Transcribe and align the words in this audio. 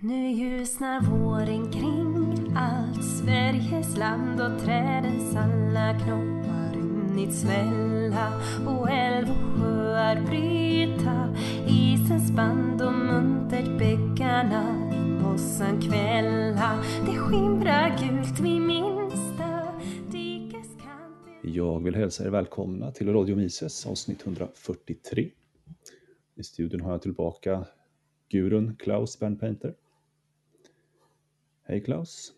Nu 0.00 0.30
ljusnar 0.30 1.00
våren 1.00 1.72
kring. 1.72 2.56
Allt 2.56 3.04
Sveriges 3.04 3.96
land 3.96 4.40
och 4.40 4.60
trädens 4.64 5.36
alla 5.36 5.98
knoppar 5.98 6.74
runnit 6.74 7.34
svälla 7.34 8.40
och 8.66 8.90
älv 8.90 9.30
och 9.30 9.60
sjöar 9.60 10.26
bryta. 10.26 11.34
Isens 11.68 12.32
band 12.32 12.82
och 12.82 12.92
muntert 12.92 13.78
bäckarna 13.78 14.90
i 14.94 15.22
mossan 15.22 15.80
kvälla. 15.80 16.84
Det 17.06 17.18
skimrar 17.18 17.98
gult 17.98 18.40
vid 18.40 18.60
minsta 18.60 19.72
dikeskant 20.12 21.16
Jag 21.42 21.82
vill 21.82 21.94
hälsa 21.94 22.24
er 22.24 22.30
välkomna 22.30 22.90
till 22.90 23.12
Radio 23.12 23.36
Mises 23.36 23.86
avsnitt 23.86 24.26
143. 24.26 25.30
I 26.34 26.42
studion 26.42 26.80
har 26.80 26.90
jag 26.90 27.02
tillbaka 27.02 27.66
gurun 28.28 28.76
Klaus 28.78 29.18
Bernpainter. 29.18 29.74
Hej 31.70 31.80
Klaus. 31.84 32.32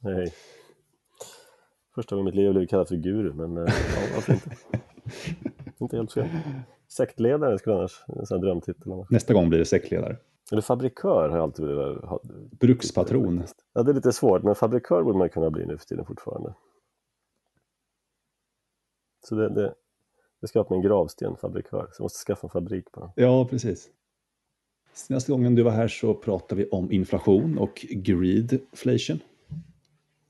Nej. 0.00 0.34
Första 1.94 2.16
gången 2.16 2.28
i 2.28 2.30
mitt 2.30 2.34
liv 2.34 2.52
blev 2.52 2.66
kallad 2.66 2.88
för 2.88 2.96
guru, 2.96 3.32
men 3.32 3.56
eh, 3.56 3.74
ja, 3.94 4.00
varför 4.14 4.32
inte? 4.32 4.50
inte 5.78 5.96
helt 5.96 6.12
fel. 6.12 6.28
Sektledare 6.88 7.58
skulle 7.58 7.76
annars, 7.76 8.04
en 8.08 8.26
sån 8.26 8.40
drömtitel. 8.40 8.92
annars. 8.92 9.10
Nästa 9.10 9.34
gång 9.34 9.48
blir 9.48 9.58
det 9.58 9.64
säckledare. 9.64 10.16
Eller 10.52 10.62
fabrikör 10.62 11.28
har 11.28 11.36
jag 11.36 11.42
alltid 11.42 11.66
velat 11.66 12.04
ha. 12.04 12.20
Brukspatron. 12.60 13.44
Ja, 13.72 13.82
det 13.82 13.90
är 13.92 13.94
lite 13.94 14.12
svårt, 14.12 14.42
men 14.42 14.54
fabrikör 14.54 15.02
borde 15.02 15.18
man 15.18 15.28
kunna 15.28 15.50
bli 15.50 15.66
nu 15.66 15.78
för 15.78 15.86
tiden 15.86 16.04
fortfarande. 16.04 16.54
Så 19.28 19.34
det, 19.34 19.54
det, 19.54 19.74
det 20.40 20.48
ska 20.48 20.60
upp 20.60 20.70
med 20.70 20.76
en 20.76 20.82
gravsten, 20.82 21.36
fabrikör. 21.36 21.88
Så 21.92 22.00
jag 22.00 22.04
måste 22.04 22.26
skaffa 22.26 22.46
en 22.46 22.50
fabrik 22.50 22.92
bara. 22.92 23.12
Ja, 23.16 23.46
precis. 23.50 23.90
Senaste 24.92 25.32
gången 25.32 25.54
du 25.54 25.62
var 25.62 25.70
här 25.70 25.88
så 25.88 26.14
pratade 26.14 26.62
vi 26.62 26.68
om 26.68 26.92
inflation 26.92 27.58
och 27.58 27.86
greedflation. 27.90 29.18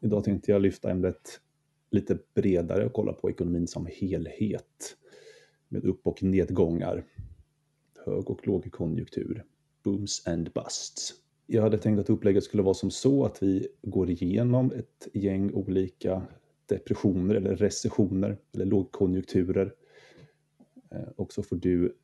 Idag 0.01 0.25
tänkte 0.25 0.51
jag 0.51 0.63
lyfta 0.63 0.91
ämnet 0.91 1.41
lite 1.91 2.19
bredare 2.35 2.87
och 2.87 2.93
kolla 2.93 3.13
på 3.13 3.31
ekonomin 3.31 3.67
som 3.67 3.87
helhet. 4.01 4.97
Med 5.69 5.85
upp 5.85 6.07
och 6.07 6.23
nedgångar. 6.23 7.05
Hög 8.07 8.31
och 8.31 8.47
lågkonjunktur. 8.47 9.45
Booms 9.83 10.27
and 10.27 10.53
busts. 10.53 11.15
Jag 11.47 11.63
hade 11.63 11.79
tänkt 11.79 12.01
att 12.01 12.11
upplägget 12.11 12.45
skulle 12.45 12.63
vara 12.63 12.75
som 12.75 12.91
så 12.91 13.25
att 13.25 13.43
vi 13.43 13.69
går 13.83 14.11
igenom 14.11 14.73
ett 14.73 15.09
gäng 15.13 15.53
olika 15.55 16.23
depressioner 16.67 17.35
eller 17.35 17.57
recessioner 17.57 18.39
eller 18.53 18.65
lågkonjunkturer. 18.65 19.75
Eh, 20.91 21.09
och 21.17 21.33
så 21.33 21.43
får 21.43 21.57
du 21.57 21.97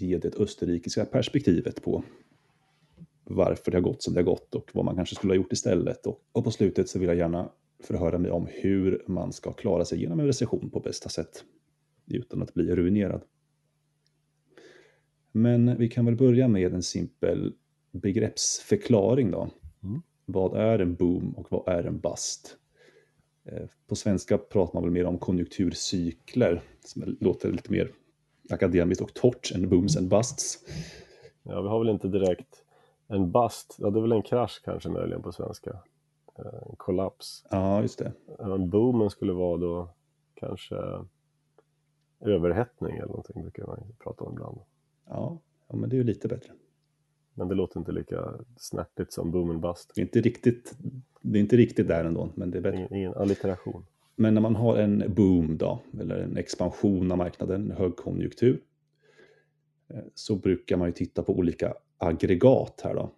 ge 0.00 0.18
det 0.18 0.36
österrikiska 0.36 1.04
perspektivet 1.04 1.82
på 1.82 2.04
varför 3.24 3.70
det 3.70 3.76
har 3.76 3.82
gått 3.82 4.02
som 4.02 4.14
det 4.14 4.20
har 4.20 4.24
gått 4.24 4.54
och 4.54 4.70
vad 4.74 4.84
man 4.84 4.96
kanske 4.96 5.14
skulle 5.14 5.30
ha 5.30 5.36
gjort 5.36 5.52
istället. 5.52 6.06
Och, 6.06 6.20
och 6.32 6.44
på 6.44 6.50
slutet 6.50 6.88
så 6.88 6.98
vill 6.98 7.08
jag 7.08 7.16
gärna 7.16 7.50
förhöra 7.82 8.18
mig 8.18 8.30
om 8.30 8.46
hur 8.50 9.04
man 9.06 9.32
ska 9.32 9.52
klara 9.52 9.84
sig 9.84 10.00
genom 10.00 10.20
en 10.20 10.26
recession 10.26 10.70
på 10.70 10.80
bästa 10.80 11.08
sätt 11.08 11.44
utan 12.06 12.42
att 12.42 12.54
bli 12.54 12.74
ruinerad. 12.74 13.22
Men 15.32 15.78
vi 15.78 15.88
kan 15.88 16.04
väl 16.04 16.16
börja 16.16 16.48
med 16.48 16.74
en 16.74 16.82
simpel 16.82 17.54
begreppsförklaring 17.90 19.30
då. 19.30 19.50
Mm. 19.82 20.02
Vad 20.24 20.56
är 20.56 20.78
en 20.78 20.94
boom 20.94 21.32
och 21.32 21.46
vad 21.50 21.68
är 21.68 21.84
en 21.84 22.00
bust? 22.00 22.56
Eh, 23.44 23.68
På 23.86 23.96
svenska 23.96 24.38
pratar 24.38 24.74
man 24.74 24.82
väl 24.82 24.92
mer 24.92 25.04
om 25.04 25.18
konjunkturcykler 25.18 26.62
som 26.84 27.16
låter 27.20 27.52
lite 27.52 27.72
mer 27.72 27.90
akademiskt 28.50 29.02
och 29.02 29.14
torrt 29.14 29.52
än 29.54 29.68
booms 29.68 29.96
and 29.96 30.08
busts. 30.08 30.58
Ja, 31.42 31.62
vi 31.62 31.68
har 31.68 31.78
väl 31.78 31.88
inte 31.88 32.08
direkt 32.08 32.62
en 33.08 33.32
bust, 33.32 33.76
ja 33.78 33.90
det 33.90 33.98
är 33.98 34.02
väl 34.02 34.12
en 34.12 34.22
krasch 34.22 34.60
kanske 34.64 34.88
möjligen 34.88 35.22
på 35.22 35.32
svenska. 35.32 35.70
Eh, 36.38 36.68
En 36.70 36.76
kollaps. 36.76 37.44
Ja, 37.50 37.82
just 37.82 37.98
det. 37.98 38.12
En 38.38 38.70
boomen 38.70 39.10
skulle 39.10 39.32
vara 39.32 39.56
då 39.56 39.88
kanske 40.34 40.76
överhettning 42.20 42.96
eller 42.96 43.06
någonting 43.06 43.42
brukar 43.42 43.66
man 43.66 43.78
prata 43.98 44.24
om 44.24 44.32
ibland. 44.32 44.58
Ja, 45.06 45.38
ja 45.68 45.76
men 45.76 45.90
det 45.90 45.96
är 45.96 45.98
ju 45.98 46.04
lite 46.04 46.28
bättre. 46.28 46.52
Men 47.34 47.48
det 47.48 47.54
låter 47.54 47.78
inte 47.80 47.92
lika 47.92 48.34
snärtigt 48.56 49.12
som 49.12 49.30
boom 49.30 49.50
and 49.50 49.60
bust. 49.60 49.92
Det 49.94 50.00
är 50.00 50.04
inte 50.04 50.20
riktigt, 50.20 50.74
det 51.20 51.38
är 51.38 51.40
inte 51.40 51.56
riktigt 51.56 51.88
där 51.88 52.04
ändå, 52.04 52.28
men 52.34 52.50
det 52.50 52.58
är 52.58 52.62
bättre. 52.62 52.76
Ingen, 52.78 52.94
ingen 52.94 53.14
allitteration. 53.14 53.86
Men 54.16 54.34
när 54.34 54.40
man 54.40 54.56
har 54.56 54.76
en 54.76 55.14
boom 55.14 55.56
då, 55.56 55.82
eller 56.00 56.18
en 56.18 56.36
expansion 56.36 57.12
av 57.12 57.18
marknaden, 57.18 57.70
en 57.70 57.76
högkonjunktur, 57.76 58.60
eh, 59.88 60.00
så 60.14 60.36
brukar 60.36 60.76
man 60.76 60.88
ju 60.88 60.92
titta 60.92 61.22
på 61.22 61.38
olika 61.38 61.74
aggregat 61.98 62.80
här 62.84 62.94
då, 62.94 63.12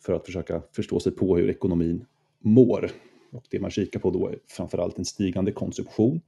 för 0.00 0.12
att 0.12 0.26
försöka 0.26 0.62
förstå 0.72 1.00
sig 1.00 1.12
på 1.12 1.36
hur 1.36 1.50
ekonomin 1.50 2.04
mår. 2.38 2.90
Och 3.32 3.44
det 3.50 3.60
man 3.60 3.70
kikar 3.70 4.00
på 4.00 4.10
då 4.10 4.28
är 4.28 4.38
framförallt 4.46 4.98
en 4.98 5.04
stigande 5.04 5.52
konsumtion, 5.52 6.20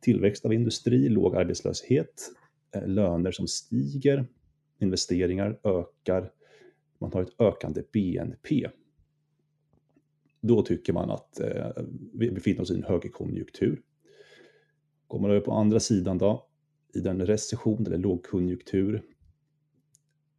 tillväxt 0.00 0.44
av 0.44 0.52
industri, 0.52 1.08
låg 1.08 1.36
arbetslöshet, 1.36 2.30
eh, 2.74 2.86
löner 2.86 3.32
som 3.32 3.48
stiger, 3.48 4.26
investeringar 4.78 5.58
ökar, 5.64 6.30
man 6.98 7.12
har 7.12 7.22
ett 7.22 7.40
ökande 7.40 7.82
BNP. 7.92 8.68
Då 10.40 10.62
tycker 10.62 10.92
man 10.92 11.10
att 11.10 11.40
eh, 11.40 11.70
vi 12.14 12.30
befinner 12.30 12.60
oss 12.60 12.70
i 12.70 12.74
en 12.74 12.84
högkonjunktur. 12.84 13.82
Går 15.06 15.18
man 15.18 15.30
över 15.30 15.40
på 15.40 15.52
andra 15.52 15.80
sidan 15.80 16.18
då, 16.18 16.46
i 16.94 17.00
den 17.00 17.26
recession 17.26 17.86
eller 17.86 17.98
lågkonjunktur, 17.98 19.02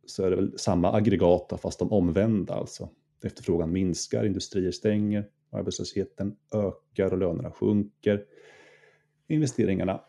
så 0.06 0.24
är 0.24 0.30
det 0.30 0.36
väl 0.36 0.60
samma 0.60 0.94
aggregat 0.94 1.60
fast 1.62 1.80
de 1.80 1.92
omvända 1.92 2.54
alltså. 2.54 2.90
Efterfrågan 3.24 3.72
minskar, 3.72 4.26
industrier 4.26 4.72
stänger, 4.72 5.30
arbetslösheten 5.50 6.36
ökar 6.54 7.12
och 7.12 7.18
lönerna 7.18 7.52
sjunker. 7.52 8.26
Investeringarna 9.28 10.02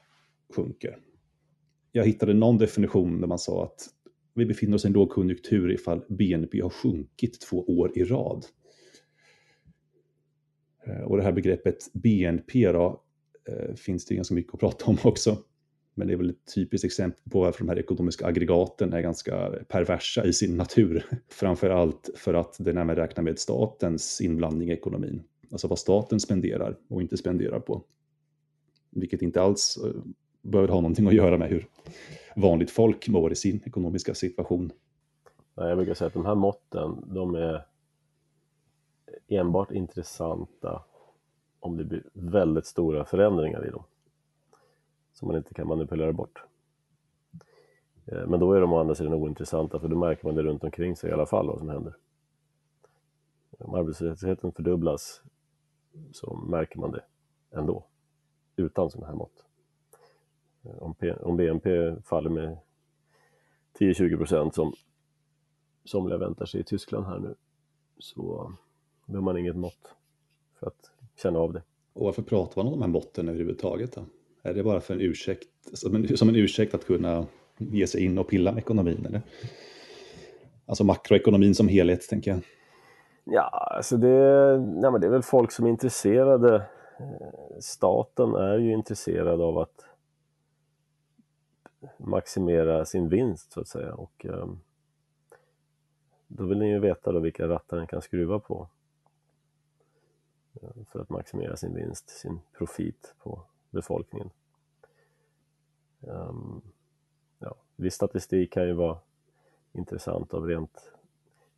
sjunker. 0.57 0.99
Jag 1.93 2.05
hittade 2.05 2.34
någon 2.34 2.59
definition 2.59 3.21
där 3.21 3.28
man 3.28 3.39
sa 3.39 3.65
att 3.65 3.89
vi 4.34 4.47
befinner 4.47 4.75
oss 4.75 4.84
i 4.84 4.87
en 4.87 4.93
lågkonjunktur 4.93 5.72
ifall 5.72 6.05
BNP 6.09 6.61
har 6.61 6.71
sjunkit 6.71 7.41
två 7.41 7.65
år 7.65 7.99
i 7.99 8.05
rad. 8.05 8.47
Eh, 10.84 11.00
och 11.00 11.16
det 11.16 11.22
här 11.22 11.32
begreppet 11.32 11.92
BNP 11.92 12.72
då, 12.72 13.02
eh, 13.48 13.74
finns 13.74 14.06
det 14.06 14.14
ganska 14.14 14.34
mycket 14.34 14.54
att 14.54 14.60
prata 14.60 14.84
om 14.86 14.98
också. 15.04 15.36
Men 15.94 16.06
det 16.06 16.12
är 16.12 16.16
väl 16.16 16.30
ett 16.30 16.54
typiskt 16.54 16.84
exempel 16.84 17.22
på 17.30 17.41
varför 17.41 17.58
de 17.58 17.68
här 17.68 17.78
ekonomiska 17.78 18.26
aggregaten 18.26 18.92
är 18.92 19.00
ganska 19.00 19.50
perversa 19.68 20.24
i 20.24 20.32
sin 20.32 20.56
natur. 20.56 21.06
Framför 21.28 21.70
allt 21.70 22.10
för 22.14 22.34
att 22.34 22.56
det 22.58 22.70
även 22.70 22.96
räknar 22.96 23.24
med 23.24 23.38
statens 23.38 24.20
inblandning 24.20 24.68
i 24.68 24.72
ekonomin. 24.72 25.22
Alltså 25.50 25.68
vad 25.68 25.78
staten 25.78 26.20
spenderar 26.20 26.76
och 26.88 27.02
inte 27.02 27.16
spenderar 27.16 27.60
på. 27.60 27.84
Vilket 28.91 29.22
inte 29.22 29.42
alls 29.42 29.78
eh, 29.84 30.02
behöver 30.42 30.68
ha 30.68 30.80
någonting 30.80 31.06
att 31.06 31.14
göra 31.14 31.38
med 31.38 31.48
hur 31.48 31.66
vanligt 32.36 32.70
folk 32.70 33.08
mår 33.08 33.32
i 33.32 33.34
sin 33.34 33.60
ekonomiska 33.64 34.14
situation. 34.14 34.72
Jag 35.54 35.76
brukar 35.76 35.94
säga 35.94 36.06
att 36.06 36.14
de 36.14 36.26
här 36.26 36.34
måtten, 36.34 37.04
de 37.14 37.34
är 37.34 37.64
enbart 39.28 39.71
intressanta 39.71 40.82
om 41.60 41.76
det 41.76 41.84
blir 41.84 42.03
väldigt 42.12 42.66
stora 42.66 43.04
förändringar 43.04 43.66
i 43.66 43.71
dem. 43.71 43.84
Som 45.12 45.28
man 45.28 45.37
inte 45.37 45.54
kan 45.54 45.69
manipulera 45.69 46.12
bort. 46.12 46.44
Eh, 48.06 48.26
men 48.26 48.41
då 48.41 48.53
är 48.53 48.60
de 48.60 48.72
å 48.72 48.78
andra 48.78 48.94
sidan 48.94 49.15
ointressanta 49.15 49.81
för 49.81 49.88
då 49.88 49.97
märker 49.97 50.25
man 50.26 50.34
det 50.34 50.43
runt 50.43 50.65
omkring 50.65 50.97
sig 50.97 51.10
i 51.10 51.12
alla 51.12 51.26
fall 51.26 51.47
vad 51.47 51.59
som 51.59 51.69
händer. 51.69 51.97
Om 53.59 53.75
arbetslösheten 53.75 54.53
fördubblas 54.53 55.22
så 56.12 56.34
märker 56.37 56.78
man 56.78 56.91
det 56.91 57.04
ändå, 57.50 57.84
utan 58.56 58.91
sådana 58.91 59.06
här 59.06 59.15
mått. 59.15 59.44
Eh, 60.62 60.78
om, 60.82 60.94
P- 60.94 61.12
om 61.15 61.37
BNP 61.37 61.97
faller 62.03 62.31
med 62.31 62.59
10-20 63.78 64.16
procent 64.16 64.54
som 64.54 64.72
somliga 65.84 66.19
väntar 66.19 66.47
sig 66.47 66.60
i 66.60 66.65
Tyskland 66.65 67.06
här 67.06 67.19
nu 67.19 67.34
så 67.98 68.53
behöver 69.10 69.24
man 69.24 69.39
inget 69.39 69.57
mått 69.57 69.95
för 70.60 70.66
att 70.66 70.91
känna 71.22 71.39
av 71.39 71.53
det. 71.53 71.62
Och 71.92 72.04
varför 72.04 72.22
pratar 72.22 72.62
man 72.62 72.72
om 72.72 72.80
de 72.80 72.83
här 72.83 72.92
måtten 72.92 73.28
överhuvudtaget 73.28 73.92
då? 73.92 74.04
Är 74.42 74.54
det 74.54 74.62
bara 74.62 74.80
för 74.80 74.95
en 74.95 75.01
ursäkt, 75.01 75.48
som 75.72 75.95
en, 75.95 76.16
som 76.16 76.28
en 76.28 76.36
ursäkt 76.36 76.74
att 76.74 76.86
kunna 76.86 77.27
ge 77.59 77.86
sig 77.86 78.04
in 78.04 78.18
och 78.18 78.28
pilla 78.28 78.53
med 78.53 78.59
ekonomin 78.59 79.07
eller? 79.07 79.22
Alltså 80.66 80.84
makroekonomin 80.84 81.54
som 81.54 81.68
helhet 81.68 82.09
tänker 82.09 82.30
jag. 82.30 82.41
Ja, 83.24 83.48
alltså 83.77 83.97
det, 83.97 84.59
nej 84.59 84.91
men 84.91 85.01
det 85.01 85.07
är 85.07 85.10
väl 85.10 85.22
folk 85.22 85.53
som 85.53 85.66
är 85.66 85.71
intresserade. 85.71 86.62
Staten 87.60 88.34
är 88.34 88.59
ju 88.59 88.72
intresserad 88.72 89.41
av 89.41 89.59
att 89.59 89.86
maximera 91.97 92.84
sin 92.84 93.09
vinst 93.09 93.53
så 93.53 93.60
att 93.60 93.68
säga 93.68 93.95
och 93.95 94.27
ehm, 94.27 94.60
då 96.27 96.45
vill 96.45 96.59
ni 96.59 96.68
ju 96.71 96.78
veta 96.78 97.12
då 97.12 97.18
vilka 97.18 97.48
rattar 97.48 97.77
den 97.77 97.86
kan 97.86 98.03
skruva 98.03 98.39
på 98.39 98.68
för 100.88 101.00
att 101.00 101.10
maximera 101.10 101.56
sin 101.56 101.74
vinst, 101.74 102.10
sin 102.10 102.41
profit 102.52 103.14
på 103.18 103.42
befolkningen. 103.70 104.30
Um, 106.00 106.62
ja, 107.38 107.54
viss 107.76 107.94
statistik 107.94 108.52
kan 108.52 108.66
ju 108.66 108.72
vara 108.72 108.98
intressant 109.72 110.34
av 110.34 110.47
rent 110.47 110.92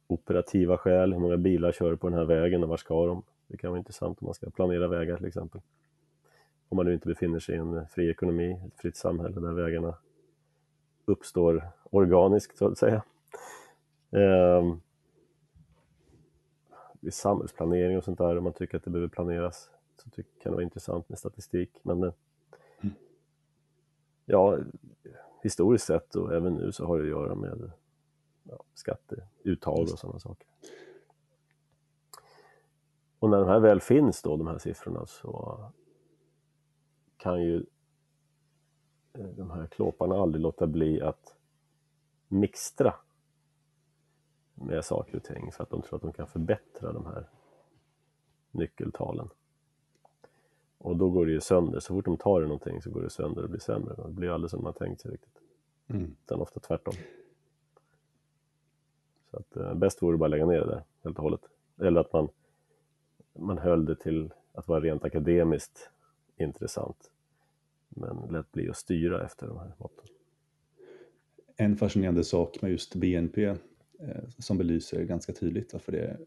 operativa 0.06 0.78
skäl, 0.78 1.12
hur 1.12 1.20
många 1.20 1.36
bilar 1.36 1.72
kör 1.72 1.96
på 1.96 2.08
den 2.08 2.18
här 2.18 2.24
vägen 2.24 2.62
och 2.62 2.68
var 2.68 2.76
ska 2.76 3.06
de? 3.06 3.22
Det 3.46 3.56
kan 3.56 3.70
vara 3.70 3.78
intressant 3.78 4.18
om 4.22 4.26
man 4.26 4.34
ska 4.34 4.50
planera 4.50 4.88
vägar 4.88 5.16
till 5.16 5.26
exempel. 5.26 5.60
Om 6.68 6.76
man 6.76 6.86
nu 6.86 6.94
inte 6.94 7.08
befinner 7.08 7.38
sig 7.38 7.54
i 7.54 7.58
en 7.58 7.86
fri 7.86 8.10
ekonomi, 8.10 8.60
ett 8.66 8.80
fritt 8.80 8.96
samhälle 8.96 9.40
där 9.40 9.52
vägarna 9.52 9.94
uppstår 11.04 11.68
organiskt 11.90 12.58
så 12.58 12.66
att 12.66 12.78
säga. 12.78 13.02
Um, 14.10 14.80
i 17.02 17.10
samhällsplanering 17.10 17.96
och 17.96 18.04
sånt 18.04 18.18
där, 18.18 18.38
om 18.38 18.44
man 18.44 18.52
tycker 18.52 18.76
att 18.76 18.84
det 18.84 18.90
behöver 18.90 19.08
planeras, 19.08 19.70
så 19.96 20.10
tycker, 20.10 20.40
kan 20.40 20.52
det 20.52 20.56
vara 20.56 20.62
intressant 20.62 21.08
med 21.08 21.18
statistik. 21.18 21.80
Men 21.82 21.98
mm. 21.98 22.14
ja, 24.24 24.58
historiskt 25.42 25.86
sett 25.86 26.14
och 26.14 26.34
även 26.34 26.54
nu 26.54 26.72
så 26.72 26.86
har 26.86 26.98
det 26.98 27.04
att 27.04 27.08
göra 27.08 27.34
med 27.34 27.70
ja, 28.42 28.62
skatteuttag 28.74 29.80
och 29.80 29.98
sådana 29.98 30.18
saker. 30.18 30.46
Och 33.18 33.30
när 33.30 33.38
de 33.38 33.48
här 33.48 33.60
väl 33.60 33.80
finns 33.80 34.22
då, 34.22 34.36
de 34.36 34.46
här 34.46 34.58
siffrorna, 34.58 35.06
så 35.06 35.58
kan 37.16 37.42
ju 37.42 37.64
eh, 39.12 39.26
de 39.26 39.50
här 39.50 39.66
klåparna 39.66 40.14
aldrig 40.14 40.42
låta 40.42 40.66
bli 40.66 41.00
att 41.00 41.36
mixtra 42.28 42.94
med 44.54 44.84
saker 44.84 45.16
och 45.16 45.24
ting 45.24 45.52
för 45.52 45.62
att 45.62 45.70
de 45.70 45.82
tror 45.82 45.96
att 45.96 46.02
de 46.02 46.12
kan 46.12 46.26
förbättra 46.26 46.92
de 46.92 47.06
här 47.06 47.28
nyckeltalen. 48.50 49.28
Och 50.78 50.96
då 50.96 51.10
går 51.10 51.26
det 51.26 51.32
ju 51.32 51.40
sönder, 51.40 51.80
så 51.80 51.94
fort 51.94 52.04
de 52.04 52.16
tar 52.16 52.42
i 52.42 52.44
någonting 52.44 52.82
så 52.82 52.90
går 52.90 53.02
det 53.02 53.10
sönder 53.10 53.42
och 53.42 53.50
blir 53.50 53.60
sämre. 53.60 53.94
Det 53.96 54.12
blir 54.12 54.30
aldrig 54.30 54.50
som 54.50 54.62
man 54.62 54.72
tänkt 54.72 55.00
sig 55.00 55.10
riktigt. 55.10 55.38
Mm. 55.88 56.16
Utan 56.24 56.40
ofta 56.40 56.60
tvärtom. 56.60 56.94
Så 59.30 59.36
att 59.36 59.56
eh, 59.56 59.74
bäst 59.74 60.02
vore 60.02 60.16
bara 60.16 60.24
att 60.24 60.30
lägga 60.30 60.46
ner 60.46 60.60
det 60.60 60.66
där 60.66 60.82
helt 61.02 61.16
och 61.16 61.22
hållet. 61.22 61.40
Eller 61.80 62.00
att 62.00 62.12
man, 62.12 62.28
man 63.32 63.58
höll 63.58 63.84
det 63.84 63.96
till 63.96 64.32
att 64.52 64.68
vara 64.68 64.80
rent 64.80 65.04
akademiskt 65.04 65.90
intressant. 66.36 67.10
Men 67.88 68.16
lät 68.30 68.52
bli 68.52 68.70
att 68.70 68.76
styra 68.76 69.24
efter 69.24 69.46
de 69.46 69.58
här 69.58 69.72
måtten. 69.78 70.06
En 71.56 71.76
fascinerande 71.76 72.24
sak 72.24 72.62
med 72.62 72.70
just 72.70 72.94
BNP 72.94 73.56
Eh, 74.02 74.28
som 74.38 74.58
belyser 74.58 75.04
ganska 75.04 75.32
tydligt 75.32 75.72
varför 75.72 75.92
det 75.92 76.00
är 76.00 76.18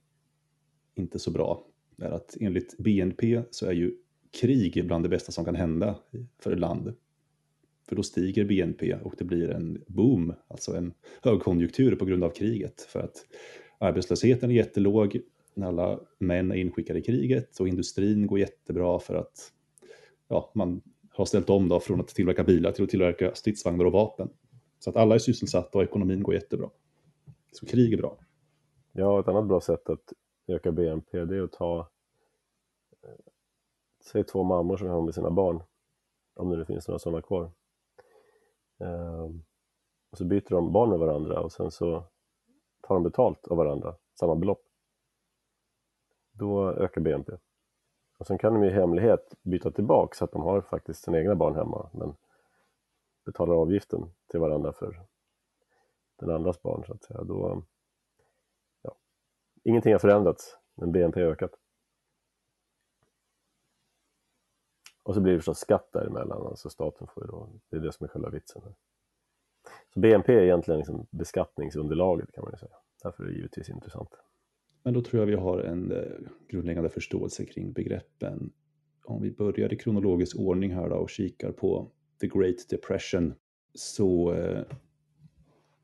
inte 0.95 1.19
så 1.19 1.31
bra 1.31 1.67
är 1.97 2.11
att 2.11 2.37
enligt 2.39 2.77
BNP 2.77 3.41
så 3.51 3.65
är 3.65 3.71
ju 3.71 3.95
krig 4.41 4.87
bland 4.87 5.05
det 5.05 5.09
bästa 5.09 5.31
som 5.31 5.45
kan 5.45 5.55
hända 5.55 5.95
för 6.39 6.51
ett 6.51 6.59
land. 6.59 6.93
För 7.87 7.95
då 7.95 8.03
stiger 8.03 8.45
BNP 8.45 8.95
och 8.95 9.15
det 9.17 9.23
blir 9.23 9.49
en 9.49 9.83
boom, 9.87 10.33
alltså 10.47 10.75
en 10.75 10.93
högkonjunktur 11.21 11.95
på 11.95 12.05
grund 12.05 12.23
av 12.23 12.29
kriget. 12.29 12.81
För 12.81 12.99
att 12.99 13.25
arbetslösheten 13.77 14.51
är 14.51 14.55
jättelåg 14.55 15.19
när 15.53 15.67
alla 15.67 15.99
män 16.19 16.51
är 16.51 16.55
inskickade 16.55 16.99
i 16.99 17.01
kriget 17.01 17.59
och 17.59 17.67
industrin 17.67 18.27
går 18.27 18.39
jättebra 18.39 18.99
för 18.99 19.15
att 19.15 19.51
ja, 20.27 20.51
man 20.55 20.81
har 21.09 21.25
ställt 21.25 21.49
om 21.49 21.69
då 21.69 21.79
från 21.79 21.99
att 21.99 22.07
tillverka 22.07 22.43
bilar 22.43 22.71
till 22.71 22.83
att 22.83 22.89
tillverka 22.89 23.35
stridsvagnar 23.35 23.85
och 23.85 23.91
vapen. 23.91 24.29
Så 24.79 24.89
att 24.89 24.95
alla 24.95 25.15
är 25.15 25.19
sysselsatta 25.19 25.77
och 25.77 25.83
ekonomin 25.83 26.23
går 26.23 26.33
jättebra. 26.33 26.69
Så 27.55 27.65
krig 27.65 27.93
är 27.93 27.97
bra. 27.97 28.17
Ja, 28.91 29.19
ett 29.19 29.27
annat 29.27 29.47
bra 29.47 29.61
sätt 29.61 29.89
att 29.89 30.13
öka 30.47 30.71
BNP 30.71 31.25
det 31.25 31.37
är 31.37 31.41
att 31.41 31.51
ta 31.51 31.79
eh, 33.03 33.25
säg 34.03 34.23
två 34.23 34.43
mammor 34.43 34.77
som 34.77 34.87
är 34.87 34.91
hemma 34.91 35.05
med 35.05 35.13
sina 35.13 35.31
barn, 35.31 35.63
om 36.33 36.49
det 36.49 36.57
nu 36.57 36.65
finns 36.65 36.87
några 36.87 36.99
sådana 36.99 37.21
kvar. 37.21 37.51
Ehm, 38.79 39.43
och 40.11 40.17
så 40.17 40.25
byter 40.25 40.49
de 40.49 40.71
barn 40.71 40.89
med 40.89 40.99
varandra 40.99 41.39
och 41.39 41.51
sen 41.51 41.71
så 41.71 42.03
tar 42.81 42.95
de 42.95 43.03
betalt 43.03 43.47
av 43.47 43.57
varandra, 43.57 43.95
samma 44.19 44.35
belopp. 44.35 44.63
Då 46.31 46.71
ökar 46.71 47.01
BNP. 47.01 47.31
Och 48.17 48.27
sen 48.27 48.37
kan 48.37 48.53
de 48.53 48.63
i 48.63 48.69
hemlighet 48.69 49.33
byta 49.41 49.71
tillbaka 49.71 50.15
så 50.15 50.25
att 50.25 50.31
de 50.31 50.41
har 50.41 50.61
faktiskt 50.61 51.03
sina 51.03 51.19
egna 51.19 51.35
barn 51.35 51.55
hemma 51.55 51.89
men 51.93 52.15
betalar 53.25 53.55
avgiften 53.55 54.13
till 54.31 54.39
varandra 54.39 54.73
för 54.73 55.05
den 56.17 56.29
andras 56.29 56.61
barn 56.61 56.83
så 56.87 56.93
att 56.93 57.03
säga. 57.03 57.23
Då, 57.23 57.63
ja, 58.81 58.97
ingenting 59.63 59.91
har 59.91 59.99
förändrats 59.99 60.57
men 60.75 60.91
BNP 60.91 61.21
har 61.21 61.31
ökat. 61.31 61.51
Och 65.03 65.13
så 65.13 65.21
blir 65.21 65.33
det 65.33 65.39
förstås 65.39 65.59
skatt 65.59 65.89
däremellan, 65.93 66.47
alltså 66.47 66.69
staten 66.69 67.07
får 67.07 67.23
ju 67.23 67.27
då, 67.27 67.49
det 67.69 67.77
är 67.77 67.81
det 67.81 67.91
som 67.91 68.03
är 68.03 68.07
själva 68.07 68.29
vitsen. 68.29 68.61
Här. 68.63 68.75
Så 69.93 69.99
BNP 69.99 70.33
är 70.33 70.41
egentligen 70.41 70.77
liksom 70.77 71.07
beskattningsunderlaget 71.09 72.31
kan 72.31 72.43
man 72.43 72.53
ju 72.53 72.57
säga. 72.57 72.75
Därför 73.03 73.23
är 73.23 73.27
det 73.27 73.33
givetvis 73.33 73.69
intressant. 73.69 74.09
Men 74.83 74.93
då 74.93 75.01
tror 75.01 75.19
jag 75.19 75.27
vi 75.27 75.35
har 75.35 75.59
en 75.59 75.91
eh, 75.91 76.11
grundläggande 76.47 76.89
förståelse 76.89 77.45
kring 77.45 77.73
begreppen. 77.73 78.53
Om 79.03 79.21
vi 79.21 79.31
börjar 79.31 79.73
i 79.73 79.77
kronologisk 79.77 80.39
ordning 80.39 80.73
här 80.73 80.89
då 80.89 80.95
och 80.95 81.09
kikar 81.09 81.51
på 81.51 81.91
The 82.21 82.27
Great 82.27 82.69
Depression 82.69 83.33
så 83.73 84.33
eh, 84.33 84.63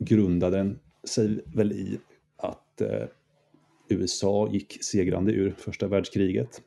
grundade 0.05 0.57
den 0.57 0.79
sig 1.03 1.43
väl 1.45 1.71
i 1.71 1.99
att 2.35 2.81
eh, 2.81 3.07
USA 3.89 4.49
gick 4.51 4.83
segrande 4.83 5.31
ur 5.31 5.51
första 5.51 5.87
världskriget 5.87 6.61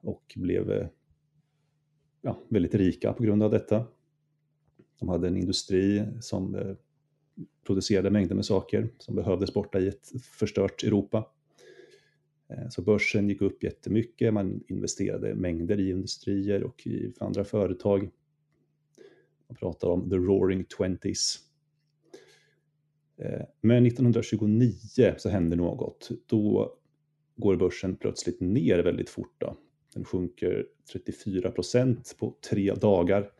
och 0.00 0.34
blev 0.36 0.70
eh, 0.70 0.86
ja, 2.22 2.38
väldigt 2.48 2.74
rika 2.74 3.12
på 3.12 3.22
grund 3.22 3.42
av 3.42 3.50
detta. 3.50 3.86
De 4.98 5.08
hade 5.08 5.28
en 5.28 5.36
industri 5.36 6.06
som 6.20 6.54
eh, 6.54 6.74
producerade 7.66 8.10
mängder 8.10 8.34
med 8.34 8.44
saker 8.44 8.88
som 8.98 9.14
behövdes 9.14 9.54
borta 9.54 9.80
i 9.80 9.88
ett 9.88 10.12
förstört 10.22 10.82
Europa. 10.82 11.28
Eh, 12.48 12.68
så 12.68 12.82
börsen 12.82 13.28
gick 13.28 13.42
upp 13.42 13.62
jättemycket, 13.62 14.34
man 14.34 14.64
investerade 14.68 15.34
mängder 15.34 15.80
i 15.80 15.90
industrier 15.90 16.62
och 16.62 16.86
i 16.86 17.12
andra 17.20 17.44
företag. 17.44 18.10
Man 19.48 19.56
pratar 19.56 19.88
om 19.88 20.10
the 20.10 20.16
roaring 20.16 20.64
twenties. 20.64 21.47
Eh, 23.18 23.42
men 23.60 23.86
1929 23.86 25.14
så 25.18 25.28
händer 25.28 25.56
något. 25.56 26.08
Då 26.26 26.74
går 27.36 27.56
börsen 27.56 27.96
plötsligt 27.96 28.40
ner 28.40 28.78
väldigt 28.78 29.10
fort. 29.10 29.34
Då. 29.38 29.56
Den 29.94 30.04
sjunker 30.04 30.66
34 30.92 31.50
procent 31.50 32.16
på 32.18 32.34
tre 32.50 32.74
dagar 32.74 33.30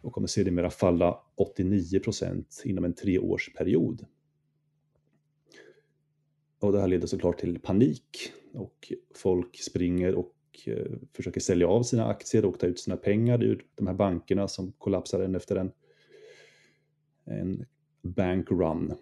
och 0.00 0.12
kommer 0.12 0.28
sedermera 0.28 0.70
falla 0.70 1.20
89 1.34 2.00
procent 2.00 2.62
inom 2.64 2.84
en 2.84 2.94
treårsperiod. 2.94 4.06
Och 6.58 6.72
det 6.72 6.80
här 6.80 6.88
leder 6.88 7.06
såklart 7.06 7.38
till 7.38 7.58
panik 7.58 8.32
och 8.54 8.92
folk 9.14 9.62
springer 9.62 10.14
och 10.14 10.34
eh, 10.66 10.92
försöker 11.12 11.40
sälja 11.40 11.68
av 11.68 11.82
sina 11.82 12.06
aktier 12.06 12.44
och 12.44 12.58
ta 12.58 12.66
ut 12.66 12.80
sina 12.80 12.96
pengar 12.96 13.42
ur 13.42 13.64
de 13.74 13.86
här 13.86 13.94
bankerna 13.94 14.48
som 14.48 14.72
kollapsar 14.72 15.20
en 15.20 15.34
efter 15.34 15.56
en, 15.56 15.72
en 17.24 17.64
bank 18.02 18.50
run. 18.50 18.94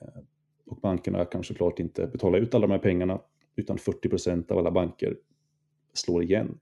Eh, 0.00 0.22
och 0.66 0.76
bankerna 0.76 1.24
kan 1.24 1.44
såklart 1.44 1.78
inte 1.78 2.06
betala 2.06 2.38
ut 2.38 2.54
alla 2.54 2.66
de 2.66 2.72
här 2.72 2.78
pengarna 2.78 3.20
utan 3.56 3.78
40 3.78 4.08
procent 4.08 4.50
av 4.50 4.58
alla 4.58 4.70
banker 4.70 5.16
slår 5.92 6.22
igen. 6.22 6.58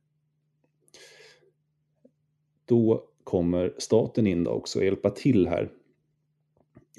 Då 2.64 3.08
kommer 3.24 3.74
staten 3.78 4.26
in 4.26 4.44
då 4.44 4.50
också 4.50 4.78
och 4.78 4.84
hjälpa 4.84 5.10
till 5.10 5.48
här. 5.48 5.70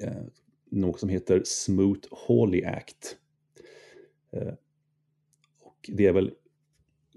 Eh, 0.00 0.22
något 0.64 1.00
som 1.00 1.08
heter 1.08 1.42
Smooth 1.44 2.08
Hawley 2.10 2.64
Act. 2.64 3.16
Eh, 4.30 4.52
och 5.60 5.90
det 5.92 6.06
är 6.06 6.12
väl 6.12 6.34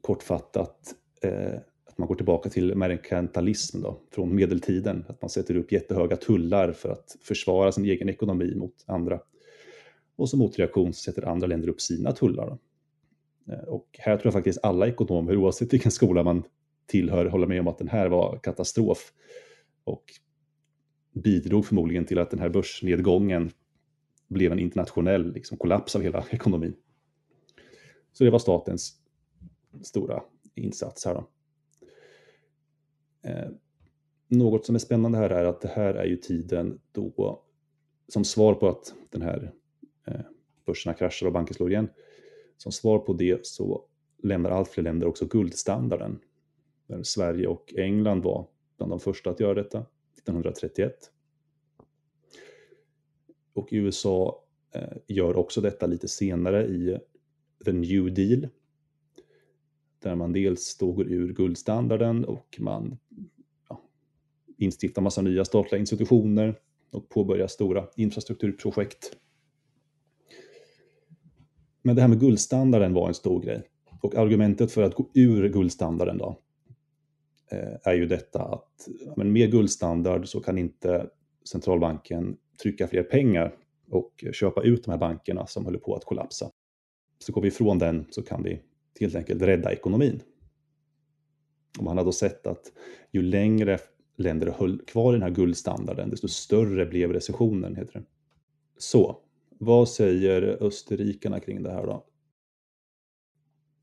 kortfattat 0.01 0.95
eh, 1.21 1.59
att 1.93 1.97
man 1.97 2.07
går 2.07 2.15
tillbaka 2.15 2.49
till 2.49 2.75
merkantilism 2.75 3.81
då, 3.81 3.99
från 4.11 4.35
medeltiden. 4.35 5.05
Att 5.07 5.21
man 5.21 5.29
sätter 5.29 5.57
upp 5.57 5.71
jättehöga 5.71 6.15
tullar 6.15 6.71
för 6.71 6.89
att 6.89 7.15
försvara 7.21 7.71
sin 7.71 7.85
egen 7.85 8.09
ekonomi 8.09 8.55
mot 8.55 8.73
andra. 8.85 9.19
Och 10.15 10.29
som 10.29 10.39
motreaktion 10.39 10.93
så 10.93 11.01
sätter 11.01 11.27
andra 11.27 11.47
länder 11.47 11.67
upp 11.67 11.81
sina 11.81 12.11
tullar. 12.11 12.45
Då. 12.47 12.57
Eh, 13.53 13.59
och 13.59 13.87
här 13.99 14.15
tror 14.15 14.25
jag 14.25 14.33
faktiskt 14.33 14.59
alla 14.63 14.87
ekonomer, 14.87 15.37
oavsett 15.37 15.73
vilken 15.73 15.91
skola 15.91 16.23
man 16.23 16.43
tillhör, 16.85 17.25
håller 17.25 17.47
med 17.47 17.59
om 17.59 17.67
att 17.67 17.77
den 17.77 17.87
här 17.87 18.09
var 18.09 18.39
katastrof. 18.43 19.13
Och 19.83 20.03
bidrog 21.13 21.65
förmodligen 21.65 22.05
till 22.05 22.19
att 22.19 22.31
den 22.31 22.39
här 22.39 22.49
börsnedgången 22.49 23.51
blev 24.27 24.51
en 24.51 24.59
internationell 24.59 25.33
liksom, 25.33 25.57
kollaps 25.57 25.95
av 25.95 26.01
hela 26.01 26.25
ekonomin. 26.29 26.73
Så 28.13 28.23
det 28.23 28.29
var 28.29 28.39
statens 28.39 28.93
stora 29.83 30.23
insats 30.55 31.05
här. 31.05 31.13
Då. 31.13 31.27
Eh, 33.23 33.49
något 34.27 34.65
som 34.65 34.75
är 34.75 34.79
spännande 34.79 35.17
här 35.17 35.29
är 35.29 35.45
att 35.45 35.61
det 35.61 35.67
här 35.67 35.93
är 35.93 36.05
ju 36.05 36.17
tiden 36.17 36.79
då, 36.91 37.43
som 38.07 38.25
svar 38.25 38.53
på 38.53 38.67
att 38.67 38.93
den 39.09 39.21
här 39.21 39.53
eh, 40.07 40.21
börserna 40.65 40.93
kraschar 40.93 41.27
och 41.27 41.33
banker 41.33 41.53
slår 41.53 41.71
igen, 41.71 41.89
som 42.57 42.71
svar 42.71 42.99
på 42.99 43.13
det 43.13 43.45
så 43.45 43.85
lämnar 44.23 44.49
allt 44.49 44.69
fler 44.69 44.83
länder 44.83 45.07
också 45.07 45.25
guldstandarden. 45.25 46.19
Där 46.87 47.03
Sverige 47.03 47.47
och 47.47 47.73
England 47.77 48.23
var 48.23 48.47
bland 48.77 48.91
de 48.91 48.99
första 48.99 49.29
att 49.29 49.39
göra 49.39 49.53
detta 49.53 49.85
1931. 50.17 50.93
Och 53.53 53.67
USA 53.71 54.43
eh, 54.71 54.97
gör 55.07 55.35
också 55.37 55.61
detta 55.61 55.85
lite 55.85 56.07
senare 56.07 56.65
i 56.65 56.99
The 57.65 57.71
New 57.71 58.13
Deal. 58.13 58.47
Där 59.99 60.15
man 60.15 60.33
dels 60.33 60.77
då 60.77 60.91
går 60.91 61.07
ur 61.07 61.33
guldstandarden 61.33 62.25
och 62.25 62.57
man 62.59 62.97
instifta 64.63 65.01
massa 65.01 65.21
nya 65.21 65.45
statliga 65.45 65.79
institutioner 65.79 66.55
och 66.91 67.09
påbörja 67.09 67.47
stora 67.47 67.87
infrastrukturprojekt. 67.95 69.17
Men 71.81 71.95
det 71.95 72.01
här 72.01 72.09
med 72.09 72.19
guldstandarden 72.19 72.93
var 72.93 73.07
en 73.07 73.13
stor 73.13 73.41
grej. 73.41 73.63
Och 74.01 74.15
argumentet 74.15 74.71
för 74.71 74.81
att 74.81 74.95
gå 74.95 75.09
ur 75.13 75.49
guldstandarden 75.49 76.17
då 76.17 76.39
eh, 77.51 77.77
är 77.83 77.93
ju 77.93 78.05
detta 78.05 78.41
att 78.41 78.87
men 79.15 79.33
med 79.33 79.51
guldstandard 79.51 80.27
så 80.27 80.39
kan 80.39 80.57
inte 80.57 81.09
centralbanken 81.49 82.37
trycka 82.61 82.87
fler 82.87 83.03
pengar 83.03 83.55
och 83.89 84.25
köpa 84.33 84.61
ut 84.63 84.83
de 84.83 84.91
här 84.91 84.97
bankerna 84.97 85.47
som 85.47 85.65
håller 85.65 85.79
på 85.79 85.95
att 85.95 86.05
kollapsa. 86.05 86.51
Så 87.19 87.31
går 87.31 87.41
vi 87.41 87.47
ifrån 87.47 87.79
den 87.79 88.05
så 88.09 88.21
kan 88.21 88.43
vi 88.43 88.61
helt 88.99 89.15
enkelt 89.15 89.41
rädda 89.41 89.73
ekonomin. 89.73 90.21
Och 91.77 91.83
man 91.83 91.97
har 91.97 92.05
då 92.05 92.11
sett 92.11 92.47
att 92.47 92.71
ju 93.11 93.21
längre 93.21 93.79
länder 94.15 94.47
höll 94.47 94.81
kvar 94.85 95.13
den 95.13 95.21
här 95.21 95.29
guldstandarden, 95.29 96.09
desto 96.09 96.27
större 96.27 96.85
blev 96.85 97.13
recessionen. 97.13 97.75
Heter 97.75 97.93
det. 97.93 98.05
Så, 98.77 99.19
vad 99.59 99.89
säger 99.89 100.63
österrikarna 100.63 101.39
kring 101.39 101.63
det 101.63 101.71
här 101.71 101.85
då? 101.85 102.05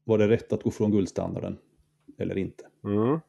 Var 0.05 0.19
det 0.19 0.29
rätt 0.29 0.53
att 0.53 0.63
gå 0.63 0.71
från 0.71 0.91
guldstandarden 0.91 1.59
eller 2.19 2.39
inte? 2.39 2.69
Mm. 2.85 3.21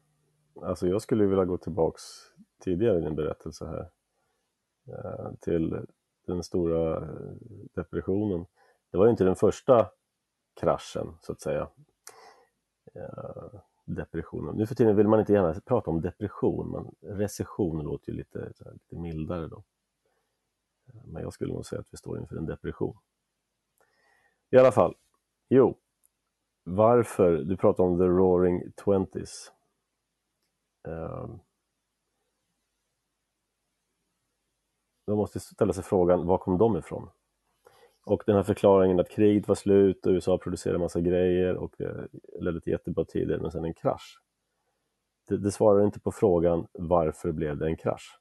Alltså 0.62 0.86
jag 0.86 1.02
skulle 1.02 1.26
vilja 1.26 1.44
gå 1.44 1.56
tillbaks 1.56 2.02
tidigare 2.60 2.98
i 2.98 3.00
din 3.00 3.14
berättelse 3.14 3.66
här 3.66 3.90
eh, 4.88 5.34
till 5.40 5.86
den 6.26 6.42
stora 6.42 6.96
eh, 6.96 7.34
depressionen. 7.74 8.46
Det 8.90 8.98
var 8.98 9.04
ju 9.04 9.10
inte 9.10 9.24
den 9.24 9.36
första 9.36 9.90
kraschen 10.60 11.14
så 11.20 11.32
att 11.32 11.40
säga. 11.40 11.68
Eh, 12.94 13.60
Depressionen. 13.84 14.56
Nu 14.56 14.66
för 14.66 14.74
tiden 14.74 14.96
vill 14.96 15.08
man 15.08 15.20
inte 15.20 15.32
gärna 15.32 15.60
prata 15.60 15.90
om 15.90 16.00
depression, 16.00 16.70
men 16.70 17.16
recession 17.18 17.84
låter 17.84 18.12
ju 18.12 18.18
lite, 18.18 18.52
lite 18.72 18.96
mildare 18.96 19.48
då. 19.48 19.64
Men 21.04 21.22
jag 21.22 21.32
skulle 21.32 21.52
nog 21.52 21.66
säga 21.66 21.80
att 21.80 21.92
vi 21.92 21.96
står 21.96 22.18
inför 22.18 22.36
en 22.36 22.46
depression. 22.46 22.96
I 24.50 24.56
alla 24.56 24.72
fall, 24.72 24.94
jo, 25.48 25.78
varför, 26.64 27.32
du 27.32 27.56
pratar 27.56 27.84
om 27.84 27.98
the 27.98 28.04
roaring 28.04 28.72
twenties. 28.72 29.52
Ehm. 30.88 31.38
Man 35.06 35.16
måste 35.16 35.40
ställa 35.40 35.72
sig 35.72 35.84
frågan, 35.84 36.26
var 36.26 36.38
kom 36.38 36.58
de 36.58 36.76
ifrån? 36.76 37.10
Och 38.04 38.22
den 38.26 38.36
här 38.36 38.42
förklaringen 38.42 39.00
att 39.00 39.10
kriget 39.10 39.48
var 39.48 39.54
slut 39.54 40.06
och 40.06 40.10
USA 40.10 40.38
producerade 40.38 40.78
massa 40.78 41.00
grejer 41.00 41.56
och 41.56 41.74
det 41.78 42.08
ledde 42.40 42.60
till 42.60 42.72
jättebra 42.72 43.04
tider, 43.04 43.38
men 43.38 43.50
sen 43.50 43.64
en 43.64 43.74
krasch. 43.74 44.22
Det, 45.28 45.38
det 45.38 45.52
svarar 45.52 45.84
inte 45.84 46.00
på 46.00 46.12
frågan 46.12 46.66
varför 46.72 47.32
blev 47.32 47.58
det 47.58 47.66
en 47.66 47.76
krasch? 47.76 48.18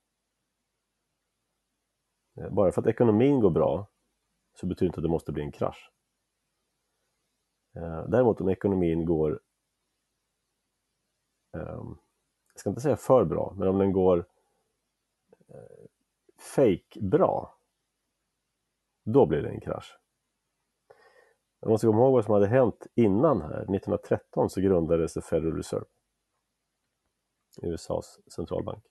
Eh, 2.37 2.49
bara 2.49 2.71
för 2.71 2.81
att 2.81 2.87
ekonomin 2.87 3.39
går 3.39 3.49
bra 3.49 3.87
så 4.53 4.65
betyder 4.65 4.85
det 4.85 4.87
inte 4.87 4.99
att 4.99 5.03
det 5.03 5.09
måste 5.09 5.31
bli 5.31 5.43
en 5.43 5.51
krasch. 5.51 5.91
Eh, 7.75 8.09
däremot 8.09 8.41
om 8.41 8.49
ekonomin 8.49 9.05
går, 9.05 9.39
ehm, 11.53 11.97
jag 12.53 12.59
ska 12.59 12.69
inte 12.69 12.81
säga 12.81 12.97
för 12.97 13.25
bra, 13.25 13.53
men 13.57 13.67
om 13.67 13.77
den 13.77 13.91
går 13.91 14.25
fake 16.55 17.01
bra 17.01 17.60
då 19.03 19.25
blir 19.25 19.41
det 19.41 19.49
en 19.49 19.61
krasch. 19.61 19.97
Jag 21.59 21.69
måste 21.69 21.87
komma 21.87 21.99
ihåg 21.99 22.13
vad 22.13 22.25
som 22.25 22.33
hade 22.33 22.47
hänt 22.47 22.87
innan 22.95 23.41
här. 23.41 23.61
1913 23.61 24.49
så 24.49 24.61
grundades 24.61 25.13
The 25.13 25.21
Federal 25.21 25.55
Reserve, 25.55 25.85
USAs 27.61 28.19
centralbank. 28.35 28.83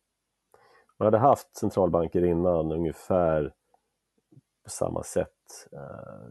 Man 0.98 1.06
hade 1.06 1.18
haft 1.18 1.56
centralbanker 1.56 2.24
innan 2.24 2.72
ungefär 2.72 3.54
på 4.64 4.70
samma 4.70 5.02
sätt, 5.02 5.68
eh, 5.72 6.28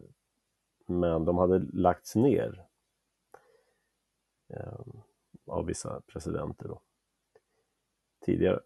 men 0.87 1.25
de 1.25 1.37
hade 1.37 1.59
lagts 1.59 2.15
ner 2.15 2.65
eh, 4.53 4.79
av 5.47 5.65
vissa 5.65 6.01
presidenter 6.01 6.67
då, 6.67 6.81
tidigare. 8.25 8.59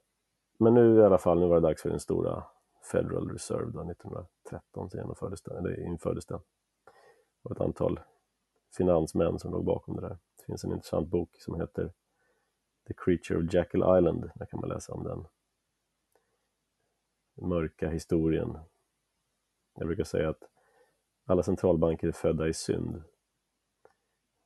Men 0.60 0.74
nu 0.74 0.96
i 0.96 1.04
alla 1.04 1.18
fall, 1.18 1.40
nu 1.40 1.48
var 1.48 1.56
det 1.56 1.68
dags 1.68 1.82
för 1.82 1.90
den 1.90 2.00
stora 2.00 2.44
Federal 2.92 3.30
Reserve 3.30 3.72
då, 3.72 3.92
1913 3.92 4.90
så 4.90 4.98
genomfördes 4.98 5.42
den, 5.42 5.58
eller 5.58 5.86
infördes 5.86 6.26
den. 6.26 6.40
Det 7.44 7.52
ett 7.52 7.62
antal 7.62 8.00
finansmän 8.78 9.40
som 9.40 9.52
låg 9.52 9.66
bakom 9.66 9.96
det 9.96 10.02
där. 10.02 10.18
Det 10.38 10.44
finns 10.46 10.64
en 10.64 10.72
intressant 10.72 11.08
bok 11.08 11.36
som 11.40 11.60
heter 11.60 11.94
The 12.88 12.94
Creature 12.94 13.40
of 13.40 13.54
Jackal 13.54 13.98
Island, 13.98 14.32
där 14.36 14.46
kan 14.46 14.60
man 14.60 14.70
läsa 14.70 14.94
om 14.94 15.04
den 15.04 15.26
mörka 17.48 17.90
historien. 17.90 18.58
Jag 19.76 19.88
brukar 19.88 20.04
säga 20.04 20.30
att 20.30 20.44
alla 21.26 21.44
centralbanker 21.44 22.08
är 22.08 22.12
födda 22.12 22.48
i 22.48 22.54
synd. 22.54 23.04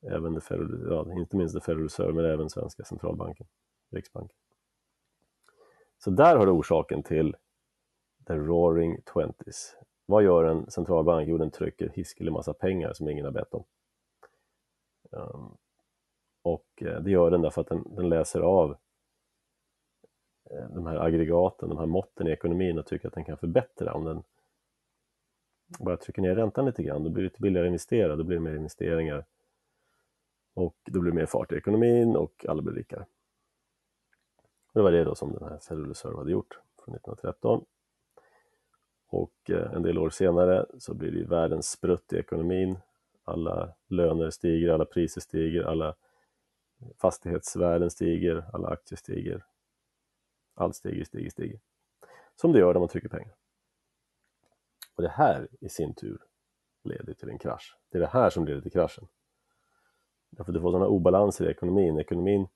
Även 0.02 0.34
det 0.34 0.42
Federal, 0.42 0.88
ja, 0.90 1.14
inte 1.20 1.38
minst 1.38 1.56
det 1.56 1.62
Federal 1.62 1.84
Reserve, 1.84 2.14
men 2.14 2.26
även 2.26 2.50
svenska 2.50 2.84
centralbanken, 2.84 3.48
Riksbanken. 3.92 4.38
Så 5.98 6.10
där 6.10 6.36
har 6.36 6.46
du 6.46 6.52
orsaken 6.52 7.04
till 7.04 7.36
The 8.28 8.34
Roaring 8.34 9.02
Twenties. 9.02 9.76
Vad 10.06 10.24
gör 10.24 10.44
en 10.44 10.72
centralbank? 10.72 11.30
Jo, 11.30 11.38
den 11.38 11.52
trycker 11.52 11.90
hiskelig 11.90 12.32
massa 12.32 12.54
pengar 12.54 12.94
som 12.94 13.10
ingen 13.10 13.26
har 13.26 13.32
bett 13.32 13.54
om. 13.54 13.64
Um, 15.12 15.58
och 16.42 16.68
eh, 16.76 17.02
det 17.02 17.12
gör 17.12 17.32
den 17.32 17.42
därför 17.42 17.62
att 17.62 17.68
den, 17.68 17.96
den 17.96 18.10
läser 18.10 18.42
av 18.42 18.78
eh, 20.50 20.70
de 20.70 20.86
här 20.86 20.96
aggregaten, 20.96 21.70
de 21.70 21.78
här 21.78 21.86
måtten 21.86 22.28
i 22.28 22.32
ekonomin 22.32 22.80
och 22.80 22.86
tycker 22.86 23.08
att 23.08 23.14
den 23.14 23.26
kan 23.26 23.38
förbättra 23.38 23.94
om 23.94 24.06
den 24.06 24.24
bara 25.80 25.98
trycker 25.98 26.22
ner 26.22 26.36
räntan 26.36 26.66
lite 26.66 26.84
grann. 26.84 27.04
Då 27.04 27.10
blir 27.10 27.24
det 27.24 27.30
lite 27.30 27.42
billigare 27.42 27.68
att 27.68 27.70
investera, 27.70 28.16
då 28.16 28.24
blir 28.24 28.38
det 28.38 28.44
mer 28.44 28.56
investeringar 28.56 29.26
och 30.54 30.76
då 30.86 31.02
blir 31.02 31.12
det 31.12 31.16
mer 31.16 31.26
fart 31.26 31.52
i 31.52 31.56
ekonomin 31.56 32.16
och 32.16 32.46
alla 32.50 32.62
blir 32.62 32.74
rikare. 32.74 33.06
Det 34.74 34.82
var 34.82 34.92
det 34.92 35.04
då 35.04 35.16
som 35.16 35.34
den 35.34 35.50
här 35.50 35.58
Federal 35.58 35.88
Reserve 35.88 36.18
hade 36.18 36.32
gjort 36.32 36.60
från 36.86 36.96
1913 36.96 37.66
och 39.08 39.50
eh, 39.50 39.74
en 39.74 39.84
del 39.84 39.98
år 39.98 40.10
senare 40.10 40.66
så 40.80 40.94
blir 40.94 41.12
det 41.12 41.24
världens 41.24 41.70
sprutt 41.70 42.14
i 42.14 42.18
ekonomin. 42.18 42.78
Alla 43.24 43.74
löner 43.88 44.30
stiger, 44.30 44.70
alla 44.70 44.86
priser 44.86 45.22
stiger, 45.22 45.64
alla 45.64 45.96
fastighetsvärden 47.02 47.90
stiger, 47.90 48.46
alla 48.54 48.68
aktier 48.68 48.98
stiger. 48.98 49.46
Allt 50.54 50.76
stiger, 50.76 51.04
stiger, 51.04 51.30
stiger. 51.30 51.60
Som 52.36 52.52
det 52.52 52.60
gör 52.60 52.74
när 52.74 52.80
man 52.80 52.90
trycker 52.90 53.10
pengar. 53.10 53.36
Och 54.96 55.04
det 55.04 55.10
här 55.10 55.48
i 55.60 55.70
sin 55.70 55.94
tur 55.94 56.22
leder 56.84 57.14
till 57.14 57.30
en 57.30 57.40
krasch. 57.40 57.78
Det 57.92 57.98
är 57.98 58.02
det 58.02 58.08
här 58.08 58.30
som 58.30 58.46
leder 58.46 58.62
till 58.62 58.72
kraschen. 58.72 59.08
Därför 60.30 60.52
du 60.52 60.62
får 60.62 60.72
sådana 60.72 60.88
obalanser 60.88 61.46
i 61.46 61.52
ekonomin. 61.52 62.00
Ekonomin 62.00 62.48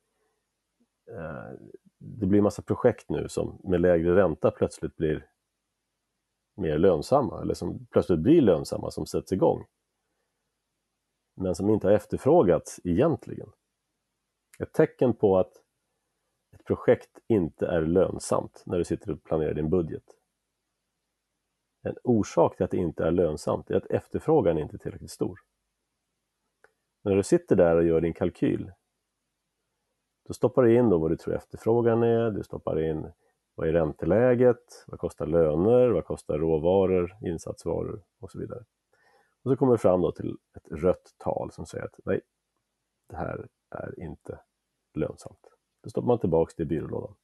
eh, 1.12 1.52
det 1.98 2.26
blir 2.26 2.42
massa 2.42 2.62
projekt 2.62 3.10
nu 3.10 3.30
som 3.30 3.62
med 3.64 3.82
lägre 3.82 4.16
ränta 4.16 4.52
plötsligt 4.52 4.96
blir 4.96 5.31
mer 6.62 6.78
lönsamma 6.78 7.42
eller 7.42 7.54
som 7.54 7.86
plötsligt 7.86 8.20
blir 8.20 8.42
lönsamma 8.42 8.92
som 8.92 9.06
sätts 9.06 9.32
igång. 9.32 9.66
Men 11.36 11.56
som 11.56 11.70
inte 11.70 11.88
har 11.88 11.94
efterfrågats 11.94 12.80
egentligen. 12.84 13.52
Ett 14.60 14.74
tecken 14.74 15.14
på 15.14 15.38
att 15.38 15.54
ett 16.54 16.66
projekt 16.66 17.20
inte 17.28 17.68
är 17.68 17.82
lönsamt 17.82 18.64
när 18.66 18.78
du 18.78 18.84
sitter 18.84 19.12
och 19.12 19.24
planerar 19.24 19.54
din 19.54 19.70
budget. 19.70 20.04
En 21.84 21.96
orsak 22.04 22.56
till 22.56 22.64
att 22.64 22.72
det 22.72 22.78
inte 22.78 23.04
är 23.04 23.12
lönsamt 23.12 23.72
är 23.72 23.76
att 23.76 23.86
efterfrågan 23.86 24.58
inte 24.58 24.76
är 24.76 24.78
tillräckligt 24.78 25.12
stor. 25.12 25.40
När 27.04 27.16
du 27.16 27.24
sitter 27.24 27.56
där 27.56 27.76
och 27.76 27.84
gör 27.84 28.02
din 28.02 28.14
kalkyl, 28.14 28.72
då 30.28 30.34
stoppar 30.34 30.64
du 30.64 30.76
in 30.76 30.90
då 30.90 30.98
vad 30.98 31.12
du 31.12 31.18
tror 31.18 31.36
efterfrågan 31.36 32.04
är, 32.04 32.32
du 32.32 32.44
stoppar 32.44 32.80
in 32.80 33.12
vad 33.56 33.68
är 33.68 33.74
ränteläget? 33.74 34.86
Vad 34.88 35.00
kostar 35.00 35.26
löner? 35.26 35.90
Vad 35.90 36.06
kostar 36.06 36.38
råvaror, 36.38 37.18
insatsvaror 37.22 38.04
och 38.20 38.32
så 38.32 38.40
vidare. 38.40 38.66
Och 39.44 39.52
så 39.52 39.56
kommer 39.56 39.72
vi 39.72 39.78
fram 39.78 40.02
då 40.02 40.12
till 40.12 40.38
ett 40.56 40.68
rött 40.72 41.16
tal 41.18 41.52
som 41.52 41.66
säger 41.66 41.86
att 41.86 42.00
nej, 42.06 42.22
det 43.10 43.16
här 43.16 43.48
är 43.70 44.00
inte 44.00 44.40
lönsamt. 44.94 45.48
Då 45.84 45.90
stoppar 45.90 46.08
man 46.08 46.20
tillbaks 46.20 46.56
det 46.56 46.64
i 46.64 46.66
byrålådan. 46.66 47.16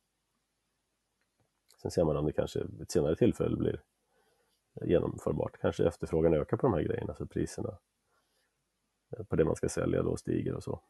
Sen 1.81 1.91
ser 1.91 2.03
man 2.03 2.17
om 2.17 2.25
det 2.25 2.31
kanske 2.31 2.63
vid 2.63 2.81
ett 2.81 2.91
senare 2.91 3.15
tillfälle 3.15 3.57
blir 3.57 3.83
genomförbart. 4.81 5.57
Kanske 5.61 5.87
efterfrågan 5.87 6.33
ökar 6.33 6.57
på 6.57 6.67
de 6.67 6.73
här 6.73 6.81
grejerna 6.81 7.15
så 7.15 7.27
priserna 7.27 7.77
på 9.27 9.35
det 9.35 9.45
man 9.45 9.55
ska 9.55 9.69
sälja 9.69 10.03
då 10.03 10.17
stiger 10.17 10.55
och 10.55 10.63
så. 10.63 10.81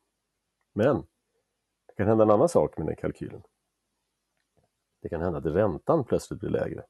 Men 0.73 0.95
det 1.87 1.93
kan 1.97 2.07
hända 2.07 2.23
en 2.23 2.31
annan 2.31 2.49
sak 2.49 2.77
med 2.77 2.87
den 2.87 2.95
kalkylen. 2.95 3.43
Det 5.01 5.09
kan 5.09 5.21
hända 5.21 5.39
att 5.39 5.45
räntan 5.45 6.03
plötsligt 6.03 6.39
blir 6.39 6.49
lägre. 6.49 6.85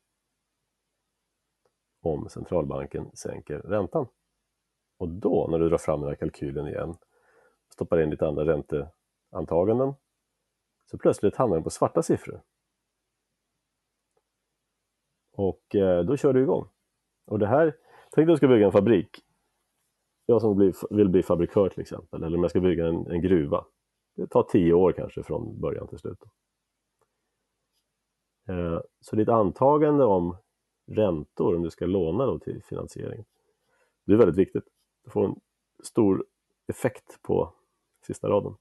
om 2.02 2.30
centralbanken 2.30 3.12
sänker 3.14 3.60
räntan. 3.60 4.08
Och 4.98 5.10
då, 5.10 5.48
när 5.52 5.60
du 5.60 5.70
drar 5.70 5.78
fram 5.78 6.00
den 6.00 6.10
här 6.10 6.16
kalkylen 6.16 6.68
igen, 6.68 6.96
stoppar 7.74 8.02
in 8.02 8.10
lite 8.10 8.28
andra 8.28 8.46
ränteantaganden, 8.46 9.94
så 10.86 10.98
plötsligt 10.98 11.36
hamnar 11.36 11.56
den 11.56 11.64
på 11.64 11.70
svarta 11.70 12.04
siffror. 12.04 12.42
Och 15.32 15.76
eh, 15.76 16.04
då 16.06 16.18
kör 16.18 16.34
du 16.34 16.42
igång. 16.42 16.70
Och 17.26 17.40
det 17.40 17.48
här, 17.48 17.76
tänk 18.12 18.28
dig 18.28 18.34
att 18.34 18.36
du 18.36 18.38
ska 18.38 18.48
bygga 18.48 18.66
en 18.66 18.72
fabrik. 18.72 19.24
Jag 20.26 20.42
som 20.42 20.74
vill 20.90 21.10
bli 21.10 21.24
fabrikör 21.24 21.70
till 21.70 21.82
exempel, 21.82 22.24
eller 22.24 22.38
om 22.38 22.44
jag 22.44 22.52
ska 22.52 22.60
bygga 22.60 22.88
en, 22.88 23.08
en 23.08 23.22
gruva. 23.22 23.66
Det 24.16 24.28
tar 24.28 24.44
tio 24.44 24.74
år 24.74 24.92
kanske 24.92 25.24
från 25.24 25.62
början 25.62 25.88
till 25.88 25.98
slut. 25.98 26.24
Eh, 28.48 28.82
så 29.02 29.16
ditt 29.16 29.30
antagande 29.30 30.06
om 30.06 30.38
räntor, 30.86 31.56
om 31.56 31.62
du 31.62 31.70
ska 31.70 31.86
låna 31.86 32.26
då 32.26 32.40
till 32.40 32.64
finansiering, 32.64 33.26
det 34.06 34.14
är 34.14 34.18
väldigt 34.18 34.38
viktigt. 34.38 34.68
Du 35.04 35.10
får 35.10 35.26
en 35.26 35.40
stor 35.84 36.26
effekt 36.68 37.22
på 37.22 37.54
sista 38.02 38.30
raden. 38.30 38.58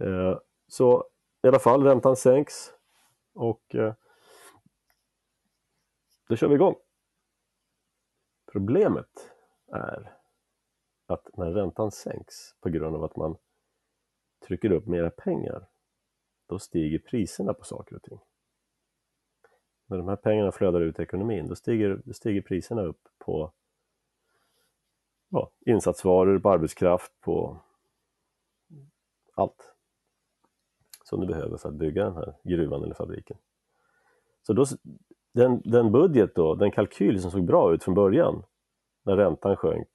Eh, 0.00 0.38
så 0.66 1.08
i 1.42 1.48
alla 1.48 1.58
fall, 1.58 1.82
räntan 1.82 2.16
sänks 2.16 2.72
och 3.34 3.74
eh, 3.74 3.94
då 6.28 6.36
kör 6.36 6.48
vi 6.48 6.54
igång. 6.54 6.74
Problemet 8.52 9.32
är 9.72 10.16
att 11.06 11.36
när 11.36 11.50
räntan 11.50 11.90
sänks 11.90 12.54
på 12.60 12.68
grund 12.68 12.96
av 12.96 13.04
att 13.04 13.16
man 13.16 13.36
trycker 14.46 14.72
upp 14.72 14.86
mera 14.86 15.10
pengar, 15.10 15.68
då 16.48 16.58
stiger 16.58 16.98
priserna 16.98 17.54
på 17.54 17.64
saker 17.64 17.96
och 17.96 18.02
ting. 18.02 18.18
När 19.86 19.96
de 19.96 20.08
här 20.08 20.16
pengarna 20.16 20.52
flödar 20.52 20.80
ut 20.80 20.98
i 20.98 21.02
ekonomin, 21.02 21.48
då 21.48 21.54
stiger, 21.54 22.02
då 22.04 22.12
stiger 22.12 22.42
priserna 22.42 22.82
upp 22.82 23.00
på 23.18 23.52
ja, 25.28 25.50
insatsvaror, 25.66 26.38
på 26.38 26.50
arbetskraft, 26.50 27.12
på 27.20 27.60
allt 29.34 29.74
som 31.04 31.20
du 31.20 31.26
behöver 31.26 31.56
för 31.56 31.68
att 31.68 31.74
bygga 31.74 32.04
den 32.04 32.16
här 32.16 32.34
gruvan 32.44 32.82
eller 32.82 32.94
fabriken. 32.94 33.36
Så 34.42 34.52
då, 34.52 34.64
den, 35.34 35.62
den 35.64 35.92
budget 35.92 36.34
då, 36.34 36.54
den 36.54 36.70
kalkyl 36.70 37.22
som 37.22 37.30
såg 37.30 37.44
bra 37.44 37.74
ut 37.74 37.84
från 37.84 37.94
början, 37.94 38.42
när 39.02 39.16
räntan 39.16 39.56
sjönk, 39.56 39.88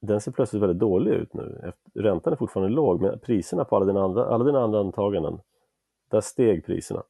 den 0.00 0.20
ser 0.20 0.32
plötsligt 0.32 0.62
väldigt 0.62 0.78
dålig 0.78 1.12
ut 1.12 1.34
nu. 1.34 1.72
Räntan 1.94 2.32
är 2.32 2.36
fortfarande 2.36 2.74
låg, 2.74 3.02
men 3.02 3.18
priserna 3.18 3.64
på 3.64 3.76
alla 3.76 3.86
dina 3.86 4.04
andra, 4.04 4.26
alla 4.26 4.44
dina 4.44 4.60
andra 4.60 4.80
antaganden, 4.80 5.40
där 6.10 6.20
steg 6.20 6.66
priserna. 6.66 7.02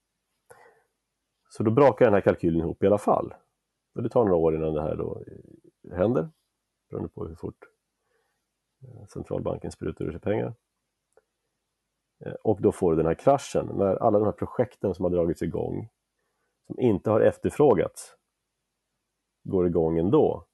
Så 1.49 1.63
då 1.63 1.71
brakar 1.71 2.05
den 2.05 2.15
här 2.15 2.21
kalkylen 2.21 2.61
ihop 2.61 2.83
i 2.83 2.87
alla 2.87 2.99
fall. 2.99 3.35
Och 3.95 4.03
det 4.03 4.09
tar 4.09 4.25
några 4.25 4.37
år 4.37 4.55
innan 4.55 4.75
det 4.75 4.83
här 4.83 4.97
då 4.97 5.23
eh, 5.27 5.97
händer, 5.97 6.29
beroende 6.91 7.09
på 7.09 7.27
hur 7.27 7.35
fort 7.35 7.65
eh, 8.83 9.07
centralbanken 9.07 9.73
sprutar 9.73 10.05
ur 10.05 10.11
sig 10.11 10.21
pengar. 10.21 10.55
Eh, 12.25 12.33
och 12.33 12.63
då 12.63 12.73
får 12.73 12.91
du 12.91 12.97
den 12.97 13.07
här 13.07 13.15
kraschen 13.15 13.67
när 13.67 13.97
alla 13.97 14.19
de 14.19 14.25
här 14.25 14.33
projekten 14.33 14.95
som 14.95 15.05
har 15.05 15.11
dragits 15.11 15.43
igång, 15.43 15.89
som 16.67 16.81
inte 16.81 17.11
har 17.11 17.21
efterfrågats, 17.21 18.17
går 19.45 19.67
igång 19.67 19.99
ändå. 19.99 20.48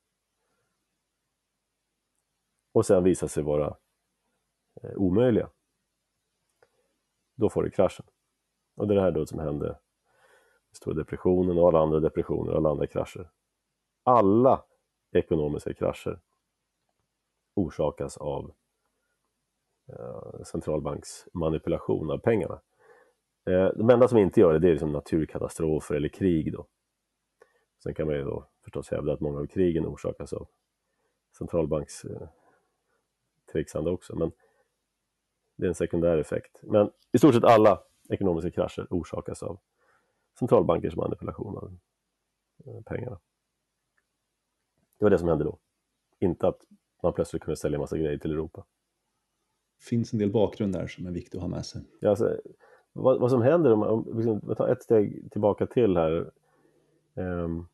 Och 2.74 2.86
sen 2.86 3.04
visar 3.04 3.26
sig 3.26 3.42
vara 3.42 3.76
eh, 4.82 4.96
omöjliga. 4.96 5.50
Då 7.34 7.50
får 7.50 7.62
du 7.62 7.70
kraschen. 7.70 8.06
Och 8.76 8.88
det 8.88 8.94
är 8.94 8.96
det 8.96 9.02
här 9.02 9.10
då 9.10 9.26
som 9.26 9.38
hände 9.38 9.78
stora 10.72 10.94
depressionen 10.94 11.58
och 11.58 11.68
alla 11.68 11.78
andra 11.78 12.00
depressioner 12.00 12.52
och 12.52 12.56
alla 12.56 12.70
andra 12.70 12.86
krascher. 12.86 13.30
Alla 14.02 14.64
ekonomiska 15.12 15.74
krascher 15.74 16.20
orsakas 17.54 18.16
av 18.16 18.52
eh, 19.88 20.42
centralbanksmanipulation 20.44 22.10
av 22.10 22.18
pengarna. 22.18 22.60
Eh, 23.50 23.68
de 23.76 23.90
enda 23.90 24.08
som 24.08 24.18
inte 24.18 24.40
gör 24.40 24.52
det, 24.52 24.58
det 24.58 24.68
är 24.68 24.72
liksom 24.72 24.92
naturkatastrofer 24.92 25.94
eller 25.94 26.08
krig 26.08 26.52
då. 26.52 26.66
Sen 27.82 27.94
kan 27.94 28.06
man 28.06 28.16
ju 28.16 28.24
då 28.24 28.48
förstås 28.64 28.90
hävda 28.90 29.12
att 29.12 29.20
många 29.20 29.40
av 29.40 29.46
krigen 29.46 29.86
orsakas 29.86 30.32
av 30.32 30.48
centralbanks 31.38 32.04
trixande 33.54 33.90
också, 33.90 34.16
men 34.16 34.32
det 35.56 35.66
är 35.66 35.68
en 35.68 35.74
sekundär 35.74 36.18
effekt. 36.18 36.60
Men 36.62 36.90
i 37.12 37.18
stort 37.18 37.34
sett 37.34 37.44
alla 37.44 37.82
ekonomiska 38.08 38.50
krascher 38.50 38.86
orsakas 38.90 39.42
av 39.42 39.60
centralbankers 40.38 40.96
manipulation 40.96 41.56
av 41.56 41.78
eh, 42.66 42.82
pengarna. 42.82 43.20
Det 44.98 45.04
var 45.04 45.10
det 45.10 45.18
som 45.18 45.28
hände 45.28 45.44
då. 45.44 45.58
Inte 46.18 46.48
att 46.48 46.60
man 47.02 47.12
plötsligt 47.12 47.42
kunde 47.42 47.56
sälja 47.56 47.78
massa 47.78 47.98
grejer 47.98 48.18
till 48.18 48.32
Europa. 48.32 48.64
Det 49.78 49.84
finns 49.84 50.12
en 50.12 50.18
del 50.18 50.32
bakgrund 50.32 50.72
där 50.72 50.86
som 50.86 51.06
är 51.06 51.10
viktig 51.10 51.38
att 51.38 51.42
ha 51.42 51.48
med 51.48 51.66
sig. 51.66 51.82
Ja, 52.00 52.10
alltså, 52.10 52.40
vad, 52.92 53.20
vad, 53.20 53.30
som 53.30 53.42
händer, 53.42 53.72
om, 53.72 53.82
om 53.82 54.16
liksom, 54.16 54.40
vi 54.48 54.54
tar 54.54 54.68
ett 54.68 54.82
steg 54.82 55.32
tillbaka 55.32 55.66
till 55.66 55.96
här. 55.96 56.30
Um, 57.14 57.68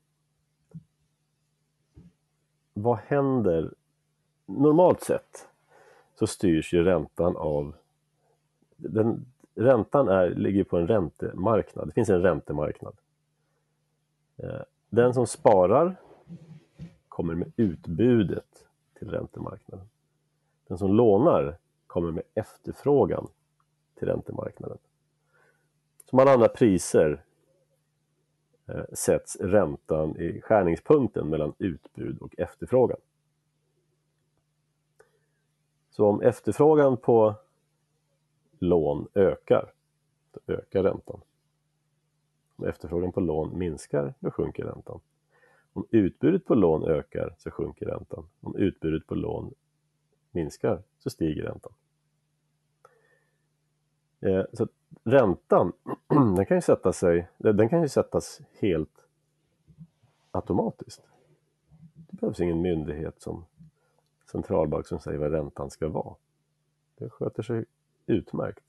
vad 2.73 2.99
händer? 2.99 3.75
Normalt 4.47 5.01
sett 5.01 5.49
så 6.20 6.26
styrs 6.26 6.72
ju 6.72 6.85
räntan 6.85 7.37
av 7.37 7.74
den, 8.76 9.26
räntan 9.54 10.09
är, 10.09 10.30
ligger 10.30 10.64
på 10.64 10.78
en 10.78 10.87
räntemarknad. 10.87 11.88
Det 11.88 11.92
finns 11.92 12.09
en 12.09 12.22
räntemarknad. 12.22 12.96
Eh, 14.37 14.61
den 14.88 15.14
som 15.14 15.26
sparar 15.26 15.96
kommer 17.09 17.35
med 17.35 17.52
utbudet 17.56 18.66
till 18.98 19.11
räntemarknaden. 19.11 19.87
Den 20.66 20.78
som 20.78 20.94
lånar 20.94 21.59
kommer 21.87 22.11
med 22.11 22.24
efterfrågan 22.35 23.28
till 23.98 24.09
räntemarknaden. 24.09 24.78
Som 26.04 26.18
alla 26.18 26.33
andra 26.33 26.48
priser 26.48 27.24
eh, 28.66 28.85
sätts 28.92 29.37
räntan 29.37 30.16
i 30.16 30.40
skärningspunkten 30.40 31.28
mellan 31.28 31.52
utbud 31.59 32.18
och 32.18 32.35
efterfrågan. 32.38 32.98
Så 36.00 36.06
om 36.06 36.20
efterfrågan 36.20 36.96
på 36.96 37.34
lån 38.58 39.08
ökar, 39.14 39.72
då 40.32 40.52
ökar 40.54 40.82
räntan. 40.82 41.20
Om 42.56 42.64
efterfrågan 42.64 43.12
på 43.12 43.20
lån 43.20 43.58
minskar, 43.58 44.14
då 44.20 44.30
sjunker 44.30 44.64
räntan. 44.64 45.00
Om 45.72 45.86
utbudet 45.90 46.44
på 46.44 46.54
lån 46.54 46.84
ökar 46.84 47.34
så 47.38 47.50
sjunker 47.50 47.86
räntan. 47.86 48.28
Om 48.40 48.56
utbudet 48.56 49.06
på 49.06 49.14
lån 49.14 49.54
minskar 50.30 50.82
så 50.98 51.10
stiger 51.10 51.42
räntan. 51.42 51.72
Eh, 54.20 54.44
så 54.52 54.68
räntan, 55.04 55.72
den 56.36 56.46
kan 56.46 56.56
ju 56.56 56.62
sätta 56.62 56.92
sig, 56.92 57.28
den 57.38 57.68
kan 57.68 57.82
ju 57.82 57.88
sättas 57.88 58.40
helt 58.60 59.06
automatiskt. 60.30 61.02
Det 61.94 62.20
behövs 62.20 62.40
ingen 62.40 62.62
myndighet 62.62 63.22
som 63.22 63.44
centralbank 64.31 64.87
som 64.87 65.01
säger 65.01 65.19
vad 65.19 65.31
räntan 65.31 65.71
ska 65.71 65.88
vara. 65.88 66.14
Det 66.95 67.11
sköter 67.11 67.43
sig 67.43 67.64
utmärkt. 68.07 68.64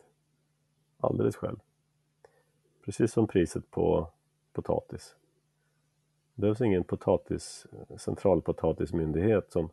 Alldeles 0.98 1.36
själv. 1.36 1.60
Precis 2.86 3.12
som 3.12 3.28
priset 3.28 3.72
på 3.72 4.08
potatis. 4.54 5.16
Det 6.34 6.42
behövs 6.42 6.62
ingen 6.62 6.84
potatis, 6.84 7.68
centralpotatismyndighet 7.98 9.52
som 9.52 9.70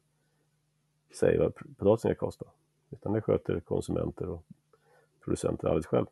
säger 1.14 1.38
vad 1.38 1.54
potatisen 1.54 2.14
ska 2.14 2.26
kosta. 2.26 2.46
Utan 2.90 3.12
det 3.12 3.22
sköter 3.22 3.60
konsumenter 3.60 4.28
och 4.28 4.44
producenter 5.20 5.68
alldeles 5.68 5.86
själv. 5.86 6.06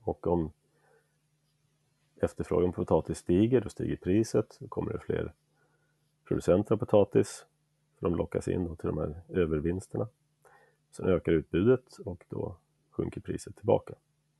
Och 0.00 0.26
om 0.26 0.52
efterfrågan 2.16 2.72
på 2.72 2.84
potatis 2.84 3.18
stiger, 3.18 3.60
då 3.60 3.68
stiger 3.68 3.96
priset, 3.96 4.56
då 4.60 4.68
kommer 4.68 4.92
det 4.92 5.00
fler 5.00 5.32
producenter 6.24 6.74
av 6.74 6.78
potatis, 6.78 7.46
de 8.02 8.16
lockas 8.16 8.48
in 8.48 8.76
till 8.76 8.88
de 8.88 8.98
här 8.98 9.14
övervinsterna. 9.28 10.08
Sen 10.90 11.06
ökar 11.06 11.32
utbudet 11.32 11.96
och 12.04 12.24
då 12.28 12.56
sjunker 12.90 13.20
priset 13.20 13.56
tillbaka. 13.56 13.94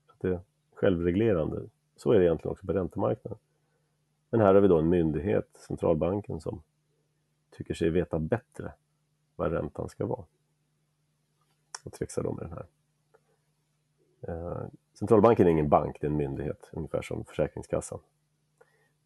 Så 0.07 0.15
det 0.19 0.29
är 0.29 0.41
självreglerande. 0.75 1.63
Så 1.97 2.13
är 2.13 2.19
det 2.19 2.25
egentligen 2.25 2.53
också 2.53 2.67
på 2.67 2.73
räntemarknaden. 2.73 3.39
Men 4.31 4.41
här 4.41 4.55
har 4.55 4.61
vi 4.61 4.69
då 4.69 4.79
en 4.79 4.89
myndighet, 4.89 5.49
centralbanken, 5.69 6.41
som 6.41 6.63
tycker 7.51 7.75
sig 7.75 7.91
veta 7.91 8.19
bättre 8.19 8.73
vad 9.37 9.53
räntan 9.53 9.89
ska 9.89 10.07
vara. 10.07 10.25
Och 11.85 11.93
trixar 11.93 12.23
då 12.23 12.33
med 12.33 12.45
den 12.45 12.53
här. 12.53 12.67
Eh, 14.21 14.67
centralbanken 14.93 15.47
är 15.47 15.51
ingen 15.51 15.69
bank, 15.69 15.97
det 16.01 16.07
är 16.07 16.11
en 16.11 16.17
myndighet, 16.17 16.71
ungefär 16.73 17.03
som 17.03 17.25
Försäkringskassan. 17.25 17.99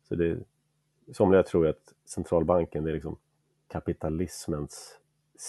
Så 0.08 0.14
det, 0.14 0.38
somliga 1.12 1.42
tror 1.42 1.66
att 1.66 1.94
centralbanken 2.04 2.84
det 2.84 2.90
är 2.90 2.94
liksom 2.94 3.16
kapitalismens 3.68 4.98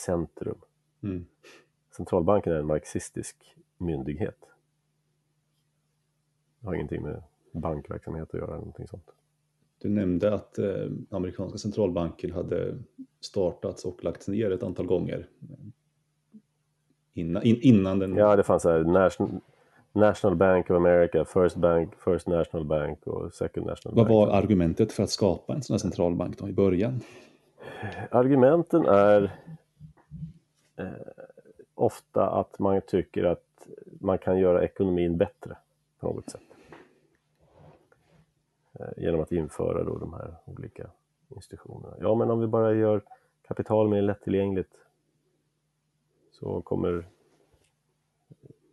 centrum. 0.05 0.57
Mm. 1.03 1.25
Centralbanken 1.97 2.53
är 2.53 2.59
en 2.59 2.65
marxistisk 2.65 3.55
myndighet. 3.77 4.37
Det 6.59 6.67
har 6.67 6.73
ingenting 6.73 7.03
med 7.03 7.23
bankverksamhet 7.51 8.33
att 8.33 8.39
göra 8.39 8.47
eller 8.47 8.57
någonting 8.57 8.87
sånt. 8.87 9.11
Du 9.81 9.89
nämnde 9.89 10.33
att 10.33 10.57
eh, 10.57 10.85
amerikanska 11.09 11.57
centralbanker 11.57 12.31
hade 12.31 12.77
startats 13.19 13.85
och 13.85 14.03
lagts 14.03 14.27
ner 14.27 14.51
ett 14.51 14.63
antal 14.63 14.85
gånger. 14.85 15.29
Innan, 17.13 17.43
in, 17.43 17.57
innan 17.61 17.99
den... 17.99 18.15
Ja, 18.15 18.35
det 18.35 18.43
fanns 18.43 18.63
här 18.63 18.83
National, 18.83 19.41
National 19.93 20.35
Bank 20.37 20.69
of 20.69 20.75
America, 20.75 21.25
First 21.25 21.55
Bank, 21.55 21.93
First 21.95 22.27
National 22.27 22.65
Bank 22.65 23.07
och 23.07 23.33
Second 23.33 23.65
National 23.65 23.95
Vad 23.95 24.05
Bank. 24.07 24.09
var 24.09 24.27
argumentet 24.27 24.91
för 24.91 25.03
att 25.03 25.09
skapa 25.09 25.53
en 25.53 25.63
sån 25.63 25.73
här 25.73 25.79
centralbank 25.79 26.37
då 26.37 26.49
i 26.49 26.53
början? 26.53 27.01
Argumenten 28.11 28.85
är 28.85 29.37
eh, 30.75 30.87
ofta 31.75 32.29
att 32.29 32.59
man 32.59 32.81
tycker 32.81 33.23
att 33.23 33.67
man 33.99 34.17
kan 34.17 34.39
göra 34.39 34.63
ekonomin 34.63 35.17
bättre 35.17 35.57
på 35.99 36.07
något 36.07 36.29
sätt. 36.29 36.41
Eh, 38.79 39.03
genom 39.03 39.21
att 39.21 39.31
införa 39.31 39.83
då 39.83 39.97
de 39.97 40.13
här 40.13 40.35
olika 40.45 40.89
institutionerna. 41.35 41.95
Ja, 41.99 42.15
men 42.15 42.31
om 42.31 42.39
vi 42.39 42.47
bara 42.47 42.73
gör 42.73 43.01
kapital 43.47 43.89
mer 43.89 44.01
lättillgängligt 44.01 44.73
så 46.31 46.61
kommer 46.61 47.07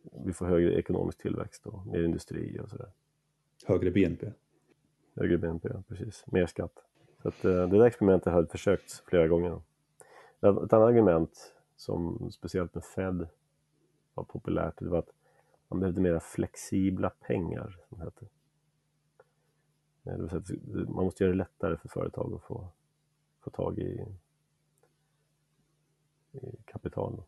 vi 0.02 0.32
få 0.32 0.44
högre 0.44 0.74
ekonomisk 0.78 1.18
tillväxt 1.18 1.66
och 1.66 1.86
mer 1.86 2.02
industri 2.02 2.60
och 2.60 2.70
sådär. 2.70 2.88
Högre 3.66 3.90
BNP? 3.90 4.32
Högre 5.14 5.38
BNP, 5.38 5.68
precis. 5.88 6.24
Mer 6.26 6.46
skatt. 6.46 6.84
Så 7.24 7.28
att, 7.28 7.44
eh, 7.44 7.68
det 7.68 7.78
där 7.78 7.84
experimentet 7.84 8.32
har 8.32 8.44
försökt 8.44 8.92
flera 8.92 9.28
gånger. 9.28 9.62
Ett 10.40 10.44
annat 10.44 10.72
argument 10.72 11.54
som 11.76 12.30
speciellt 12.30 12.74
med 12.74 12.84
Fed 12.84 13.28
var 14.14 14.24
populärt, 14.24 14.78
det 14.78 14.88
var 14.88 14.98
att 14.98 15.10
man 15.68 15.80
behövde 15.80 16.00
mera 16.00 16.20
flexibla 16.20 17.10
pengar, 17.10 17.78
som 17.88 17.98
det 17.98 18.04
heter. 18.04 18.28
Eh, 20.04 20.12
det 20.12 20.20
vill 20.20 20.28
säga 20.28 20.40
att 20.40 20.88
man 20.88 21.04
måste 21.04 21.24
göra 21.24 21.32
det 21.32 21.38
lättare 21.38 21.76
för 21.76 21.88
företag 21.88 22.34
att 22.34 22.42
få, 22.42 22.68
få 23.40 23.50
tag 23.50 23.78
i, 23.78 24.06
i 26.32 26.56
kapital. 26.64 27.22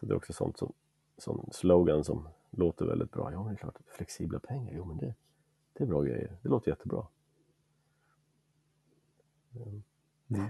Så 0.00 0.06
det 0.06 0.12
är 0.12 0.16
också 0.16 0.32
sånt 0.32 0.58
som, 0.58 0.72
som 1.18 1.48
slogan 1.52 2.04
som 2.04 2.28
låter 2.50 2.86
väldigt 2.86 3.10
bra. 3.10 3.32
Ja, 3.32 3.38
men 3.44 3.54
det 3.54 3.54
är 3.54 3.62
klart, 3.62 3.78
flexibla 3.86 4.38
pengar, 4.38 4.72
jo 4.76 4.84
men 4.84 4.96
det, 4.96 5.14
det 5.72 5.84
är 5.84 5.88
bra 5.88 6.02
grejer. 6.02 6.36
Det 6.42 6.48
låter 6.48 6.70
jättebra. 6.70 7.06
Mm. 9.54 9.82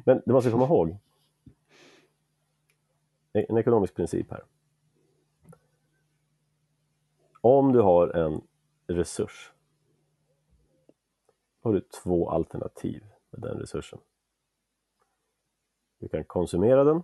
Men 0.05 0.23
det 0.27 0.33
man 0.33 0.43
ska 0.43 0.51
komma 0.51 0.65
ihåg, 0.65 0.97
en 3.33 3.59
ekonomisk 3.59 3.95
princip 3.95 4.31
här. 4.31 4.45
Om 7.41 7.73
du 7.73 7.81
har 7.81 8.09
en 8.09 8.43
resurs 8.87 9.53
har 11.61 11.73
du 11.73 11.81
två 11.81 12.31
alternativ 12.31 13.05
med 13.31 13.41
den 13.41 13.59
resursen. 13.59 13.99
Du 15.99 16.09
kan 16.09 16.25
konsumera 16.25 16.85
den 16.85 17.03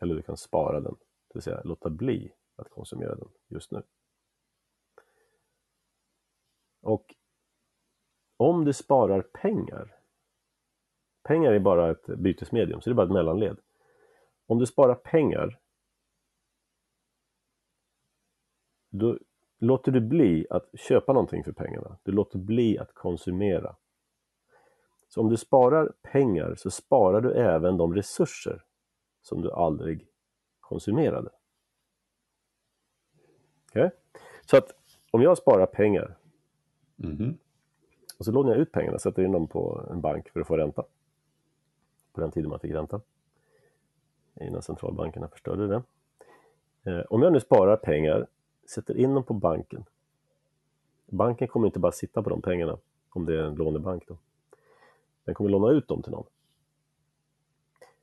eller 0.00 0.14
du 0.14 0.22
kan 0.22 0.36
spara 0.36 0.80
den, 0.80 0.94
det 1.28 1.34
vill 1.34 1.42
säga 1.42 1.62
låta 1.64 1.90
bli 1.90 2.32
att 2.56 2.70
konsumera 2.70 3.14
den 3.14 3.28
just 3.48 3.70
nu. 3.70 3.82
Och 6.80 7.14
om 8.36 8.64
du 8.64 8.72
sparar 8.72 9.22
pengar, 9.22 9.99
pengar 11.30 11.52
är 11.52 11.58
bara 11.58 11.90
ett 11.90 12.06
bytesmedium, 12.06 12.80
så 12.80 12.90
det 12.90 12.92
är 12.92 12.94
bara 12.94 13.06
ett 13.06 13.12
mellanled. 13.12 13.58
Om 14.46 14.58
du 14.58 14.66
sparar 14.66 14.94
pengar, 14.94 15.58
då 18.90 19.18
låter 19.58 19.92
du 19.92 20.00
bli 20.00 20.46
att 20.50 20.68
köpa 20.74 21.12
någonting 21.12 21.44
för 21.44 21.52
pengarna. 21.52 21.98
Du 22.02 22.12
låter 22.12 22.38
bli 22.38 22.78
att 22.78 22.94
konsumera. 22.94 23.76
Så 25.08 25.20
om 25.20 25.28
du 25.28 25.36
sparar 25.36 25.92
pengar 26.02 26.54
så 26.54 26.70
sparar 26.70 27.20
du 27.20 27.32
även 27.32 27.76
de 27.76 27.94
resurser 27.94 28.64
som 29.22 29.42
du 29.42 29.52
aldrig 29.52 30.06
konsumerade. 30.60 31.30
Okej? 33.68 33.86
Okay? 33.86 33.90
Så 34.46 34.56
att 34.56 34.74
om 35.10 35.22
jag 35.22 35.38
sparar 35.38 35.66
pengar 35.66 36.16
Mhm. 36.96 37.38
och 38.18 38.24
så 38.24 38.32
lånar 38.32 38.50
jag 38.50 38.58
ut 38.58 38.72
pengarna, 38.72 38.98
sätter 38.98 39.22
in 39.22 39.32
dem 39.32 39.48
på 39.48 39.86
en 39.90 40.00
bank 40.00 40.28
för 40.28 40.40
att 40.40 40.46
få 40.46 40.56
ränta. 40.56 40.84
På 42.12 42.20
den 42.20 42.30
tiden 42.30 42.50
man 42.50 42.60
fick 42.60 42.72
ränta. 42.72 43.00
Innan 44.40 44.62
centralbankerna 44.62 45.28
förstörde 45.28 45.66
det. 45.66 45.82
Eh, 46.84 47.04
om 47.10 47.22
jag 47.22 47.32
nu 47.32 47.40
sparar 47.40 47.76
pengar, 47.76 48.26
sätter 48.68 48.96
in 48.96 49.14
dem 49.14 49.24
på 49.24 49.34
banken. 49.34 49.84
Banken 51.06 51.48
kommer 51.48 51.66
inte 51.66 51.78
bara 51.78 51.92
sitta 51.92 52.22
på 52.22 52.30
de 52.30 52.42
pengarna, 52.42 52.78
om 53.10 53.26
det 53.26 53.40
är 53.40 53.42
en 53.42 53.54
lånebank 53.54 54.08
då. 54.08 54.16
Den 55.24 55.34
kommer 55.34 55.50
låna 55.50 55.70
ut 55.70 55.88
dem 55.88 56.02
till 56.02 56.12
någon. 56.12 56.26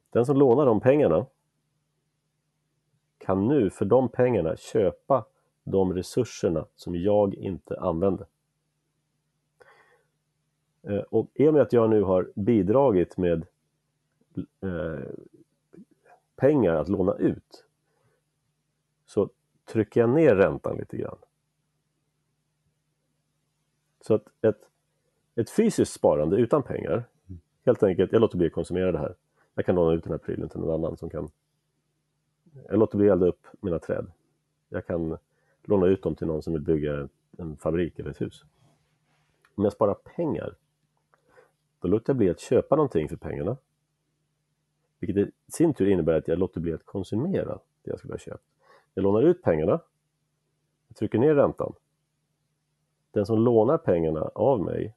Den 0.10 0.26
som 0.26 0.38
lånar 0.38 0.66
de 0.66 0.80
pengarna 0.80 1.26
kan 3.18 3.48
nu 3.48 3.70
för 3.70 3.86
de 3.86 4.10
pengarna 4.10 4.58
köpa 4.58 5.26
de 5.64 5.94
resurserna 5.94 6.66
som 6.76 6.96
jag 6.96 7.34
inte 7.36 7.80
använde. 7.80 8.26
Eh, 10.84 11.00
och 11.00 11.28
i 11.34 11.48
och 11.48 11.54
med 11.54 11.62
att 11.62 11.74
jag 11.74 11.90
nu 11.90 12.02
har 12.02 12.32
bidragit 12.36 13.18
med 13.18 13.46
eh, 14.38 15.10
pengar 16.36 16.74
att 16.74 16.90
låna 16.90 17.14
ut 17.14 17.66
så 19.06 19.30
trycker 19.66 20.00
jag 20.00 20.10
ner 20.10 20.36
räntan 20.36 20.78
lite 20.78 20.98
grann. 20.98 21.18
Så 24.02 24.14
att 24.14 24.28
ett, 24.42 24.62
ett 25.36 25.50
fysiskt 25.50 25.94
sparande 25.94 26.38
utan 26.38 26.64
pengar, 26.64 27.04
helt 27.66 27.84
enkelt, 27.84 28.12
jag 28.12 28.22
låter 28.22 28.38
bli 28.38 28.48
att 28.48 28.54
konsumera 28.54 28.92
det 28.92 29.00
här. 29.00 29.16
Jag 29.56 29.66
kan 29.66 29.76
låna 29.76 29.94
ut 29.94 30.04
den 30.04 30.12
här 30.12 30.18
prylen 30.18 30.50
till 30.50 30.60
någon 30.60 30.74
annan 30.74 30.98
som 30.98 31.10
kan... 31.10 31.30
Jag 32.70 32.80
låter 32.80 32.98
bli 32.98 33.10
att 33.10 33.14
elda 33.14 33.26
upp 33.26 33.48
mina 33.60 33.80
träd. 33.80 34.12
Jag 34.70 34.86
kan 34.86 35.18
låna 35.64 35.88
ut 35.88 36.04
dem 36.04 36.16
till 36.16 36.28
någon 36.28 36.44
som 36.44 36.54
vill 36.54 36.62
bygga 36.62 37.10
en 37.38 37.58
fabrik 37.58 38.00
eller 38.00 38.10
ett 38.10 38.22
hus. 38.22 38.44
Om 39.56 39.64
jag 39.64 39.74
sparar 39.74 39.94
pengar, 39.94 40.56
då 41.80 41.88
låter 41.88 42.10
jag 42.10 42.18
bli 42.18 42.30
att 42.30 42.40
köpa 42.40 42.76
någonting 42.76 43.10
för 43.10 43.16
pengarna. 43.16 43.58
Vilket 45.00 45.28
i 45.28 45.32
sin 45.48 45.74
tur 45.74 45.90
innebär 45.90 46.14
att 46.14 46.28
jag 46.28 46.40
låter 46.40 46.62
bli 46.62 46.74
att 46.74 46.86
konsumera 46.86 47.60
det 47.82 47.90
jag 47.90 48.00
skulle 48.00 48.14
ha 48.14 48.20
köpt. 48.20 48.44
Jag 48.94 49.04
lånar 49.04 49.24
ut 49.24 49.42
pengarna, 49.42 49.82
jag 50.88 50.98
trycker 50.98 51.20
ner 51.20 51.36
räntan. 51.36 51.74
Den 53.12 53.26
som 53.26 53.40
lånar 53.40 53.78
pengarna 53.78 54.32
av 54.36 54.62
mig, 54.62 54.96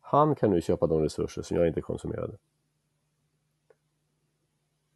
han 0.00 0.34
kan 0.34 0.50
nu 0.50 0.60
köpa 0.60 0.86
de 0.86 1.02
resurser 1.02 1.42
som 1.42 1.56
jag 1.56 1.66
inte 1.66 1.80
konsumerade. 1.80 2.36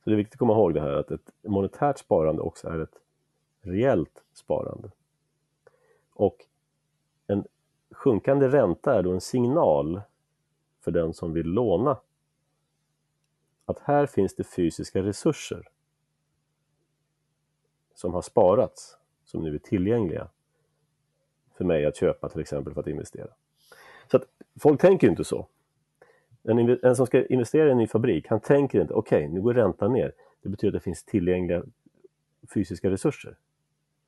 Så 0.05 0.11
det 0.11 0.15
är 0.15 0.17
viktigt 0.17 0.35
att 0.35 0.39
komma 0.39 0.53
ihåg 0.53 0.75
det 0.75 0.81
här 0.81 0.93
att 0.93 1.11
ett 1.11 1.31
monetärt 1.43 1.99
sparande 1.99 2.43
också 2.43 2.69
är 2.69 2.79
ett 2.79 3.01
reellt 3.61 4.25
sparande. 4.33 4.91
Och 6.13 6.47
en 7.27 7.45
sjunkande 7.91 8.49
ränta 8.49 8.95
är 8.95 9.03
då 9.03 9.13
en 9.13 9.21
signal 9.21 10.01
för 10.81 10.91
den 10.91 11.15
som 11.15 11.33
vill 11.33 11.47
låna 11.47 11.97
att 13.71 13.79
här 13.79 14.07
finns 14.07 14.35
det 14.35 14.45
fysiska 14.45 15.03
resurser 15.03 15.69
som 17.95 18.15
har 18.15 18.23
sparats, 18.23 18.97
som 19.25 19.43
nu 19.43 19.55
är 19.55 19.59
tillgängliga 19.59 20.29
för 21.57 21.65
mig 21.65 21.87
att 21.87 21.97
köpa 21.97 22.29
till 22.29 22.41
exempel 22.41 22.75
för 22.75 22.81
att 22.81 22.87
investera. 22.87 23.29
Så 24.11 24.17
att 24.17 24.25
folk 24.61 24.81
tänker 24.81 25.09
inte 25.09 25.25
så. 25.25 25.49
En, 26.43 26.79
en 26.83 26.97
som 26.97 27.07
ska 27.07 27.27
investera 27.27 27.69
i 27.69 27.71
en 27.71 27.79
ny 27.79 27.87
fabrik, 27.87 28.27
han 28.29 28.41
tänker 28.41 28.81
inte 28.81 28.95
okej, 28.95 29.25
okay, 29.25 29.35
nu 29.35 29.41
går 29.41 29.55
räntan 29.55 29.93
ner. 29.93 30.13
Det 30.43 30.49
betyder 30.49 30.77
att 30.77 30.83
det 30.83 30.85
finns 30.85 31.05
tillgängliga 31.05 31.63
fysiska 32.55 32.91
resurser. 32.91 33.37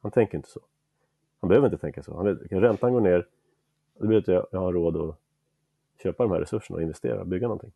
Han 0.00 0.10
tänker 0.10 0.36
inte 0.36 0.50
så. 0.50 0.60
Han 1.40 1.48
behöver 1.48 1.66
inte 1.66 1.78
tänka 1.78 2.02
så. 2.02 2.16
Han 2.16 2.26
vet, 2.26 2.52
räntan 2.52 2.92
går 2.92 3.00
ner, 3.00 3.26
det 3.98 4.06
betyder 4.06 4.18
att 4.18 4.28
jag, 4.28 4.46
jag 4.50 4.60
har 4.60 4.72
råd 4.72 4.96
att 4.96 5.16
köpa 6.02 6.22
de 6.22 6.32
här 6.32 6.40
resurserna 6.40 6.76
och 6.76 6.82
investera, 6.82 7.24
bygga 7.24 7.46
någonting. 7.46 7.72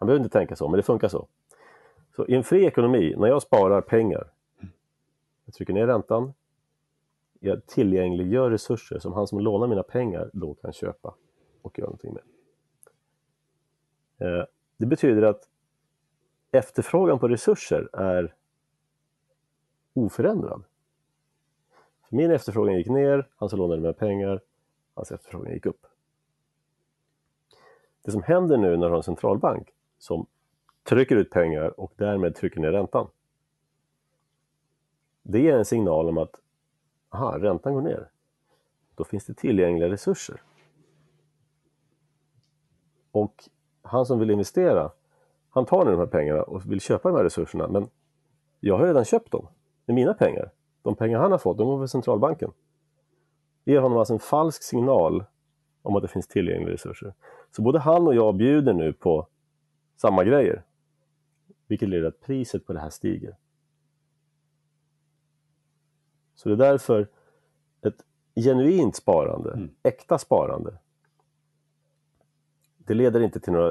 Han 0.00 0.06
behöver 0.06 0.24
inte 0.24 0.38
tänka 0.38 0.56
så, 0.56 0.68
men 0.68 0.76
det 0.76 0.82
funkar 0.82 1.08
så. 1.08 1.26
Så 2.16 2.26
i 2.26 2.34
en 2.34 2.44
fri 2.44 2.64
ekonomi, 2.64 3.14
när 3.18 3.28
jag 3.28 3.42
sparar 3.42 3.80
pengar, 3.80 4.30
jag 5.44 5.54
trycker 5.54 5.72
ner 5.72 5.86
räntan, 5.86 6.32
jag 7.40 7.66
tillgängliggör 7.66 8.50
resurser 8.50 8.98
som 8.98 9.12
han 9.12 9.26
som 9.26 9.40
lånar 9.40 9.66
mina 9.66 9.82
pengar 9.82 10.30
då 10.32 10.54
kan 10.54 10.72
köpa 10.72 11.14
och 11.62 11.78
göra 11.78 11.86
någonting 11.86 12.14
med. 12.14 12.22
Eh, 14.18 14.44
det 14.76 14.86
betyder 14.86 15.22
att 15.22 15.48
efterfrågan 16.50 17.18
på 17.18 17.28
resurser 17.28 17.88
är 17.92 18.34
oförändrad. 19.92 20.64
Min 22.08 22.30
efterfrågan 22.30 22.76
gick 22.76 22.88
ner, 22.88 23.28
han 23.36 23.48
som 23.48 23.58
lånade 23.58 23.80
mina 23.80 23.92
pengar, 23.92 24.40
hans 24.94 25.12
efterfrågan 25.12 25.52
gick 25.52 25.66
upp. 25.66 25.86
Det 28.02 28.10
som 28.10 28.22
händer 28.22 28.56
nu 28.56 28.76
när 28.76 28.86
du 28.86 28.90
har 28.90 28.96
en 28.96 29.02
centralbank 29.02 29.74
som 30.00 30.26
trycker 30.82 31.16
ut 31.16 31.30
pengar 31.30 31.80
och 31.80 31.92
därmed 31.96 32.34
trycker 32.34 32.60
ner 32.60 32.72
räntan. 32.72 33.08
Det 35.22 35.50
är 35.50 35.58
en 35.58 35.64
signal 35.64 36.08
om 36.08 36.18
att 36.18 36.40
aha, 37.08 37.38
räntan 37.38 37.74
går 37.74 37.82
ner. 37.82 38.08
Då 38.94 39.04
finns 39.04 39.24
det 39.24 39.34
tillgängliga 39.34 39.88
resurser. 39.88 40.42
Och 43.12 43.48
han 43.82 44.06
som 44.06 44.18
vill 44.18 44.30
investera, 44.30 44.90
han 45.50 45.66
tar 45.66 45.84
nu 45.84 45.90
de 45.90 45.98
här 45.98 46.06
pengarna 46.06 46.42
och 46.42 46.72
vill 46.72 46.80
köpa 46.80 47.08
de 47.08 47.16
här 47.16 47.24
resurserna, 47.24 47.68
men 47.68 47.88
jag 48.60 48.78
har 48.78 48.86
redan 48.86 49.04
köpt 49.04 49.30
dem 49.30 49.46
med 49.86 49.94
mina 49.94 50.14
pengar. 50.14 50.50
De 50.82 50.96
pengar 50.96 51.18
han 51.18 51.32
har 51.32 51.38
fått, 51.38 51.58
de 51.58 51.66
går 51.66 51.80
till 51.80 51.88
centralbanken. 51.88 52.52
Det 53.64 53.72
Ger 53.72 53.80
honom 53.80 53.98
alltså 53.98 54.14
en 54.14 54.20
falsk 54.20 54.62
signal 54.62 55.24
om 55.82 55.96
att 55.96 56.02
det 56.02 56.08
finns 56.08 56.28
tillgängliga 56.28 56.74
resurser. 56.74 57.14
Så 57.50 57.62
både 57.62 57.78
han 57.78 58.06
och 58.06 58.14
jag 58.14 58.34
bjuder 58.34 58.72
nu 58.72 58.92
på 58.92 59.26
samma 60.00 60.24
grejer, 60.24 60.62
vilket 61.66 61.88
leder 61.88 62.08
att 62.08 62.20
priset 62.20 62.66
på 62.66 62.72
det 62.72 62.80
här 62.80 62.90
stiger. 62.90 63.36
Så 66.34 66.48
det 66.48 66.54
är 66.54 66.70
därför 66.70 67.08
ett 67.80 68.04
genuint 68.34 68.96
sparande, 68.96 69.52
mm. 69.52 69.70
äkta 69.82 70.18
sparande, 70.18 70.78
det 72.76 72.94
leder 72.94 73.20
inte 73.20 73.40
till 73.40 73.52
några, 73.52 73.70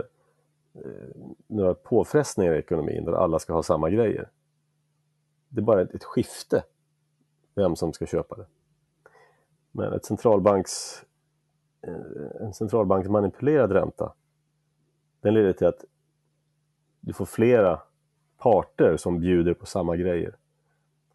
eh, 0.73 1.15
några 1.47 1.73
påfrestningar 1.73 2.53
i 2.53 2.59
ekonomin 2.59 3.05
där 3.05 3.13
alla 3.13 3.39
ska 3.39 3.53
ha 3.53 3.63
samma 3.63 3.89
grejer. 3.89 4.29
Det 5.47 5.59
är 5.59 5.63
bara 5.63 5.81
ett, 5.81 5.93
ett 5.93 6.03
skifte 6.03 6.63
vem 7.55 7.75
som 7.75 7.93
ska 7.93 8.05
köpa 8.05 8.35
det. 8.35 8.45
Men 9.71 9.93
ett 9.93 10.05
centralbanks, 10.05 11.05
eh, 11.81 12.41
en 12.41 12.53
centralbanks 12.53 13.09
manipulerad 13.09 13.71
ränta, 13.71 14.13
den 15.21 15.33
leder 15.33 15.53
till 15.53 15.67
att 15.67 15.85
du 16.99 17.13
får 17.13 17.25
flera 17.25 17.81
parter 18.37 18.97
som 18.97 19.19
bjuder 19.19 19.53
på 19.53 19.65
samma 19.65 19.95
grejer. 19.95 20.37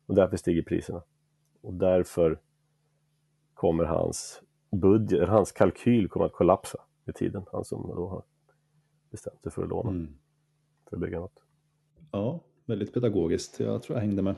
Och 0.06 0.14
därför 0.14 0.36
stiger 0.36 0.62
priserna. 0.62 1.02
Och 1.60 1.74
därför 1.74 2.40
kommer 3.54 3.84
hans 3.84 4.42
budget, 4.70 5.28
hans 5.28 5.52
kalkyl 5.52 6.08
kommer 6.08 6.26
att 6.26 6.32
kollapsa 6.32 6.78
i 7.06 7.12
tiden, 7.12 7.44
han 7.52 7.64
som 7.64 7.92
då 7.96 8.08
har 8.08 8.22
bestämt 9.10 9.42
sig 9.42 9.52
för 9.52 9.62
att 9.62 9.68
låna 9.68 9.90
mm. 9.90 10.14
för 10.88 10.96
att 10.96 11.02
bygga 11.02 11.20
något. 11.20 11.42
Ja, 12.10 12.40
väldigt 12.64 12.94
pedagogiskt. 12.94 13.60
Jag 13.60 13.82
tror 13.82 13.96
jag 13.96 14.02
hängde 14.02 14.22
med. 14.22 14.34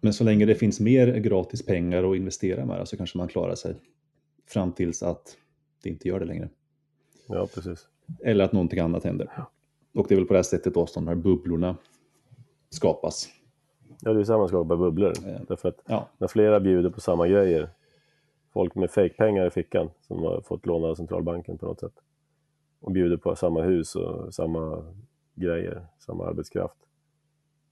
Men 0.00 0.12
så 0.12 0.24
länge 0.24 0.46
det 0.46 0.54
finns 0.54 0.80
mer 0.80 1.14
gratis 1.14 1.66
pengar 1.66 2.10
att 2.10 2.16
investera 2.16 2.66
med 2.66 2.88
så 2.88 2.96
kanske 2.96 3.18
man 3.18 3.28
klarar 3.28 3.54
sig 3.54 3.74
fram 4.46 4.72
tills 4.72 5.02
att 5.02 5.36
det 5.82 5.90
inte 5.90 6.08
gör 6.08 6.20
det 6.20 6.26
längre. 6.26 6.48
Ja, 7.26 7.48
precis. 7.54 7.88
Eller 8.24 8.44
att 8.44 8.52
någonting 8.52 8.78
annat 8.78 9.04
händer. 9.04 9.46
Och 9.94 10.06
det 10.08 10.14
är 10.14 10.16
väl 10.16 10.26
på 10.26 10.32
det 10.32 10.38
här 10.38 10.42
sättet 10.42 10.74
då 10.74 10.86
som 10.86 11.04
de 11.04 11.08
här 11.08 11.16
bubblorna 11.16 11.76
skapas. 12.68 13.28
Ja, 14.00 14.12
det 14.12 14.20
är 14.20 14.24
så 14.24 14.38
man 14.38 14.48
skapar 14.48 14.76
bubblor. 14.76 15.12
Ja. 15.26 15.38
Därför 15.48 15.68
att 15.68 15.82
ja. 15.86 16.08
när 16.18 16.28
flera 16.28 16.60
bjuder 16.60 16.90
på 16.90 17.00
samma 17.00 17.28
grejer, 17.28 17.70
folk 18.52 18.74
med 18.74 18.90
fejkpengar 18.90 19.46
i 19.46 19.50
fickan 19.50 19.90
som 20.00 20.18
har 20.18 20.40
fått 20.40 20.66
låna 20.66 20.86
av 20.86 20.94
centralbanken 20.94 21.58
på 21.58 21.66
något 21.66 21.80
sätt 21.80 21.94
och 22.80 22.92
bjuder 22.92 23.16
på 23.16 23.36
samma 23.36 23.62
hus 23.62 23.94
och 23.94 24.34
samma 24.34 24.94
grejer, 25.34 25.86
samma 25.98 26.26
arbetskraft, 26.26 26.78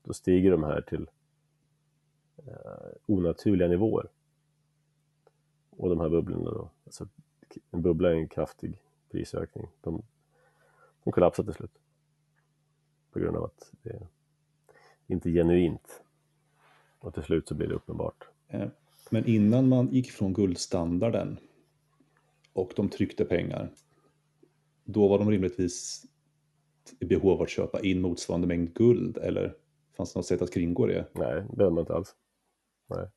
då 0.02 0.12
stiger 0.12 0.50
de 0.50 0.62
här 0.62 0.80
till 0.80 1.06
eh, 2.36 2.90
onaturliga 3.06 3.68
nivåer. 3.68 4.08
Och 5.70 5.88
de 5.88 6.00
här 6.00 6.08
bubblorna 6.08 6.50
då, 6.50 6.70
alltså 6.84 7.08
en 7.70 7.82
bubbla 7.82 8.10
är 8.10 8.14
en 8.14 8.28
kraftig 8.28 8.82
prisökning, 9.10 9.66
de, 9.80 10.02
de 11.08 11.12
kollapsar 11.12 11.44
till 11.44 11.54
slut. 11.54 11.78
På 13.12 13.18
grund 13.18 13.36
av 13.36 13.44
att 13.44 13.72
det 13.82 13.90
är 13.90 14.08
inte 15.06 15.30
genuint. 15.30 16.02
Och 16.98 17.14
till 17.14 17.22
slut 17.22 17.48
så 17.48 17.54
blir 17.54 17.68
det 17.68 17.74
uppenbart. 17.74 18.28
Eh, 18.48 18.68
men 19.10 19.26
innan 19.26 19.68
man 19.68 19.88
gick 19.88 20.10
från 20.10 20.32
guldstandarden 20.32 21.38
och 22.52 22.72
de 22.76 22.88
tryckte 22.88 23.24
pengar, 23.24 23.72
då 24.84 25.08
var 25.08 25.18
de 25.18 25.30
rimligtvis 25.30 26.04
i 27.00 27.04
behov 27.04 27.30
av 27.30 27.42
att 27.42 27.50
köpa 27.50 27.80
in 27.80 28.00
motsvarande 28.00 28.46
mängd 28.46 28.74
guld, 28.74 29.18
eller 29.18 29.54
fanns 29.96 30.12
det 30.12 30.18
något 30.18 30.26
sätt 30.26 30.42
att 30.42 30.54
kringgå 30.54 30.86
det? 30.86 31.08
Nej, 31.12 31.42
det 31.50 31.56
behöver 31.56 31.74
man 31.74 31.82
inte 31.82 31.94
alls. 31.94 32.14
Nej. 32.86 33.10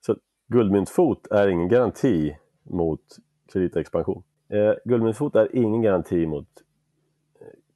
Så 0.00 0.16
guldmyntfot 0.48 1.26
är 1.26 1.48
ingen 1.48 1.68
garanti 1.68 2.36
mot 2.62 3.16
kreditexpansion. 3.52 4.22
Eh, 4.48 4.74
guldmyntfot 4.84 5.36
är 5.36 5.56
ingen 5.56 5.82
garanti 5.82 6.26
mot 6.26 6.63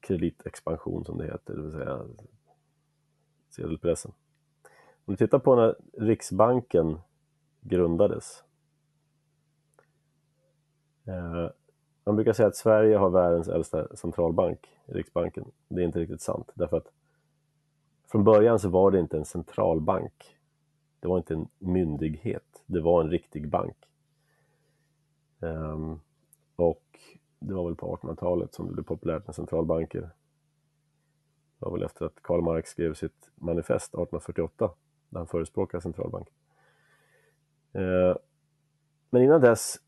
kreditexpansion 0.01 1.05
som 1.05 1.19
det 1.19 1.25
heter, 1.25 1.55
det 1.55 1.63
vill 1.63 1.73
säga 1.73 2.07
sedelpressen. 3.51 4.13
Om 5.05 5.15
du 5.15 5.17
tittar 5.17 5.39
på 5.39 5.57
när 5.57 5.77
Riksbanken 5.93 6.99
grundades. 7.61 8.45
Eh, 11.05 11.51
man 12.05 12.17
brukar 12.17 12.33
säga 12.33 12.49
att 12.49 12.57
Sverige 12.57 12.97
har 12.97 13.11
världens 13.11 13.49
äldsta 13.49 13.97
centralbank, 13.97 14.69
Riksbanken. 14.87 15.45
Det 15.69 15.81
är 15.81 15.85
inte 15.85 16.01
riktigt 16.01 16.21
sant 16.21 16.51
därför 16.55 16.77
att 16.77 16.93
från 18.07 18.25
början 18.25 18.59
så 18.59 18.69
var 18.69 18.91
det 18.91 19.01
inte 19.01 19.17
en 19.17 19.25
centralbank. 19.25 20.37
Det 21.01 21.09
var 21.09 21.19
inte 21.19 21.35
en 21.35 21.49
myndighet, 21.59 22.63
det 22.67 22.81
var 22.81 23.01
en 23.01 23.11
riktig 23.11 23.49
bank. 23.49 23.77
Ehm, 25.41 26.01
och 26.57 27.01
det 27.39 27.55
var 27.55 27.65
väl 27.65 27.77
på 27.77 27.97
1800-talet 27.97 28.55
som 28.55 28.67
det 28.67 28.73
blev 28.73 28.85
populärt 28.85 29.27
med 29.27 29.35
centralbanker. 29.35 30.01
Det 30.01 31.67
var 31.67 31.73
väl 31.73 31.83
efter 31.83 32.07
att 32.07 32.23
Karl 32.23 32.43
Marx 32.43 32.71
skrev 32.71 32.95
sitt 32.95 33.31
manifest 33.35 33.89
1848 33.95 34.71
där 35.09 35.19
han 35.19 35.27
förespråkar 35.27 35.81
centralbank. 35.81 36.29
Eh, 37.73 38.17
men 39.11 39.23
innan 39.23 39.41
dess, 39.41 39.81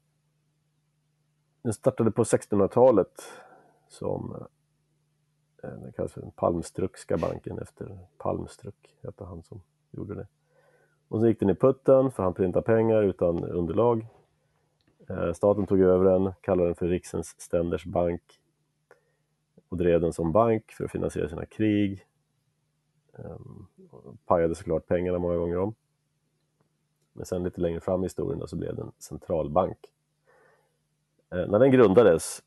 den 1.62 1.72
startade 1.72 2.10
på 2.10 2.24
1600-talet 2.24 3.22
som 3.88 4.46
eh, 5.62 5.70
den 5.70 5.92
kallas 5.92 6.12
för 6.12 6.20
den 6.20 6.30
Palmstruckska 6.30 7.16
banken 7.16 7.58
efter 7.58 7.98
Palmstruck, 8.18 8.98
hette 9.02 9.24
han 9.24 9.42
som 9.42 9.62
gjorde 9.90 10.14
det. 10.14 10.26
Och 11.08 11.20
så 11.20 11.26
gick 11.26 11.40
den 11.40 11.50
i 11.50 11.54
putten 11.54 12.10
för 12.10 12.22
han 12.22 12.34
printade 12.34 12.64
pengar 12.64 13.02
utan 13.02 13.44
underlag. 13.44 14.06
Eh, 15.10 15.32
staten 15.32 15.66
tog 15.66 15.80
över 15.80 16.04
den, 16.04 16.32
kallade 16.40 16.68
den 16.68 16.74
för 16.74 16.88
Riksens 16.88 17.40
ständers 17.40 17.84
bank 17.84 18.40
och 19.68 19.76
drev 19.76 20.00
den 20.00 20.12
som 20.12 20.32
bank 20.32 20.72
för 20.72 20.84
att 20.84 20.90
finansiera 20.90 21.28
sina 21.28 21.46
krig. 21.46 22.06
Um, 23.12 23.66
pajade 24.26 24.54
såklart 24.54 24.86
pengarna 24.86 25.18
många 25.18 25.36
gånger 25.36 25.58
om. 25.58 25.74
Men 27.12 27.26
sen 27.26 27.42
lite 27.42 27.60
längre 27.60 27.80
fram 27.80 28.02
i 28.02 28.04
historien 28.04 28.48
så 28.48 28.56
blev 28.56 28.76
den 28.76 28.92
centralbank. 28.98 29.78
Eh, 31.30 31.46
när 31.48 31.58
den 31.58 31.70
grundades 31.70 32.42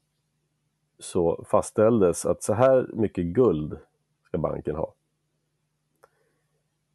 så 0.99 1.45
fastställdes 1.47 2.25
att 2.25 2.43
så 2.43 2.53
här 2.53 2.89
mycket 2.93 3.25
guld 3.25 3.77
ska 4.23 4.37
banken 4.37 4.75
ha. 4.75 4.93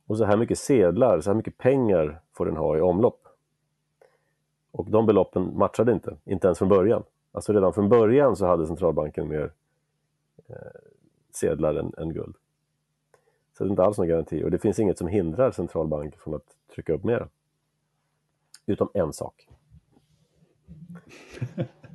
Och 0.06 0.18
så 0.18 0.24
här 0.24 0.36
mycket 0.36 0.58
sedlar, 0.58 1.20
så 1.20 1.30
här 1.30 1.34
mycket 1.34 1.58
pengar 1.58 2.20
får 2.32 2.46
den 2.46 2.56
ha 2.56 2.76
i 2.76 2.80
omlopp. 2.80 3.27
Och 4.78 4.90
de 4.90 5.06
beloppen 5.06 5.58
matchade 5.58 5.92
inte, 5.92 6.16
inte 6.24 6.46
ens 6.46 6.58
från 6.58 6.68
början. 6.68 7.02
Alltså 7.32 7.52
redan 7.52 7.72
från 7.72 7.88
början 7.88 8.36
så 8.36 8.46
hade 8.46 8.66
centralbanken 8.66 9.28
mer 9.28 9.52
eh, 10.46 10.56
sedlar 11.30 11.74
än, 11.74 11.92
än, 11.98 12.12
guld. 12.12 12.36
Så 13.52 13.64
det 13.64 13.68
är 13.68 13.70
inte 13.70 13.82
alls 13.82 13.98
någon 13.98 14.08
garanti 14.08 14.44
och 14.44 14.50
det 14.50 14.58
finns 14.58 14.78
inget 14.78 14.98
som 14.98 15.08
hindrar 15.08 15.50
centralbanken 15.50 16.20
från 16.20 16.34
att 16.34 16.56
trycka 16.74 16.92
upp 16.92 17.04
mer. 17.04 17.28
Utom 18.66 18.90
en 18.94 19.12
sak. 19.12 19.48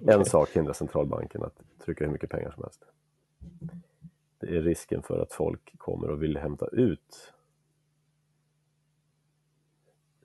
En 0.07 0.25
sak 0.25 0.49
hindrar 0.49 0.73
centralbanken 0.73 1.43
att 1.43 1.61
trycka 1.85 2.05
hur 2.05 2.11
mycket 2.11 2.29
pengar 2.29 2.51
som 2.51 2.63
helst. 2.63 2.85
Det 4.39 4.57
är 4.57 4.61
risken 4.61 5.03
för 5.03 5.19
att 5.19 5.33
folk 5.33 5.77
kommer 5.77 6.09
och 6.09 6.23
vill 6.23 6.37
hämta 6.37 6.67
ut 6.67 7.33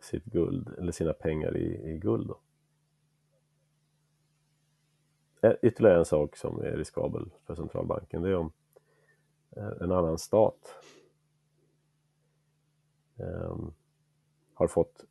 sitt 0.00 0.24
guld 0.24 0.68
eller 0.78 0.92
sina 0.92 1.12
pengar 1.12 1.56
i, 1.56 1.90
i 1.90 1.98
guld. 1.98 2.28
Då. 2.28 2.38
Eh, 5.40 5.52
ytterligare 5.62 5.98
en 5.98 6.04
sak 6.04 6.36
som 6.36 6.60
är 6.60 6.76
riskabel 6.76 7.30
för 7.44 7.54
centralbanken 7.54 8.22
det 8.22 8.28
är 8.28 8.36
om 8.36 8.52
eh, 9.50 9.72
en 9.80 9.92
annan 9.92 10.18
stat 10.18 10.74
ehm, 13.16 13.72
har 14.54 14.66
fått 14.66 15.04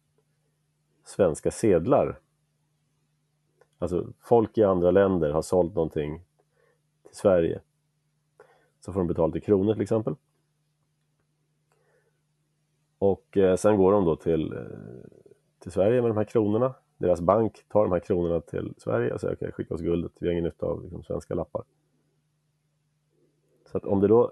svenska 1.03 1.51
sedlar. 1.51 2.19
Alltså 3.77 4.13
folk 4.19 4.57
i 4.57 4.63
andra 4.63 4.91
länder 4.91 5.29
har 5.29 5.41
sålt 5.41 5.75
någonting 5.75 6.21
till 7.03 7.15
Sverige. 7.15 7.61
Så 8.79 8.93
får 8.93 8.99
de 8.99 9.07
betalt 9.07 9.35
i 9.35 9.41
kronor 9.41 9.73
till 9.73 9.81
exempel. 9.81 10.15
Och 12.99 13.37
eh, 13.37 13.55
sen 13.55 13.77
går 13.77 13.91
de 13.91 14.05
då 14.05 14.15
till, 14.15 14.67
till 15.59 15.71
Sverige 15.71 16.01
med 16.01 16.09
de 16.09 16.17
här 16.17 16.23
kronorna. 16.23 16.73
Deras 16.97 17.21
bank 17.21 17.65
tar 17.67 17.83
de 17.83 17.91
här 17.91 17.99
kronorna 17.99 18.41
till 18.41 18.73
Sverige 18.77 19.13
och 19.13 19.21
säger 19.21 19.33
okej, 19.33 19.45
okay, 19.45 19.51
skicka 19.51 19.73
oss 19.73 19.81
guldet, 19.81 20.11
vi 20.19 20.27
har 20.27 20.31
ingen 20.31 20.43
nytta 20.43 20.65
av 20.65 20.83
liksom, 20.83 21.03
svenska 21.03 21.35
lappar. 21.35 21.63
Så 23.65 23.77
att 23.77 23.85
om 23.85 24.01
det 24.01 24.07
då 24.07 24.31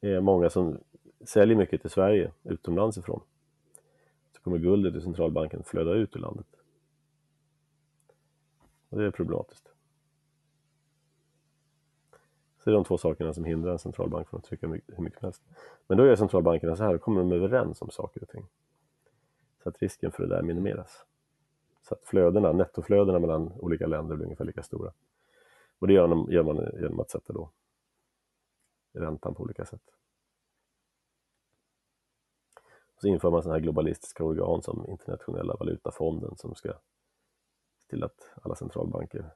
är 0.00 0.20
många 0.20 0.50
som 0.50 0.78
säljer 1.20 1.56
mycket 1.56 1.80
till 1.80 1.90
Sverige 1.90 2.32
utomlands 2.42 2.98
ifrån 2.98 3.20
så 4.32 4.40
kommer 4.42 4.58
guldet 4.58 4.94
i 4.94 5.00
centralbanken 5.00 5.62
flöda 5.62 5.92
ut 5.92 6.16
ur 6.16 6.20
landet. 6.20 6.46
Och 8.88 8.98
det 8.98 9.06
är 9.06 9.10
problematiskt. 9.10 9.68
Så 12.58 12.70
det 12.70 12.74
är 12.74 12.74
de 12.74 12.84
två 12.84 12.98
sakerna 12.98 13.32
som 13.34 13.44
hindrar 13.44 13.72
en 13.72 13.78
centralbank 13.78 14.28
från 14.28 14.38
att 14.38 14.44
trycka 14.44 14.66
hur 14.66 14.72
mycket 14.72 15.18
som 15.18 15.26
helst. 15.26 15.42
Men 15.86 15.98
då 15.98 16.06
gör 16.06 16.16
centralbankerna 16.16 16.76
så 16.76 16.82
här, 16.82 16.92
då 16.92 16.98
kommer 16.98 17.20
de 17.20 17.32
överens 17.32 17.82
om 17.82 17.90
saker 17.90 18.22
och 18.22 18.28
ting. 18.28 18.46
Så 19.62 19.68
att 19.68 19.82
risken 19.82 20.12
för 20.12 20.22
det 20.22 20.28
där 20.28 20.42
minimeras. 20.42 21.04
Så 21.82 21.94
att 21.94 22.04
flödena, 22.04 22.52
nettoflödena 22.52 23.18
mellan 23.18 23.52
olika 23.52 23.86
länder 23.86 24.16
blir 24.16 24.24
ungefär 24.26 24.44
lika 24.44 24.62
stora. 24.62 24.92
Och 25.78 25.86
det 25.86 25.92
gör 25.92 26.06
man, 26.06 26.26
genom 26.80 27.00
att 27.00 27.10
sätta 27.10 27.32
då 27.32 27.50
räntan 28.92 29.34
på 29.34 29.42
olika 29.42 29.64
sätt. 29.64 29.82
Så 33.00 33.08
inför 33.08 33.30
man 33.30 33.42
sådana 33.42 33.58
här 33.58 33.62
globalistiska 33.62 34.24
organ 34.24 34.62
som 34.62 34.86
Internationella 34.88 35.56
valutafonden 35.56 36.36
som 36.36 36.54
ska 36.54 36.72
se 37.78 37.88
till 37.88 38.04
att 38.04 38.30
alla 38.42 38.54
centralbanker 38.54 39.30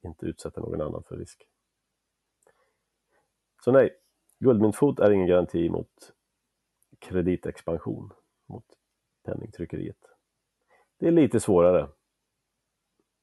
inte 0.00 0.26
utsätter 0.26 0.60
någon 0.60 0.80
annan 0.80 1.02
för 1.02 1.16
risk. 1.16 1.48
Så 3.64 3.72
nej, 3.72 3.96
guldmyntfot 4.38 5.00
är 5.00 5.10
ingen 5.10 5.26
garanti 5.26 5.68
mot 5.70 6.12
kreditexpansion, 6.98 8.12
mot 8.46 8.79
penningtryckeriet. 9.30 9.96
Det 10.98 11.06
är 11.06 11.10
lite 11.10 11.40
svårare, 11.40 11.88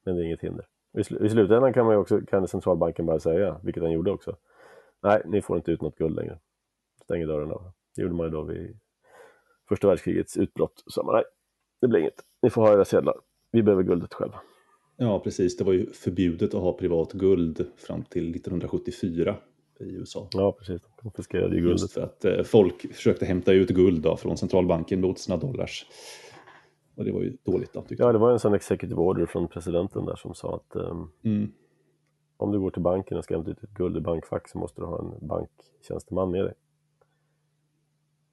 men 0.04 0.16
det 0.16 0.22
är 0.22 0.24
inget 0.24 0.40
hinder. 0.40 0.66
I, 0.98 1.04
sl 1.04 1.24
I 1.24 1.28
slutändan 1.28 1.72
kan, 1.72 1.86
man 1.86 1.96
också, 1.96 2.20
kan 2.20 2.48
centralbanken 2.48 3.06
bara 3.06 3.20
säga, 3.20 3.60
vilket 3.62 3.82
den 3.82 3.92
gjorde 3.92 4.10
också, 4.10 4.36
nej, 5.02 5.22
ni 5.24 5.42
får 5.42 5.56
inte 5.56 5.70
ut 5.72 5.82
något 5.82 5.98
guld 5.98 6.16
längre. 6.16 6.38
Stänger 7.04 7.26
dörrarna. 7.26 7.72
Det 7.96 8.02
gjorde 8.02 8.14
man 8.14 8.26
ju 8.26 8.30
då 8.30 8.42
vid 8.42 8.78
första 9.68 9.88
världskrigets 9.88 10.36
utbrott. 10.36 10.82
Så 10.86 10.90
sa 10.90 11.02
man, 11.02 11.14
nej, 11.14 11.24
det 11.80 11.88
blir 11.88 12.00
inget. 12.00 12.24
Ni 12.42 12.50
får 12.50 12.62
ha 12.62 12.72
era 12.72 12.84
sedlar. 12.84 13.14
Vi 13.50 13.62
behöver 13.62 13.82
guldet 13.82 14.14
själva. 14.14 14.40
Ja, 14.96 15.20
precis. 15.20 15.56
Det 15.56 15.64
var 15.64 15.72
ju 15.72 15.92
förbjudet 15.92 16.54
att 16.54 16.60
ha 16.60 16.72
privat 16.72 17.12
guld 17.12 17.66
fram 17.76 18.02
till 18.02 18.30
1974 18.30 19.36
i 19.80 19.84
USA. 19.84 20.28
Ja, 20.32 20.52
precis. 20.52 20.82
De 20.82 21.02
konfiskerade 21.02 21.54
ju 21.56 21.62
guldet. 21.62 21.80
Just 21.80 21.92
för 21.92 22.00
att 22.00 22.24
eh, 22.24 22.42
folk 22.42 22.94
försökte 22.94 23.26
hämta 23.26 23.52
ut 23.52 23.68
guld 23.68 24.02
då, 24.02 24.16
från 24.16 24.36
centralbanken 24.36 25.00
mot 25.00 25.18
sina 25.18 25.36
dollars. 25.36 25.86
Och 26.94 27.04
det 27.04 27.12
var 27.12 27.22
ju 27.22 27.36
dåligt 27.44 27.72
då, 27.72 27.84
Ja, 27.88 28.12
det 28.12 28.18
var 28.18 28.32
en 28.32 28.38
sån 28.38 28.54
executive 28.54 29.00
order 29.00 29.26
från 29.26 29.48
presidenten 29.48 30.04
där 30.04 30.16
som 30.16 30.34
sa 30.34 30.54
att 30.54 30.76
um, 30.76 31.12
mm. 31.22 31.52
om 32.36 32.52
du 32.52 32.60
går 32.60 32.70
till 32.70 32.82
banken 32.82 33.18
och 33.18 33.24
ska 33.24 33.34
hämta 33.34 33.50
ut 33.50 33.62
ett 33.62 33.70
guld 33.70 33.96
i 33.96 34.00
bankfack 34.00 34.48
så 34.48 34.58
måste 34.58 34.80
du 34.80 34.86
ha 34.86 34.98
en 34.98 35.26
banktjänsteman 35.26 36.30
med 36.30 36.44
dig. 36.44 36.54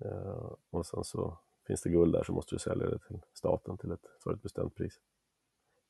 Uh, 0.05 0.53
och 0.69 0.86
sen 0.86 1.03
så 1.03 1.38
finns 1.67 1.81
det 1.81 1.89
guld 1.89 2.13
där 2.13 2.23
så 2.23 2.34
måste 2.34 2.55
du 2.55 2.60
sälja 2.60 2.89
det 2.89 2.99
till 3.08 3.21
staten 3.34 3.77
till 3.77 3.91
ett, 3.91 4.05
för 4.23 4.34
ett 4.34 4.41
bestämt 4.41 4.75
pris. 4.75 4.99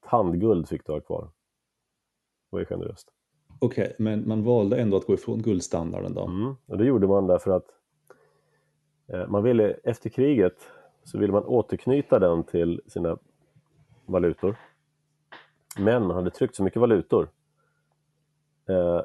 Tandguld 0.09 0.69
fick 0.69 0.85
du 0.85 0.91
ha 0.91 1.01
kvar. 1.01 1.23
Det 1.23 2.49
var 2.49 2.59
ju 2.59 2.65
generöst. 2.65 3.14
Okej, 3.59 3.83
okay, 3.83 3.95
men 3.97 4.27
man 4.27 4.43
valde 4.43 4.77
ändå 4.81 4.97
att 4.97 5.05
gå 5.05 5.13
ifrån 5.13 5.41
guldstandarden 5.41 6.13
då? 6.13 6.25
Mm, 6.25 6.55
och 6.65 6.77
det 6.77 6.85
gjorde 6.85 7.07
man 7.07 7.27
därför 7.27 7.51
att 7.51 7.65
eh, 9.07 9.27
man 9.27 9.43
ville 9.43 9.71
efter 9.83 10.09
kriget 10.09 10.55
så 11.03 11.17
ville 11.17 11.33
man 11.33 11.43
återknyta 11.43 12.19
den 12.19 12.43
till 12.43 12.81
sina 12.87 13.17
valutor. 14.05 14.55
Men 15.77 16.07
man 16.07 16.15
hade 16.15 16.29
tryckt 16.29 16.55
så 16.55 16.63
mycket 16.63 16.79
valutor 16.79 17.29
eh, 18.69 19.01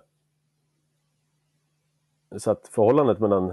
så 2.36 2.50
att 2.50 2.68
förhållandet 2.68 3.20
mellan 3.20 3.52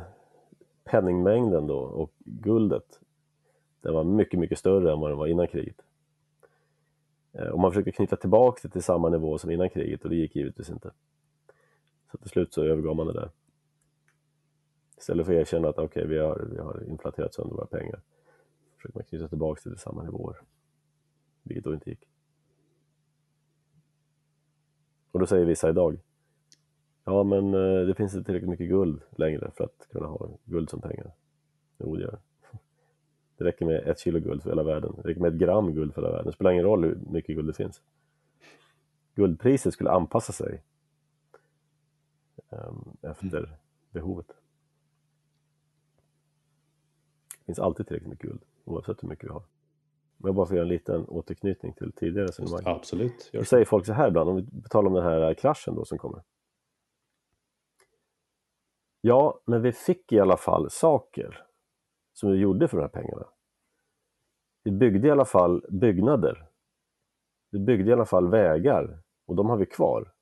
penningmängden 0.84 1.68
då 1.68 1.78
och 1.78 2.12
guldet 2.18 3.00
den 3.82 3.94
var 3.94 4.04
mycket, 4.04 4.40
mycket 4.40 4.60
större 4.60 4.92
än 4.92 5.00
vad 5.00 5.12
den 5.12 5.18
var 5.18 5.28
innan 5.28 5.48
kriget. 5.48 5.82
Eh, 7.38 7.48
och 7.48 7.60
man 7.60 7.72
försökte 7.72 7.92
knyta 7.92 8.16
tillbaka 8.16 8.60
det 8.64 8.70
till 8.70 8.84
samma 8.84 9.10
nivå 9.10 9.38
som 9.38 9.52
innan 9.52 9.70
kriget 9.70 10.04
och 10.04 10.10
det 10.10 10.16
gick 10.16 10.36
givetvis 10.36 10.70
inte. 10.70 10.92
Så 12.12 12.18
till 12.18 12.30
slut 12.30 12.54
så 12.54 12.64
övergav 12.64 12.96
man 12.96 13.08
det 13.08 13.14
där. 13.14 13.32
Istället 14.98 15.26
för 15.26 15.34
att 15.34 15.40
erkänna 15.40 15.70
att 15.70 15.78
okej, 15.78 15.86
okay, 15.86 16.16
vi, 16.16 16.20
har, 16.20 16.48
vi 16.52 16.60
har 16.60 16.84
inflaterat 16.88 17.34
sönder 17.34 17.56
våra 17.56 17.66
pengar 17.66 18.02
försöker 18.76 18.98
man 18.98 19.04
knyta 19.04 19.28
tillbaka 19.28 19.62
det 19.64 19.70
till 19.70 19.80
samma 19.80 20.04
nivåer. 20.04 20.38
Vilket 21.44 21.64
då 21.64 21.74
inte 21.74 21.90
gick. 21.90 22.08
Och 25.12 25.20
då 25.20 25.26
säger 25.26 25.46
vissa 25.46 25.70
idag 25.70 26.00
Ja 27.04 27.24
men 27.24 27.54
eh, 27.54 27.86
det 27.88 27.96
finns 27.96 28.14
inte 28.14 28.26
tillräckligt 28.26 28.50
mycket 28.50 28.70
guld 28.70 29.02
längre 29.18 29.52
för 29.56 29.64
att 29.64 29.88
kunna 29.92 30.08
ha 30.08 30.30
guld 30.46 30.70
som 30.70 30.82
pengar. 30.82 31.12
Jo 31.78 31.96
det 31.96 32.02
gör 32.02 32.20
det. 33.38 33.46
räcker 33.46 33.66
med 33.66 33.88
ett 33.88 34.00
kilo 34.00 34.20
guld 34.20 34.44
för 34.44 34.50
hela 34.50 34.64
världen. 34.64 34.94
Det 34.96 35.10
räcker 35.10 35.22
med 35.22 35.34
ett 35.34 35.40
gram 35.40 35.74
guld 35.74 35.94
för 35.94 36.02
hela 36.02 36.12
världen. 36.12 36.26
Det 36.26 36.34
spelar 36.34 36.52
ingen 36.52 36.66
roll 36.66 36.84
hur 36.84 37.00
mycket 37.10 37.36
guld 37.36 37.48
det 37.48 37.54
finns. 37.54 37.82
Guldpriset 39.16 39.74
skulle 39.74 39.92
anpassa 39.92 40.34
sig 40.34 40.64
um, 42.50 42.98
efter 43.02 43.38
mm. 43.38 43.50
behovet. 43.92 44.28
Det 47.40 47.46
finns 47.46 47.60
alltid 47.60 47.88
tillräckligt 47.88 48.10
mycket 48.10 48.30
guld 48.30 48.42
oavsett 48.66 49.04
hur 49.04 49.10
mycket 49.10 49.26
vi 49.26 49.30
har. 49.30 49.44
Men 50.18 50.28
jag 50.28 50.36
bara 50.36 50.46
får 50.46 50.56
göra 50.56 50.66
en 50.66 50.70
liten 50.70 51.06
återknytning 51.08 51.74
till 51.74 51.92
tidigare 51.92 52.28
resonemang. 52.28 52.62
Absolut. 52.66 53.30
Då 53.34 53.44
säger 53.44 53.66
folk 53.66 53.86
så 53.86 53.94
här 53.94 54.08
ibland, 54.08 54.30
om 54.30 54.36
vi 54.36 54.70
talar 54.70 54.88
om 54.88 54.94
den 54.94 55.04
här 55.04 55.34
kraschen 55.34 55.76
då 55.76 55.86
som 55.86 55.98
kommer. 55.98 56.24
Ja, 59.02 59.40
men 59.46 59.62
vi 59.62 59.72
fick 59.72 60.12
i 60.12 60.20
alla 60.20 60.38
fall 60.38 60.70
saker 60.70 61.47
som 62.20 62.32
vi 62.32 62.38
gjorde 62.38 62.68
för 62.68 62.78
de 62.78 62.84
här 62.84 62.90
pengarna. 62.90 63.28
Vi 64.64 64.72
byggde 64.72 65.08
i 65.08 65.12
alla 65.12 65.26
fall 65.26 65.66
byggnader. 65.70 66.50
Vi 67.52 67.60
byggde 67.60 67.90
i 67.90 67.94
alla 67.94 68.06
fall 68.06 68.30
vägar 68.30 69.00
och 69.26 69.36
de 69.36 69.50
har 69.50 69.58
vi 69.58 69.66
kvar. 69.66 70.14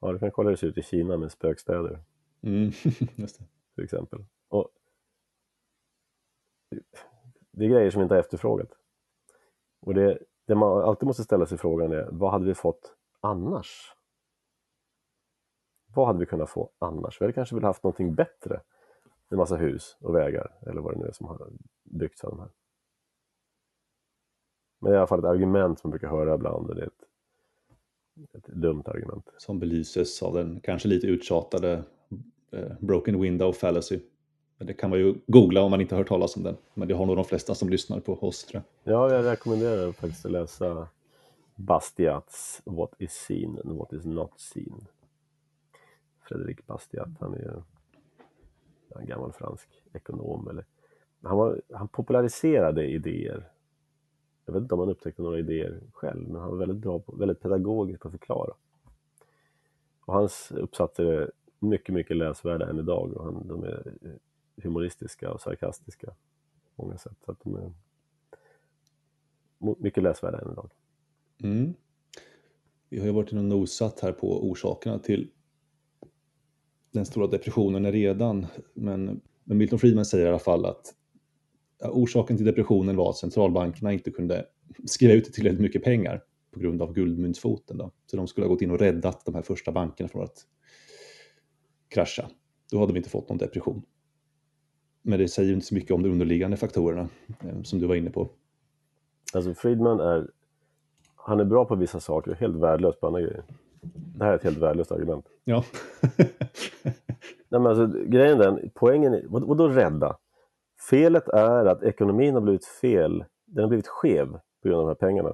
Ja, 0.00 0.12
du 0.12 0.18
kan 0.18 0.30
kolla 0.30 0.48
hur 0.48 0.56
det 0.56 0.60
ser 0.60 0.66
ut 0.66 0.78
i 0.78 0.82
Kina 0.82 1.16
med 1.16 1.32
spökstäder. 1.32 2.02
Mm, 2.42 2.64
just 3.16 3.38
det. 3.38 3.44
Till 3.74 3.84
exempel. 3.84 4.24
Och 4.48 4.68
det 7.52 7.64
är 7.64 7.68
grejer 7.68 7.90
som 7.90 8.02
inte 8.02 8.14
har 8.14 8.20
efterfrågat. 8.20 8.70
Och 9.80 9.94
det, 9.94 10.18
det 10.46 10.54
man 10.54 10.82
alltid 10.82 11.06
måste 11.06 11.24
ställa 11.24 11.46
sig 11.46 11.58
frågan 11.58 11.92
är, 11.92 12.08
vad 12.12 12.30
hade 12.30 12.44
vi 12.44 12.54
fått 12.54 12.96
annars? 13.20 13.94
Vad 15.94 16.06
hade 16.06 16.18
vi 16.18 16.26
kunnat 16.26 16.50
få 16.50 16.70
annars? 16.78 17.20
Vi 17.20 17.24
hade 17.24 17.32
kanske 17.32 17.54
velat 17.54 17.68
haft 17.68 17.82
någonting 17.82 18.14
bättre. 18.14 18.60
En 19.30 19.36
massa 19.36 19.56
hus 19.56 19.96
och 20.00 20.14
vägar 20.14 20.54
eller 20.66 20.80
vad 20.80 20.94
det 20.94 20.98
nu 20.98 21.06
är 21.06 21.12
som 21.12 21.26
har 21.26 21.48
byggts 21.84 22.24
av 22.24 22.30
de 22.30 22.40
här. 22.40 22.50
Men 24.80 24.90
det 24.90 24.94
är 24.94 24.96
i 24.96 24.98
alla 24.98 25.06
fall 25.06 25.18
ett 25.18 25.24
argument 25.24 25.80
som 25.80 25.88
man 25.88 25.90
brukar 25.90 26.08
höra 26.08 26.34
ibland 26.34 26.68
och 26.68 26.74
det 26.74 26.82
är 26.82 26.86
ett, 26.86 28.34
ett 28.34 28.46
dumt 28.46 28.82
argument. 28.86 29.28
Som 29.38 29.58
belyses 29.58 30.22
av 30.22 30.34
den 30.34 30.60
kanske 30.60 30.88
lite 30.88 31.06
uttjatade 31.06 31.84
eh, 32.50 32.72
broken 32.80 33.20
window 33.20 33.52
fallacy. 33.52 34.00
Det 34.58 34.74
kan 34.74 34.90
man 34.90 34.98
ju 34.98 35.14
googla 35.26 35.62
om 35.62 35.70
man 35.70 35.80
inte 35.80 35.94
har 35.94 36.00
hört 36.00 36.08
talas 36.08 36.36
om 36.36 36.42
den. 36.42 36.56
Men 36.74 36.88
det 36.88 36.94
har 36.94 37.06
nog 37.06 37.16
de 37.16 37.24
flesta 37.24 37.54
som 37.54 37.68
lyssnar 37.68 38.00
på 38.00 38.12
oss 38.12 38.44
tror 38.44 38.62
jag. 38.84 38.94
Ja, 38.94 39.14
jag 39.14 39.24
rekommenderar 39.24 39.92
faktiskt 39.92 40.26
att 40.26 40.32
läsa 40.32 40.88
Bastiats 41.54 42.62
What 42.64 42.94
is 42.98 43.12
seen 43.12 43.58
and 43.64 43.78
what 43.78 43.92
is 43.92 44.04
not 44.04 44.40
seen. 44.40 44.86
Fredrik 46.28 46.66
Bastiat, 46.66 47.08
han 47.20 47.34
är 47.34 47.38
ju 47.38 47.62
en 48.98 49.06
gammal 49.06 49.32
fransk 49.32 49.68
ekonom. 49.92 50.48
Eller, 50.48 50.64
han, 51.22 51.36
var, 51.36 51.60
han 51.72 51.88
populariserade 51.88 52.86
idéer. 52.86 53.50
Jag 54.44 54.52
vet 54.52 54.62
inte 54.62 54.74
om 54.74 54.80
han 54.80 54.88
upptäckte 54.88 55.22
några 55.22 55.38
idéer 55.38 55.80
själv, 55.92 56.28
men 56.28 56.40
han 56.40 56.50
var 56.50 56.56
väldigt 56.56 56.78
bra 56.78 56.98
på, 56.98 57.16
väldigt 57.16 57.40
pedagogisk 57.40 58.00
på 58.00 58.08
att 58.08 58.12
förklara. 58.12 58.54
Och 60.04 60.14
hans 60.14 60.52
uppsatser 60.52 61.04
är 61.04 61.30
mycket, 61.58 61.94
mycket 61.94 62.16
läsvärda 62.16 62.70
än 62.70 62.78
idag 62.78 63.12
och 63.12 63.24
han, 63.24 63.48
de 63.48 63.64
är 63.64 63.92
humoristiska 64.62 65.32
och 65.32 65.40
sarkastiska 65.40 66.14
på 66.76 66.82
många 66.82 66.98
sätt. 66.98 67.16
Så 67.24 67.32
att 67.32 67.40
de 67.42 67.56
är 67.56 67.72
mycket 69.58 70.02
läsvärda 70.02 70.38
än 70.38 70.52
idag. 70.52 70.70
Mm. 71.42 71.74
Vi 72.88 72.98
har 72.98 73.06
ju 73.06 73.12
varit 73.12 73.32
inne 73.32 73.40
och 73.40 73.46
nosat 73.46 74.00
här 74.00 74.12
på 74.12 74.50
orsakerna 74.50 74.98
till 74.98 75.30
den 76.92 77.06
stora 77.06 77.26
depressionen 77.26 77.92
redan, 77.92 78.46
men, 78.74 79.20
men 79.44 79.58
Milton 79.58 79.78
Friedman 79.78 80.04
säger 80.04 80.26
i 80.26 80.28
alla 80.28 80.38
fall 80.38 80.66
att 80.66 80.94
orsaken 81.84 82.36
till 82.36 82.46
depressionen 82.46 82.96
var 82.96 83.10
att 83.10 83.16
centralbankerna 83.16 83.92
inte 83.92 84.10
kunde 84.10 84.46
skriva 84.84 85.12
ut 85.12 85.32
tillräckligt 85.32 85.60
mycket 85.60 85.84
pengar 85.84 86.22
på 86.50 86.60
grund 86.60 86.82
av 86.82 86.92
guldmyntsfoten. 86.92 87.78
Då. 87.78 87.90
Så 88.06 88.16
de 88.16 88.26
skulle 88.26 88.46
ha 88.46 88.52
gått 88.52 88.62
in 88.62 88.70
och 88.70 88.78
räddat 88.78 89.24
de 89.24 89.34
här 89.34 89.42
första 89.42 89.72
bankerna 89.72 90.08
från 90.08 90.24
att 90.24 90.46
krascha. 91.88 92.28
Då 92.70 92.78
hade 92.78 92.92
vi 92.92 92.98
inte 92.98 93.10
fått 93.10 93.28
någon 93.28 93.38
depression. 93.38 93.82
Men 95.02 95.18
det 95.18 95.28
säger 95.28 95.52
inte 95.52 95.66
så 95.66 95.74
mycket 95.74 95.90
om 95.90 96.02
de 96.02 96.08
underliggande 96.08 96.56
faktorerna 96.56 97.08
eh, 97.40 97.62
som 97.62 97.78
du 97.78 97.86
var 97.86 97.94
inne 97.94 98.10
på. 98.10 98.30
Alltså 99.34 99.54
Friedman 99.54 100.00
är, 100.00 100.30
han 101.16 101.40
är 101.40 101.44
bra 101.44 101.64
på 101.64 101.76
vissa 101.76 102.00
saker 102.00 102.34
helt 102.34 102.56
värdelös 102.56 103.00
på 103.00 103.06
andra 103.06 103.20
grejer. 103.20 103.44
Det 104.16 104.24
här 104.24 104.32
är 104.32 104.36
ett 104.36 104.44
helt 104.44 104.58
värdelöst 104.58 104.92
argument. 104.92 105.26
Ja. 105.44 105.64
Nej, 107.50 107.60
men 107.60 107.66
alltså, 107.66 107.86
grejen 107.86 108.38
den, 108.38 108.70
poängen 108.74 109.14
är, 109.14 109.24
vad, 109.28 109.44
vadå 109.44 109.68
rädda? 109.68 110.16
Felet 110.90 111.28
är 111.28 111.64
att 111.66 111.82
ekonomin 111.82 112.34
har 112.34 112.40
blivit 112.40 112.64
fel, 112.64 113.24
den 113.44 113.62
har 113.62 113.68
blivit 113.68 113.88
skev 113.88 114.32
på 114.62 114.68
grund 114.68 114.80
av 114.80 114.86
de 114.86 114.88
här 114.88 114.94
pengarna. 114.94 115.32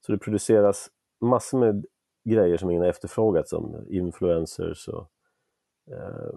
Så 0.00 0.12
det 0.12 0.18
produceras 0.18 0.90
massor 1.20 1.58
med 1.58 1.86
grejer 2.24 2.56
som 2.56 2.70
ingen 2.70 2.82
har 2.82 2.88
efterfrågat 2.88 3.48
som 3.48 3.86
influencers 3.88 4.88
och 4.88 5.10
eh, 5.90 6.34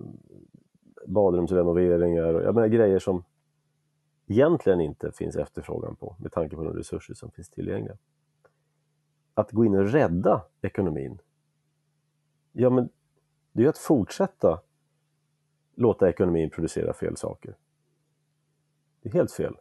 badrumsrenoveringar 1.08 2.34
och 2.34 2.44
jag 2.44 2.56
menar 2.56 2.68
grejer 2.68 3.00
som 3.00 3.24
egentligen 4.28 4.82
inte 4.82 5.12
finns 5.12 5.36
efterfrågan 5.36 5.96
på 5.96 6.16
med 6.20 6.32
tanke 6.32 6.56
på 6.56 6.64
de 6.64 6.74
resurser 6.74 7.14
som 7.14 7.32
finns 7.32 7.50
tillgängliga. 7.50 7.98
Att 9.34 9.52
gå 9.52 9.66
in 9.66 9.76
och 9.76 9.92
rädda 9.92 10.42
ekonomin, 10.62 11.22
ja 12.52 12.70
men 12.70 12.90
det 13.52 13.62
är 13.62 13.64
ju 13.64 13.70
att 13.70 13.78
fortsätta 13.78 14.62
låta 15.80 16.10
ekonomin 16.10 16.50
producera 16.50 16.94
fel 16.94 17.18
saker. 17.18 17.56
Det 19.02 19.10
är 19.10 19.14
helt 19.14 19.32
fel. 19.32 19.58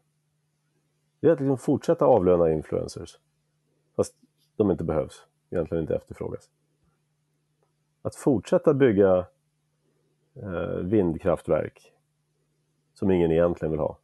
Det 1.20 1.28
är 1.28 1.32
att 1.32 1.40
liksom 1.40 1.58
fortsätta 1.58 2.04
avlöna 2.04 2.52
influencers 2.52 3.18
fast 3.96 4.14
de 4.56 4.70
inte 4.70 4.84
behövs, 4.84 5.26
egentligen 5.50 5.82
inte 5.82 5.94
efterfrågas. 5.94 6.50
Att 8.02 8.16
fortsätta 8.16 8.74
bygga 8.74 9.26
eh, 10.34 10.76
vindkraftverk 10.82 11.92
som 12.94 13.10
ingen 13.10 13.32
egentligen 13.32 13.70
vill 13.70 13.80
ha 13.80 13.98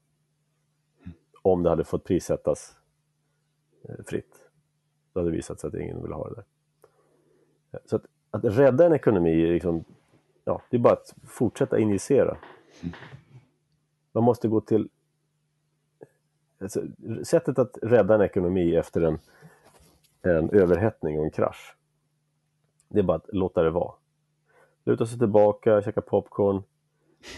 om 1.45 1.63
det 1.63 1.69
hade 1.69 1.85
fått 1.85 2.05
prissättas 2.05 2.77
eh, 3.83 4.05
fritt. 4.07 4.51
Då 5.13 5.21
hade 5.21 5.31
det 5.31 5.37
visat 5.37 5.61
sig 5.61 5.69
att 5.69 5.75
ingen 5.75 6.03
vill 6.03 6.13
ha 6.13 6.29
det 6.29 6.35
där. 6.35 6.45
Så 7.85 7.97
att, 7.97 8.07
att 8.31 8.45
rädda 8.45 8.87
en 8.87 8.93
ekonomi 8.93 9.43
är 9.43 9.53
liksom, 9.53 9.85
ja, 10.45 10.63
det 10.71 10.77
är 10.77 10.81
bara 10.81 10.93
att 10.93 11.15
fortsätta 11.27 11.79
injicera. 11.79 12.37
Man 14.13 14.25
måste 14.25 14.49
gå 14.49 14.61
till 14.61 14.89
alltså, 16.61 16.83
sättet 17.25 17.59
att 17.59 17.79
rädda 17.83 18.15
en 18.15 18.21
ekonomi 18.21 18.77
efter 18.77 19.01
en, 19.01 19.19
en 20.23 20.51
överhettning 20.51 21.19
och 21.19 21.25
en 21.25 21.31
krasch. 21.31 21.77
Det 22.89 22.99
är 22.99 23.03
bara 23.03 23.17
att 23.17 23.29
låta 23.33 23.63
det 23.63 23.71
vara. 23.71 23.95
Luta 24.85 25.07
sig 25.07 25.19
tillbaka, 25.19 25.83
käka 25.83 26.01
popcorn, 26.01 26.63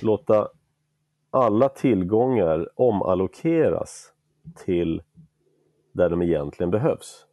låta 0.02 0.48
alla 1.30 1.68
tillgångar 1.68 2.68
omallokeras 2.74 4.12
till 4.54 5.02
där 5.92 6.10
de 6.10 6.22
egentligen 6.22 6.70
behövs. 6.70 7.26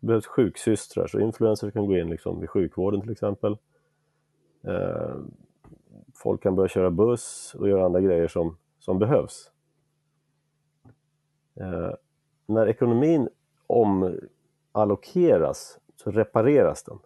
Det 0.00 0.06
behövs 0.06 0.26
sjuksystrar, 0.26 1.06
så 1.06 1.20
influencers 1.20 1.72
kan 1.72 1.86
gå 1.86 1.96
in 1.96 2.10
liksom 2.10 2.44
i 2.44 2.46
sjukvården 2.46 3.00
till 3.00 3.10
exempel. 3.10 3.56
Eh, 4.68 5.16
folk 6.14 6.42
kan 6.42 6.54
börja 6.54 6.68
köra 6.68 6.90
buss 6.90 7.54
och 7.58 7.68
göra 7.68 7.84
andra 7.84 8.00
grejer 8.00 8.28
som, 8.28 8.56
som 8.78 8.98
behövs. 8.98 9.52
Eh, 11.54 11.90
när 12.46 12.68
ekonomin 12.68 13.28
omallokeras 13.66 15.78
så 15.96 16.10
repareras 16.10 16.82
den. 16.82 16.98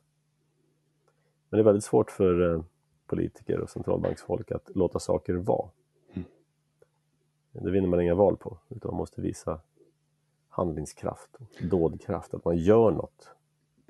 Men 1.48 1.58
det 1.58 1.62
är 1.62 1.64
väldigt 1.64 1.84
svårt 1.84 2.10
för 2.10 2.54
eh, 2.54 2.62
politiker 3.06 3.60
och 3.60 3.70
centralbanksfolk 3.70 4.50
att 4.50 4.70
låta 4.74 4.98
saker 4.98 5.34
vara. 5.34 5.68
Mm. 6.12 6.24
Det 7.52 7.70
vinner 7.70 7.88
man 7.88 8.00
inga 8.00 8.14
val 8.14 8.36
på, 8.36 8.58
utan 8.68 8.90
man 8.90 8.98
måste 8.98 9.20
visa 9.20 9.60
handlingskraft, 10.48 11.30
dådkraft, 11.70 12.34
att 12.34 12.44
man 12.44 12.56
gör 12.56 12.90
något. 12.90 13.30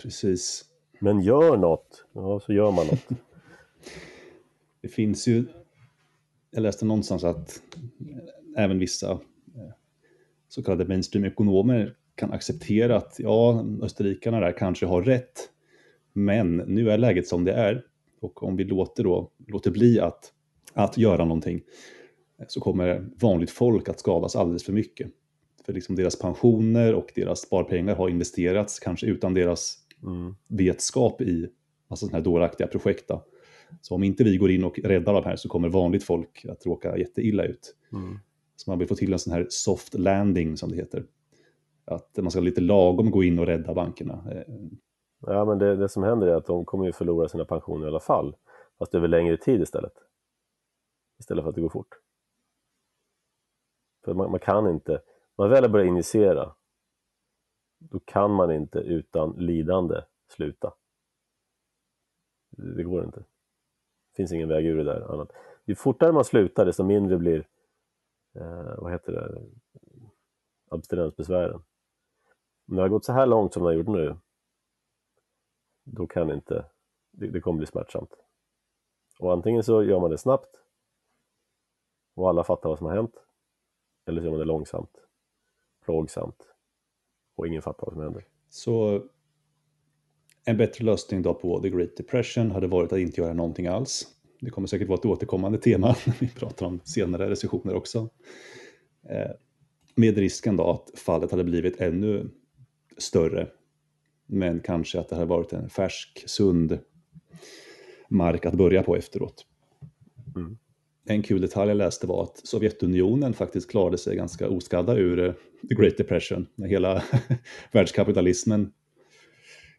Precis. 0.02 0.64
Men 0.98 1.20
gör 1.20 1.56
något, 1.56 2.04
ja 2.12 2.40
så 2.40 2.52
gör 2.52 2.70
man 2.70 2.86
något. 2.86 3.08
det 4.80 4.88
finns 4.88 5.28
ju, 5.28 5.44
jag 6.50 6.62
läste 6.62 6.84
någonstans 6.84 7.24
att 7.24 7.62
även 8.56 8.78
vissa 8.78 9.10
eh, 9.10 9.72
så 10.48 10.62
kallade 10.62 10.84
mainstream-ekonomer 10.84 11.96
kan 12.14 12.32
acceptera 12.32 12.96
att 12.96 13.16
ja, 13.18 13.66
österrikarna 13.82 14.40
där 14.40 14.52
kanske 14.58 14.86
har 14.86 15.02
rätt, 15.02 15.50
men 16.12 16.56
nu 16.56 16.90
är 16.90 16.98
läget 16.98 17.28
som 17.28 17.44
det 17.44 17.52
är 17.52 17.84
och 18.20 18.42
om 18.42 18.56
vi 18.56 18.64
låter, 18.64 19.04
då, 19.04 19.30
låter 19.46 19.70
bli 19.70 20.00
att, 20.00 20.32
att 20.72 20.98
göra 20.98 21.24
någonting 21.24 21.62
så 22.48 22.60
kommer 22.60 23.10
vanligt 23.20 23.50
folk 23.50 23.88
att 23.88 24.00
skadas 24.00 24.36
alldeles 24.36 24.64
för 24.64 24.72
mycket. 24.72 25.10
För 25.66 25.72
liksom 25.72 25.96
deras 25.96 26.18
pensioner 26.18 26.94
och 26.94 27.12
deras 27.14 27.40
sparpengar 27.40 27.94
har 27.94 28.08
investerats, 28.08 28.78
kanske 28.78 29.06
utan 29.06 29.34
deras 29.34 29.78
mm. 30.02 30.34
vetskap 30.48 31.20
i 31.20 31.48
massa 31.88 32.06
sådana 32.06 32.18
här 32.18 32.24
dåraktiga 32.24 32.66
projekt. 32.66 33.08
Då. 33.08 33.24
Så 33.80 33.94
om 33.94 34.02
inte 34.02 34.24
vi 34.24 34.36
går 34.36 34.50
in 34.50 34.64
och 34.64 34.78
räddar 34.78 35.12
de 35.12 35.24
här 35.24 35.36
så 35.36 35.48
kommer 35.48 35.68
vanligt 35.68 36.04
folk 36.04 36.44
att 36.48 36.66
råka 36.66 36.98
jätteilla 36.98 37.44
ut. 37.44 37.76
Mm. 37.92 38.18
Så 38.56 38.70
man 38.70 38.78
vill 38.78 38.88
få 38.88 38.94
till 38.94 39.12
en 39.12 39.18
sån 39.18 39.32
här 39.32 39.46
soft 39.50 39.94
landing 39.94 40.56
som 40.56 40.70
det 40.70 40.76
heter. 40.76 41.04
Att 41.84 42.16
man 42.16 42.30
ska 42.30 42.40
lite 42.40 42.60
lagom 42.60 43.10
gå 43.10 43.22
in 43.22 43.38
och 43.38 43.46
rädda 43.46 43.74
bankerna. 43.74 44.44
Ja, 45.26 45.44
men 45.44 45.58
det, 45.58 45.76
det 45.76 45.88
som 45.88 46.02
händer 46.02 46.26
är 46.26 46.34
att 46.34 46.46
de 46.46 46.64
kommer 46.64 46.86
ju 46.86 46.92
förlora 46.92 47.28
sina 47.28 47.44
pensioner 47.44 47.86
i 47.86 47.88
alla 47.88 48.00
fall, 48.00 48.36
fast 48.78 48.94
över 48.94 49.08
längre 49.08 49.36
tid 49.36 49.60
istället. 49.62 49.92
Istället 51.18 51.42
för 51.42 51.48
att 51.48 51.54
det 51.54 51.60
går 51.60 51.68
fort. 51.68 51.94
För 54.04 54.14
man, 54.14 54.30
man 54.30 54.40
kan 54.40 54.70
inte, 54.70 55.02
man 55.38 55.50
väl 55.50 55.70
börjar 55.70 55.86
injicera, 55.86 56.54
då 57.78 58.00
kan 58.00 58.30
man 58.30 58.52
inte 58.52 58.78
utan 58.78 59.32
lidande 59.32 60.02
sluta. 60.28 60.72
Det, 62.50 62.74
det 62.74 62.82
går 62.82 63.04
inte. 63.04 63.24
Finns 64.16 64.32
ingen 64.32 64.48
väg 64.48 64.66
ur 64.66 64.76
det 64.76 64.84
där 64.84 65.12
annat. 65.12 65.32
Ju 65.64 65.74
fortare 65.74 66.12
man 66.12 66.24
slutar, 66.24 66.66
desto 66.66 66.84
mindre 66.84 67.18
blir, 67.18 67.48
eh, 68.34 68.74
vad 68.78 68.92
heter 68.92 69.12
det, 69.12 69.42
abstinensbesvären. 70.70 71.62
När 72.64 72.76
det 72.76 72.82
har 72.82 72.88
gått 72.88 73.04
så 73.04 73.12
här 73.12 73.26
långt 73.26 73.54
som 73.54 73.62
det 73.62 73.68
har 73.68 73.74
gjort 73.74 73.86
nu, 73.86 74.16
då 75.84 76.06
kan 76.06 76.30
inte, 76.30 76.64
det, 77.10 77.26
det 77.26 77.40
kommer 77.40 77.58
bli 77.58 77.66
smärtsamt. 77.66 78.14
Och 79.18 79.32
antingen 79.32 79.62
så 79.62 79.82
gör 79.82 80.00
man 80.00 80.10
det 80.10 80.18
snabbt 80.18 80.62
och 82.14 82.28
alla 82.28 82.44
fattar 82.44 82.68
vad 82.68 82.78
som 82.78 82.86
har 82.86 82.94
hänt, 82.94 83.14
eller 84.06 84.20
så 84.20 84.24
gör 84.24 84.30
man 84.30 84.40
det 84.40 84.44
långsamt, 84.44 85.06
plågsamt 85.84 86.48
och 87.34 87.46
ingen 87.46 87.62
fattar 87.62 87.86
vad 87.86 87.92
som 87.92 88.02
händer. 88.02 88.24
Så 88.48 89.02
en 90.44 90.56
bättre 90.56 90.84
lösning 90.84 91.22
då 91.22 91.34
på 91.34 91.60
The 91.60 91.70
Great 91.70 91.96
Depression 91.96 92.50
hade 92.50 92.66
varit 92.66 92.92
att 92.92 92.98
inte 92.98 93.20
göra 93.20 93.32
någonting 93.32 93.66
alls. 93.66 94.06
Det 94.40 94.50
kommer 94.50 94.68
säkert 94.68 94.88
vara 94.88 94.98
ett 94.98 95.04
återkommande 95.04 95.58
tema 95.58 95.96
när 96.06 96.14
vi 96.18 96.28
pratar 96.28 96.66
om 96.66 96.80
senare 96.84 97.30
recessioner 97.30 97.74
också. 97.74 98.08
Eh, 99.10 99.30
med 99.94 100.18
risken 100.18 100.56
då 100.56 100.70
att 100.70 100.98
fallet 100.98 101.30
hade 101.30 101.44
blivit 101.44 101.80
ännu 101.80 102.28
större 102.98 103.48
men 104.26 104.60
kanske 104.60 105.00
att 105.00 105.08
det 105.08 105.14
hade 105.14 105.26
varit 105.26 105.52
en 105.52 105.68
färsk, 105.68 106.24
sund 106.26 106.78
mark 108.08 108.46
att 108.46 108.54
börja 108.54 108.82
på 108.82 108.96
efteråt. 108.96 109.46
Mm. 110.36 110.58
En 111.04 111.22
kul 111.22 111.40
detalj 111.40 111.70
jag 111.70 111.76
läste 111.76 112.06
var 112.06 112.22
att 112.22 112.46
Sovjetunionen 112.46 113.34
faktiskt 113.34 113.70
klarade 113.70 113.98
sig 113.98 114.16
ganska 114.16 114.48
oskadda 114.48 114.96
ur 114.96 115.18
eh, 115.18 115.32
the 115.68 115.74
Great 115.74 115.96
Depression. 115.96 116.46
När 116.54 116.68
hela 116.68 117.02
världskapitalismen 117.72 118.72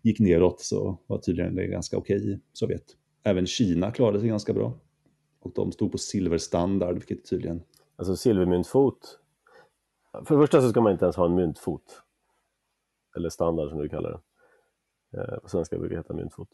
gick 0.03 0.19
neråt 0.19 0.59
så 0.59 0.97
var 1.07 1.17
tydligen 1.17 1.55
det 1.55 1.67
ganska 1.67 1.97
okej 1.97 2.17
okay 2.17 2.31
i 2.31 2.39
Sovjet. 2.53 2.97
Även 3.23 3.45
Kina 3.45 3.91
klarade 3.91 4.19
sig 4.19 4.29
ganska 4.29 4.53
bra. 4.53 4.73
Och 5.39 5.51
de 5.55 5.71
stod 5.71 5.91
på 5.91 5.97
silverstandard, 5.97 6.93
vilket 6.93 7.29
tydligen... 7.29 7.63
Alltså 7.95 8.15
silvermyntfot. 8.15 9.19
För 10.11 10.35
det 10.35 10.41
första 10.41 10.61
så 10.61 10.69
ska 10.69 10.81
man 10.81 10.91
inte 10.91 11.05
ens 11.05 11.15
ha 11.15 11.25
en 11.25 11.35
myntfot. 11.35 12.03
Eller 13.15 13.29
standard 13.29 13.69
som 13.69 13.79
du 13.79 13.89
kallar 13.89 14.11
det. 14.11 14.21
Eh, 15.17 15.39
på 15.39 15.49
svenska 15.49 15.77
brukar 15.77 15.95
det 15.95 15.99
heta 15.99 16.13
myntfot. 16.13 16.49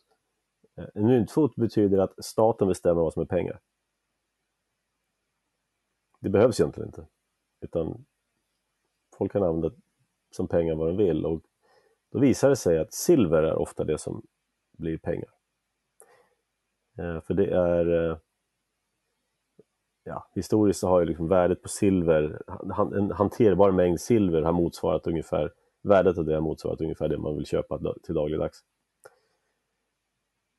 Eh, 0.77 0.85
en 0.93 1.05
myntfot 1.05 1.55
betyder 1.55 1.97
att 1.97 2.25
staten 2.25 2.67
bestämmer 2.67 3.01
vad 3.01 3.13
som 3.13 3.21
är 3.21 3.25
pengar. 3.25 3.59
Det 6.19 6.29
behövs 6.29 6.59
egentligen 6.59 6.89
inte, 6.89 7.07
utan 7.61 8.05
folk 9.17 9.31
kan 9.31 9.43
använda 9.43 9.71
som 10.31 10.47
pengar 10.47 10.75
vad 10.75 10.87
de 10.87 10.97
vill 10.97 11.25
och 11.25 11.41
då 12.11 12.19
visar 12.19 12.49
det 12.49 12.55
sig 12.55 12.79
att 12.79 12.93
silver 12.93 13.43
är 13.43 13.55
ofta 13.55 13.83
det 13.83 13.97
som 13.97 14.21
blir 14.77 14.97
pengar. 14.97 15.29
Eh, 16.97 17.21
för 17.21 17.33
det 17.33 17.47
är 17.47 18.09
eh, 18.11 18.17
ja, 20.03 20.29
historiskt 20.35 20.79
så 20.79 20.87
har 20.87 20.99
ju 20.99 21.05
liksom 21.05 21.27
värdet 21.27 21.61
på 21.61 21.69
silver, 21.69 22.41
en 22.95 23.11
hanterbar 23.11 23.71
mängd 23.71 24.01
silver 24.01 24.41
har 24.41 24.53
motsvarat 24.53 25.07
ungefär 25.07 25.51
Värdet 25.81 26.17
av 26.17 26.25
det 26.25 26.33
har 26.33 26.41
motsvarat 26.41 26.81
ungefär 26.81 27.09
det 27.09 27.17
man 27.17 27.35
vill 27.35 27.45
köpa 27.45 27.93
till 28.03 28.15
dagligdags. 28.15 28.65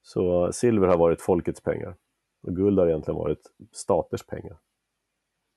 Så 0.02 0.52
silver 0.52 0.88
har 0.88 0.98
varit 0.98 1.20
folkets 1.20 1.60
pengar 1.60 1.96
och 2.42 2.56
guld 2.56 2.78
har 2.78 2.86
egentligen 2.86 3.18
varit 3.18 3.50
staters 3.72 4.26
pengar 4.26 4.58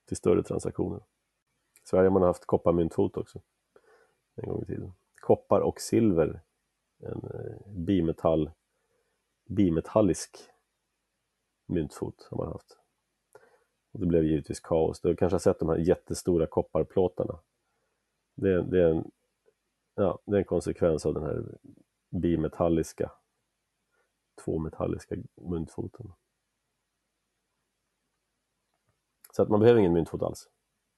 till 0.08 0.18
större 0.18 0.44
transaktioner. 0.44 0.98
I 1.84 1.88
Sverige 1.88 2.06
har 2.06 2.14
man 2.14 2.24
haft 2.24 2.46
kopparmyntfot 2.46 3.18
också 3.18 3.42
en 4.36 4.50
gång 4.50 4.62
i 4.62 4.66
tiden. 4.66 4.94
Koppar 5.24 5.62
och 5.62 5.82
silver, 5.82 6.42
en 7.00 7.30
eh, 7.34 7.72
bimetall, 7.72 8.52
bimetallisk 9.46 10.38
myntfot 11.66 12.28
har 12.32 12.38
man 12.38 12.48
haft. 12.48 12.78
Och 13.92 14.00
det 14.00 14.06
blev 14.06 14.24
givetvis 14.24 14.60
kaos. 14.60 15.02
Du 15.02 15.16
kanske 15.16 15.34
har 15.34 15.40
sett 15.40 15.60
de 15.60 15.70
här 15.70 15.78
jättestora 15.78 16.48
kopparplåtarna. 16.48 17.40
Det, 18.36 18.62
det, 18.62 18.84
är 18.84 18.90
en, 18.90 19.12
ja, 19.96 20.20
det 20.26 20.36
är 20.36 20.40
en 20.40 20.46
konsekvens 20.46 21.06
av 21.06 21.14
den 21.14 21.24
här 21.24 21.58
bimetalliska, 22.10 23.12
tvåmetalliska 24.46 25.16
myntfoten. 25.36 26.12
Så 29.32 29.42
att 29.42 29.50
man 29.50 29.60
behöver 29.60 29.80
ingen 29.80 29.94
myntfot 29.94 30.22
alls. 30.22 30.50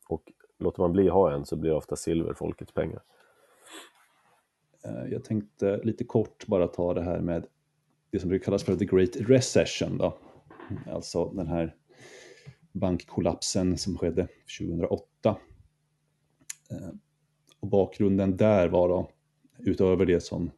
Och 0.09 0.31
låter 0.57 0.81
man 0.81 0.91
bli 0.91 1.07
ha 1.07 1.31
en 1.31 1.45
så 1.45 1.55
blir 1.55 1.71
det 1.71 1.77
ofta 1.77 1.95
silver 1.95 2.33
folkets 2.33 2.73
pengar. 2.73 3.03
Eh, 4.85 5.11
jag 5.11 5.23
tänkte 5.23 5.81
lite 5.83 6.03
kort 6.03 6.47
bara 6.47 6.67
ta 6.67 6.93
det 6.93 7.03
här 7.03 7.19
med 7.21 7.45
det 8.11 8.19
som 8.19 8.29
brukar 8.29 8.45
kallas 8.45 8.63
för 8.63 8.75
the 8.75 8.85
great 8.85 9.15
recession. 9.15 9.97
Då. 9.97 10.17
Alltså 10.87 11.25
den 11.25 11.47
här 11.47 11.75
bankkollapsen 12.71 13.77
som 13.77 13.97
skedde 13.97 14.27
2008. 14.59 15.37
Eh, 16.71 16.89
och 17.59 17.67
bakgrunden 17.67 18.37
där 18.37 18.67
var 18.67 18.89
då, 18.89 19.09
utöver 19.59 20.05
det 20.05 20.19
som 20.19 20.51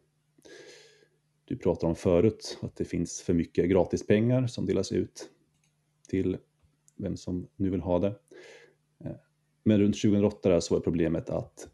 du 1.45 1.57
pratade 1.57 1.89
om 1.89 1.95
förut, 1.95 2.57
att 2.61 2.75
det 2.75 2.85
finns 2.85 3.21
för 3.21 3.33
mycket 3.33 3.69
gratispengar 3.69 4.47
som 4.47 4.65
delas 4.65 4.91
ut 4.91 5.29
till 6.09 6.37
vem 6.95 7.17
som 7.17 7.47
nu 7.55 7.69
vill 7.69 7.81
ha 7.81 7.99
det. 7.99 8.15
Eh, 8.99 9.15
men 9.63 9.79
runt 9.79 10.01
2008 10.01 10.61
så 10.61 10.73
var 10.75 10.81
problemet 10.81 11.29
att 11.29 11.69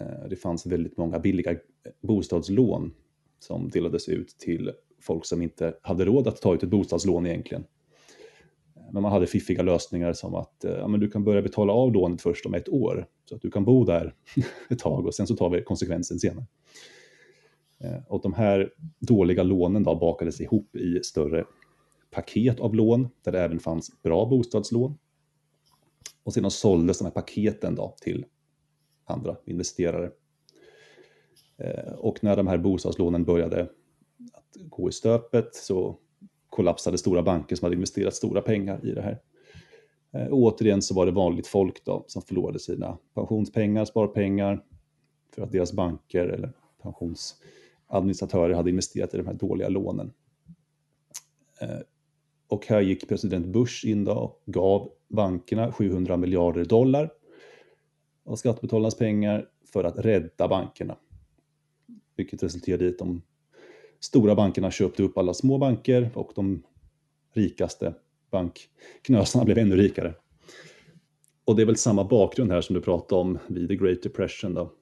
Eh, 0.00 0.28
det 0.30 0.36
fanns 0.36 0.66
väldigt 0.66 0.96
många 0.96 1.18
billiga 1.18 1.50
eh, 1.50 1.58
bostadslån 2.00 2.94
som 3.38 3.68
delades 3.68 4.08
ut 4.08 4.28
till 4.28 4.72
folk 5.00 5.24
som 5.24 5.42
inte 5.42 5.74
hade 5.82 6.04
råd 6.04 6.28
att 6.28 6.42
ta 6.42 6.54
ut 6.54 6.62
ett 6.62 6.68
bostadslån 6.68 7.26
egentligen. 7.26 7.64
Eh, 8.76 8.82
men 8.92 9.02
man 9.02 9.12
hade 9.12 9.26
fiffiga 9.26 9.62
lösningar 9.62 10.12
som 10.12 10.34
att 10.34 10.54
ja, 10.60 10.88
men 10.88 11.00
du 11.00 11.10
kan 11.10 11.24
börja 11.24 11.42
betala 11.42 11.72
av 11.72 11.92
lånet 11.92 12.22
först 12.22 12.46
om 12.46 12.54
ett 12.54 12.68
år 12.68 13.06
så 13.24 13.34
att 13.34 13.42
du 13.42 13.50
kan 13.50 13.64
bo 13.64 13.84
där 13.84 14.14
ett 14.70 14.78
tag 14.78 15.06
och 15.06 15.14
sen 15.14 15.26
så 15.26 15.36
tar 15.36 15.50
vi 15.50 15.62
konsekvensen 15.62 16.18
senare. 16.18 16.46
Och 18.08 18.22
de 18.22 18.32
här 18.32 18.72
dåliga 18.98 19.42
lånen 19.42 19.82
då 19.82 19.94
bakades 19.94 20.40
ihop 20.40 20.76
i 20.76 21.00
större 21.02 21.44
paket 22.10 22.60
av 22.60 22.74
lån 22.74 23.08
där 23.22 23.32
det 23.32 23.40
även 23.40 23.58
fanns 23.58 24.02
bra 24.02 24.26
bostadslån. 24.26 24.98
Och 26.24 26.34
sedan 26.34 26.50
såldes 26.50 26.98
de 26.98 27.04
här 27.04 27.12
paketen 27.12 27.74
då 27.74 27.94
till 28.00 28.24
andra 29.06 29.36
investerare. 29.44 30.10
Eh, 31.58 31.92
och 31.92 32.24
när 32.24 32.36
de 32.36 32.46
här 32.46 32.58
bostadslånen 32.58 33.24
började 33.24 33.62
att 34.32 34.56
gå 34.68 34.88
i 34.88 34.92
stöpet 34.92 35.54
så 35.54 35.98
kollapsade 36.50 36.98
stora 36.98 37.22
banker 37.22 37.56
som 37.56 37.66
hade 37.66 37.74
investerat 37.74 38.14
stora 38.14 38.42
pengar 38.42 38.86
i 38.86 38.90
det 38.90 39.02
här. 39.02 39.20
Eh, 40.12 40.26
och 40.26 40.38
återigen 40.38 40.82
så 40.82 40.94
var 40.94 41.06
det 41.06 41.12
vanligt 41.12 41.46
folk 41.46 41.84
då 41.84 42.04
som 42.06 42.22
förlorade 42.22 42.58
sina 42.58 42.98
pensionspengar, 43.14 43.84
sparpengar 43.84 44.64
för 45.34 45.42
att 45.42 45.52
deras 45.52 45.72
banker 45.72 46.26
eller 46.26 46.52
pensionsadministratörer 46.82 48.54
hade 48.54 48.70
investerat 48.70 49.14
i 49.14 49.16
de 49.16 49.26
här 49.26 49.34
dåliga 49.34 49.68
lånen. 49.68 50.12
Eh, 51.60 51.78
och 52.48 52.66
här 52.66 52.80
gick 52.80 53.08
president 53.08 53.46
Bush 53.46 53.86
in 53.86 54.04
då 54.04 54.12
och 54.12 54.42
gav 54.46 54.90
bankerna 55.08 55.72
700 55.72 56.16
miljarder 56.16 56.64
dollar 56.64 57.10
av 58.26 58.36
skattebetalarnas 58.36 58.98
pengar 58.98 59.48
för 59.72 59.84
att 59.84 59.98
rädda 59.98 60.48
bankerna. 60.48 60.96
Vilket 62.16 62.42
resulterade 62.42 62.84
i 62.84 62.88
att 62.88 62.98
de 62.98 63.22
stora 64.00 64.34
bankerna 64.34 64.70
köpte 64.70 65.02
upp 65.02 65.18
alla 65.18 65.34
små 65.34 65.58
banker 65.58 66.10
och 66.14 66.32
de 66.34 66.62
rikaste 67.32 67.94
bankknösarna 68.30 69.44
blev 69.44 69.58
ännu 69.58 69.76
rikare. 69.76 70.14
Och 71.44 71.56
det 71.56 71.62
är 71.62 71.66
väl 71.66 71.76
samma 71.76 72.04
bakgrund 72.04 72.52
här 72.52 72.60
som 72.60 72.74
du 72.74 72.80
pratade 72.80 73.20
om 73.20 73.38
vid 73.46 73.68
the 73.68 73.76
Great 73.76 74.02
Depression. 74.02 74.54
Då. 74.54 74.72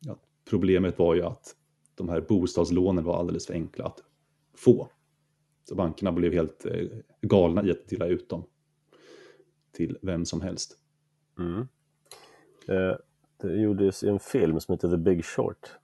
Ja, 0.00 0.18
problemet 0.50 0.98
var 0.98 1.14
ju 1.14 1.22
att 1.22 1.56
de 1.94 2.08
här 2.08 2.20
bostadslånen 2.20 3.04
var 3.04 3.18
alldeles 3.18 3.46
för 3.46 3.54
enkla 3.54 3.84
att 3.84 4.02
få. 4.56 4.88
Så 5.68 5.74
bankerna 5.74 6.12
blev 6.12 6.32
helt 6.32 6.66
eh, 6.66 6.88
galna 7.22 7.64
i 7.64 7.70
att 7.70 7.88
dela 7.88 8.06
ut 8.06 8.28
dem 8.28 8.44
till 9.72 9.98
vem 10.02 10.24
som 10.24 10.40
helst. 10.40 10.78
Mm. 11.38 11.66
Eh, 12.70 12.96
det 13.36 13.56
gjordes 13.56 14.02
en 14.02 14.18
film 14.18 14.60
som 14.60 14.72
heter 14.72 14.88
The 14.88 14.96
Big 14.96 15.24
Short 15.24 15.78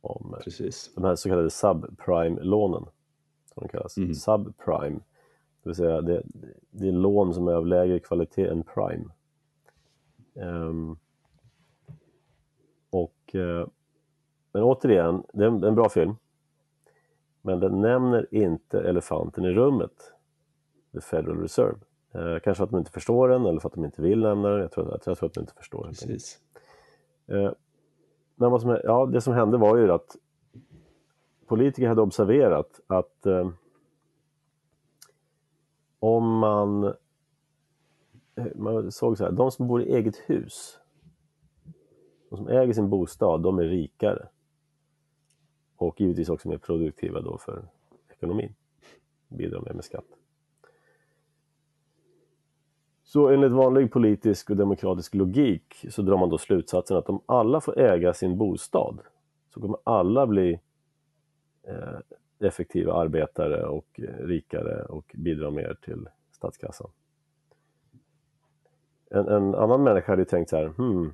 om 0.00 0.34
eh, 0.34 0.44
Precis. 0.44 0.94
de 0.94 1.04
här 1.04 1.16
så 1.16 1.28
kallade 1.28 1.50
subprime-lånen. 1.50 2.84
Som 3.54 3.62
de 3.62 3.68
kallas. 3.68 3.96
Mm. 3.96 4.14
Subprime, 4.14 5.00
det 5.62 5.68
vill 5.68 5.74
säga 5.74 6.00
det, 6.00 6.22
det 6.70 6.88
är 6.88 6.92
lån 6.92 7.34
som 7.34 7.48
är 7.48 7.52
av 7.52 7.66
lägre 7.66 7.98
kvalitet 7.98 8.48
än 8.48 8.62
prime. 8.62 9.04
Um, 10.34 10.98
och, 12.90 13.34
uh, 13.34 13.66
men 14.52 14.62
återigen, 14.62 15.22
det 15.32 15.44
är, 15.44 15.48
en, 15.48 15.64
en 15.64 15.74
bra 15.74 15.88
film. 15.88 16.16
Men 17.42 17.60
den 17.60 17.80
nämner 17.80 18.26
inte 18.30 18.80
elefanten 18.80 19.44
i 19.44 19.52
rummet, 19.52 20.12
the 20.92 21.00
Federal 21.00 21.40
Reserve. 21.40 21.78
Eh, 22.14 22.38
kanske 22.40 22.54
för 22.54 22.64
att 22.64 22.70
de 22.70 22.78
inte 22.78 22.90
förstår 22.90 23.28
den 23.28 23.46
eller 23.46 23.60
för 23.60 23.68
att 23.68 23.74
de 23.74 23.84
inte 23.84 24.02
vill 24.02 24.20
nämna 24.20 24.48
den. 24.48 24.60
Jag 24.60 24.72
tror, 24.72 24.90
jag 24.90 25.02
tror 25.02 25.26
att 25.26 25.34
de 25.34 25.40
inte 25.40 25.54
förstår. 25.54 25.84
Precis. 25.84 26.40
Eh, 27.26 27.52
men 28.34 28.50
vad 28.50 28.60
som, 28.62 28.78
ja, 28.84 29.06
det 29.06 29.20
som 29.20 29.34
hände 29.34 29.56
var 29.56 29.76
ju 29.76 29.92
att 29.92 30.16
politiker 31.46 31.88
hade 31.88 32.02
observerat 32.02 32.80
att 32.86 33.26
eh, 33.26 33.50
om 35.98 36.38
man, 36.38 36.84
eh, 38.34 38.46
man 38.54 38.92
såg 38.92 39.18
så 39.18 39.24
här, 39.24 39.32
de 39.32 39.50
som 39.50 39.66
bor 39.66 39.82
i 39.82 39.94
eget 39.94 40.16
hus, 40.16 40.78
de 42.30 42.36
som 42.36 42.48
äger 42.48 42.72
sin 42.72 42.90
bostad, 42.90 43.42
de 43.42 43.58
är 43.58 43.64
rikare 43.64 44.28
och 45.76 46.00
givetvis 46.00 46.28
också 46.28 46.48
mer 46.48 46.58
produktiva 46.58 47.20
då 47.20 47.38
för 47.38 47.68
ekonomin. 48.08 48.54
Bidrar 49.28 49.60
mer 49.60 49.72
med 49.72 49.84
skatt. 49.84 50.06
Så 53.04 53.28
enligt 53.28 53.52
vanlig 53.52 53.92
politisk 53.92 54.50
och 54.50 54.56
demokratisk 54.56 55.14
logik 55.14 55.86
så 55.90 56.02
drar 56.02 56.16
man 56.16 56.28
då 56.28 56.38
slutsatsen 56.38 56.96
att 56.96 57.08
om 57.08 57.20
alla 57.26 57.60
får 57.60 57.78
äga 57.78 58.14
sin 58.14 58.38
bostad 58.38 58.98
så 59.54 59.60
kommer 59.60 59.78
alla 59.84 60.26
bli 60.26 60.60
eh, 61.62 62.46
effektiva 62.46 62.92
arbetare 62.92 63.64
och 63.64 64.00
eh, 64.00 64.26
rikare 64.26 64.84
och 64.84 65.14
bidra 65.14 65.50
mer 65.50 65.76
till 65.82 66.08
statskassan. 66.32 66.90
En, 69.10 69.28
en, 69.28 69.54
annan 69.54 69.82
människa 69.82 70.12
hade 70.12 70.24
tänkt 70.24 70.50
så 70.50 70.56
här, 70.56 70.66
hmm, 70.66 71.12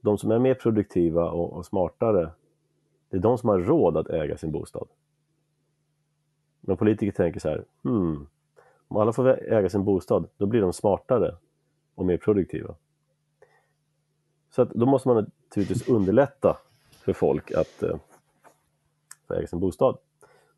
de 0.00 0.18
som 0.18 0.30
är 0.30 0.38
mer 0.38 0.54
produktiva 0.54 1.30
och, 1.30 1.52
och 1.52 1.66
smartare 1.66 2.30
det 3.08 3.16
är 3.16 3.20
de 3.20 3.38
som 3.38 3.48
har 3.48 3.58
råd 3.58 3.96
att 3.96 4.10
äga 4.10 4.36
sin 4.36 4.52
bostad. 4.52 4.88
Men 6.60 6.76
politiker 6.76 7.12
tänker 7.12 7.40
så 7.40 7.48
här, 7.48 7.64
hmm, 7.82 8.26
om 8.88 8.96
alla 8.96 9.12
får 9.12 9.52
äga 9.52 9.68
sin 9.68 9.84
bostad, 9.84 10.28
då 10.36 10.46
blir 10.46 10.60
de 10.60 10.72
smartare 10.72 11.36
och 11.94 12.06
mer 12.06 12.16
produktiva. 12.16 12.74
Så 14.50 14.62
att 14.62 14.70
då 14.70 14.86
måste 14.86 15.08
man 15.08 15.16
naturligtvis 15.16 15.88
underlätta 15.88 16.58
för 16.90 17.12
folk 17.12 17.52
att 17.52 17.82
eh, 17.82 17.96
få 19.28 19.34
äga 19.34 19.46
sin 19.46 19.60
bostad. 19.60 19.98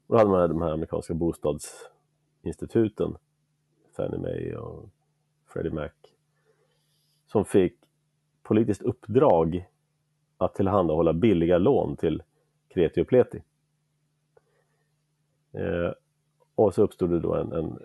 Och 0.07 0.15
då 0.15 0.17
hade 0.17 0.31
man 0.31 0.49
de 0.49 0.63
här 0.63 0.71
amerikanska 0.71 1.15
bostadsinstituten, 1.15 3.17
Fannie 3.97 4.19
Mae 4.19 4.57
och 4.57 4.89
Freddie 5.47 5.71
Mac, 5.71 5.91
som 7.27 7.45
fick 7.45 7.79
politiskt 8.43 8.83
uppdrag 8.83 9.69
att 10.37 10.55
tillhandahålla 10.55 11.13
billiga 11.13 11.59
lån 11.59 11.97
till 11.97 12.23
kreti 12.69 13.01
och 13.01 13.09
pleti. 13.09 13.43
Eh, 15.53 15.93
och 16.55 16.75
så 16.75 16.83
uppstod 16.83 17.11
det 17.11 17.21
då 17.21 17.35
en, 17.35 17.53
en, 17.53 17.79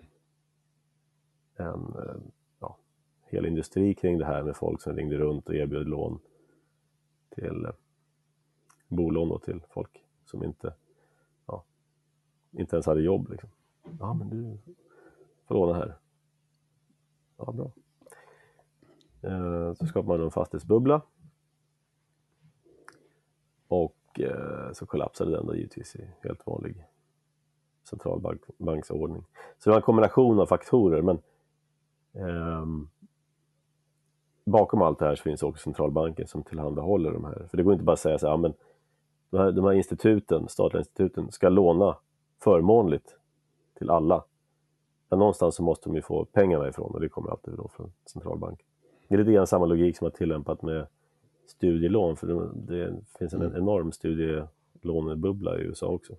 en 1.56 1.94
eh, 1.96 2.16
ja, 2.60 2.76
hel 3.26 3.46
industri 3.46 3.94
kring 3.94 4.18
det 4.18 4.24
här 4.24 4.42
med 4.42 4.56
folk 4.56 4.80
som 4.80 4.96
ringde 4.96 5.16
runt 5.16 5.48
och 5.48 5.54
erbjöd 5.54 5.88
lån 5.88 6.18
till 7.30 7.64
eh, 7.64 7.72
bolån 8.88 9.28
då 9.28 9.38
till 9.38 9.62
folk 9.70 10.04
som 10.24 10.44
inte, 10.44 10.74
ja, 11.46 11.64
inte 12.50 12.76
ens 12.76 12.86
hade 12.86 13.02
jobb. 13.02 13.30
Liksom. 13.30 13.50
Ja, 14.00 14.14
men 14.14 14.30
du 14.30 14.58
får 15.46 15.54
låna 15.54 15.74
här. 15.74 15.94
Ja, 17.36 17.52
bra. 17.52 17.72
Eh, 19.22 19.74
så 19.74 19.86
skapar 19.86 20.08
man 20.08 20.20
en 20.20 20.30
fastighetsbubbla. 20.30 21.02
Och 23.68 23.96
Eh, 24.18 24.72
så 24.72 24.86
kollapsade 24.86 25.30
den 25.30 25.46
då 25.46 25.54
givetvis 25.54 25.96
i 25.96 26.10
helt 26.20 26.46
vanlig 26.46 26.84
centralbanksordning. 27.82 29.24
Så 29.58 29.70
det 29.70 29.70
var 29.70 29.76
en 29.76 29.82
kombination 29.82 30.40
av 30.40 30.46
faktorer 30.46 31.02
men 31.02 31.18
eh, 32.14 32.66
bakom 34.44 34.82
allt 34.82 34.98
det 34.98 35.04
här 35.04 35.14
så 35.14 35.22
finns 35.22 35.42
också 35.42 35.62
centralbanken 35.62 36.26
som 36.26 36.42
tillhandahåller 36.42 37.12
de 37.12 37.24
här. 37.24 37.46
För 37.50 37.56
det 37.56 37.62
går 37.62 37.72
inte 37.72 37.84
bara 37.84 37.92
att 37.92 37.98
säga 38.00 38.18
så 38.18 38.28
här, 38.28 38.36
men 38.36 38.54
de 39.30 39.36
här, 39.38 39.52
de 39.52 39.64
här 39.64 39.72
instituten, 39.72 40.48
statliga 40.48 40.80
instituten 40.80 41.32
ska 41.32 41.48
låna 41.48 41.96
förmånligt 42.42 43.16
till 43.78 43.90
alla. 43.90 44.24
ja, 45.08 45.16
någonstans 45.16 45.54
så 45.54 45.62
måste 45.62 45.88
de 45.88 45.94
ju 45.96 46.02
få 46.02 46.24
pengarna 46.24 46.68
ifrån 46.68 46.90
och 46.94 47.00
det 47.00 47.08
kommer 47.08 47.30
alltid 47.30 47.54
då 47.54 47.68
från 47.68 47.92
centralbanken. 48.06 48.66
Det 49.08 49.14
är 49.14 49.18
lite 49.18 49.32
grann 49.32 49.46
samma 49.46 49.66
logik 49.66 49.96
som 49.98 50.04
har 50.04 50.10
tillämpat 50.10 50.62
med 50.62 50.86
studielån 51.46 52.16
för 52.16 52.26
det, 52.26 52.50
det 52.54 52.96
finns 53.18 53.34
en 53.34 53.42
Mm. 53.42 53.56
enorm 53.56 53.92
studielånebubbla 53.92 55.58
i 55.58 55.62
USA 55.62 55.86
också. 55.86 56.12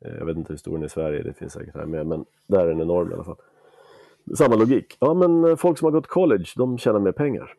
Eh, 0.00 0.14
Jag 0.14 0.26
vet 0.26 0.36
inte 0.36 0.52
hur 0.52 0.56
stor 0.58 0.72
den 0.72 0.82
är 0.82 0.86
i 0.86 0.88
Sverige, 0.90 1.22
det 1.22 1.32
finns 1.32 1.52
säkert 1.52 1.74
här 1.74 1.86
med, 1.86 2.06
men 2.06 2.24
där 2.46 2.60
är 2.60 2.66
den 2.68 2.80
enorm 2.80 3.10
i 3.10 3.14
alla 3.14 3.24
fall. 3.24 3.36
Samma 4.34 4.56
logik. 4.56 4.96
Ja, 5.00 5.14
men 5.14 5.44
eh, 5.44 5.56
folk 5.56 5.78
som 5.78 5.86
har 5.86 5.92
gått 5.92 6.06
college, 6.06 6.46
de 6.56 6.78
tjänar 6.78 6.98
mer 7.00 7.12
pengar. 7.12 7.54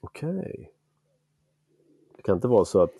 Okej. 0.00 0.70
Det 2.16 2.22
kan 2.22 2.34
inte 2.36 2.48
vara 2.48 2.64
så 2.64 2.80
att 2.82 2.92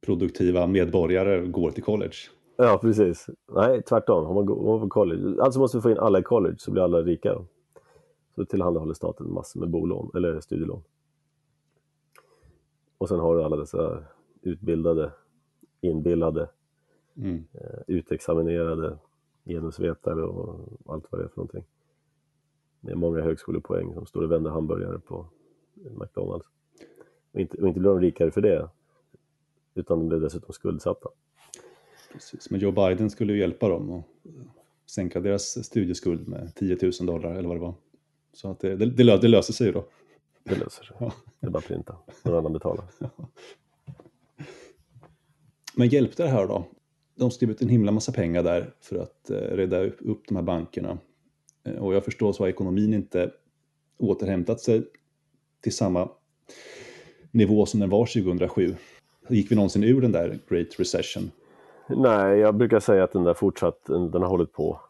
Produktiva 0.00 0.66
medborgare 0.66 1.46
går 1.46 1.70
till 1.70 1.82
college. 1.82 2.14
Ja, 2.56 2.78
precis. 2.82 3.26
Nej, 3.52 3.82
tvärtom. 3.82 4.26
Om 4.26 4.34
man 4.34 4.46
går 4.46 4.80
på 4.80 4.88
college, 4.88 5.42
alltså 5.42 5.60
måste 5.60 5.76
vi 5.78 5.82
få 5.82 5.90
in 5.90 5.98
alla 5.98 6.18
i 6.18 6.22
college 6.22 6.56
så 6.58 6.70
blir 6.70 6.82
alla 6.82 7.02
rika. 7.02 7.38
Så 8.34 8.44
tillhandahåller 8.44 8.94
staten 8.94 9.32
massor 9.32 9.60
med 9.60 9.68
bolån, 9.70 10.10
eller 10.14 10.40
studielån. 10.40 10.82
Och 12.98 13.08
sen 13.08 13.18
har 13.18 13.36
du 13.36 13.42
alla 13.44 13.56
dessa 13.56 14.04
utbildade, 14.42 15.12
inbillade, 15.80 16.48
Mm. 17.16 17.44
eh, 17.54 17.80
utexaminerade 17.86 18.98
genusvetare 19.44 20.22
och 20.22 20.94
allt 20.94 21.06
vad 21.10 21.20
det 21.20 21.24
är 21.24 21.28
för 21.28 21.36
någonting. 21.36 21.64
Med 22.80 22.96
många 22.96 23.22
högskolepoäng 23.22 23.94
som 23.94 24.06
står 24.06 24.22
och 24.22 24.32
vänder 24.32 24.50
hamburgare 24.50 24.98
på 24.98 25.26
McDonalds. 25.74 26.46
Och 27.32 27.40
inte, 27.40 27.56
och 27.56 27.68
inte 27.68 27.80
blir 27.80 27.90
de 27.90 28.00
rikare 28.00 28.30
för 28.30 28.40
det, 28.40 28.68
utan 29.74 29.98
de 29.98 30.08
blir 30.08 30.20
dessutom 30.20 30.52
skuldsatta. 30.52 31.08
Precis. 32.12 32.50
Men 32.50 32.60
Joe 32.60 32.72
Biden 32.72 33.10
skulle 33.10 33.32
ju 33.32 33.38
hjälpa 33.38 33.68
dem 33.68 33.90
och 33.90 34.04
sänka 34.86 35.20
deras 35.20 35.64
studieskuld 35.64 36.28
med 36.28 36.54
10 36.54 36.78
000 36.82 36.92
dollar 37.06 37.34
eller 37.34 37.48
vad 37.48 37.56
det 37.56 37.60
var. 37.60 37.74
Så 38.32 38.50
att 38.50 38.60
det, 38.60 38.76
det, 38.76 38.86
det, 38.86 39.18
det 39.18 39.28
löser 39.28 39.52
sig 39.52 39.66
ju 39.66 39.72
då. 39.72 39.84
Det 40.42 40.58
löser 40.58 40.84
sig. 40.84 40.96
Ja. 41.00 41.12
Det 41.40 41.46
är 41.46 41.50
bara 41.50 41.58
att 41.58 41.64
printa. 41.64 41.96
Någon 42.22 42.38
annan 42.38 42.52
betalar. 42.52 42.84
Men 45.74 45.88
hjälpte 45.88 46.22
det 46.22 46.28
här 46.28 46.46
då? 46.46 46.64
De 47.14 47.30
skrev 47.30 47.50
ut 47.50 47.62
en 47.62 47.68
himla 47.68 47.92
massa 47.92 48.12
pengar 48.12 48.42
där 48.42 48.74
för 48.80 48.96
att 48.96 49.30
eh, 49.30 49.36
rädda 49.36 49.84
upp 49.84 50.22
de 50.28 50.36
här 50.36 50.42
bankerna. 50.42 50.98
Eh, 51.64 51.74
och 51.74 51.94
jag 51.94 52.04
förstår 52.04 52.32
så 52.32 52.42
har 52.42 52.48
ekonomin 52.48 52.94
inte 52.94 53.30
återhämtat 53.98 54.60
sig 54.60 54.84
till 55.62 55.76
samma 55.76 56.08
nivå 57.30 57.66
som 57.66 57.80
den 57.80 57.90
var 57.90 58.06
2007. 58.06 58.76
Gick 59.28 59.50
vi 59.50 59.56
någonsin 59.56 59.84
ur 59.84 60.00
den 60.00 60.12
där 60.12 60.38
Great 60.48 60.80
Recession? 60.80 61.30
Nej, 61.88 62.38
jag 62.38 62.54
brukar 62.54 62.80
säga 62.80 63.04
att 63.04 63.12
den 63.12 63.24
där 63.24 63.34
fortsatt, 63.34 63.84
den 63.86 64.10
den 64.10 64.22
har 64.22 64.28
hållit 64.28 64.52
på 64.52 64.80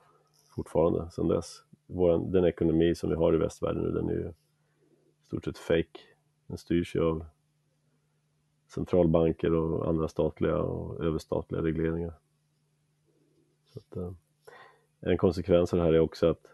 fortfarande 0.55 1.11
sedan 1.11 1.29
dess. 1.29 1.62
Vår, 1.87 2.33
den 2.33 2.45
ekonomi 2.45 2.95
som 2.95 3.11
vi 3.11 3.16
har 3.16 3.35
i 3.35 3.39
västvärlden 3.39 3.83
nu, 3.83 3.91
den 3.91 4.09
är 4.09 4.12
ju 4.12 4.29
i 4.29 5.27
stort 5.27 5.45
sett 5.45 5.59
fake. 5.59 6.01
Den 6.47 6.59
styrs 6.59 6.97
ju 6.97 7.01
av 7.05 7.25
centralbanker 8.75 9.55
och 9.55 9.89
andra 9.89 10.09
statliga 10.09 10.59
och 10.59 11.05
överstatliga 11.05 11.62
regleringar. 11.62 12.14
Så 13.66 13.79
att, 13.79 13.97
eh, 13.97 14.12
en 15.01 15.18
konsekvens 15.18 15.72
av 15.72 15.79
det 15.79 15.85
här 15.85 15.93
är 15.93 16.01
också 16.01 16.31
att 16.31 16.47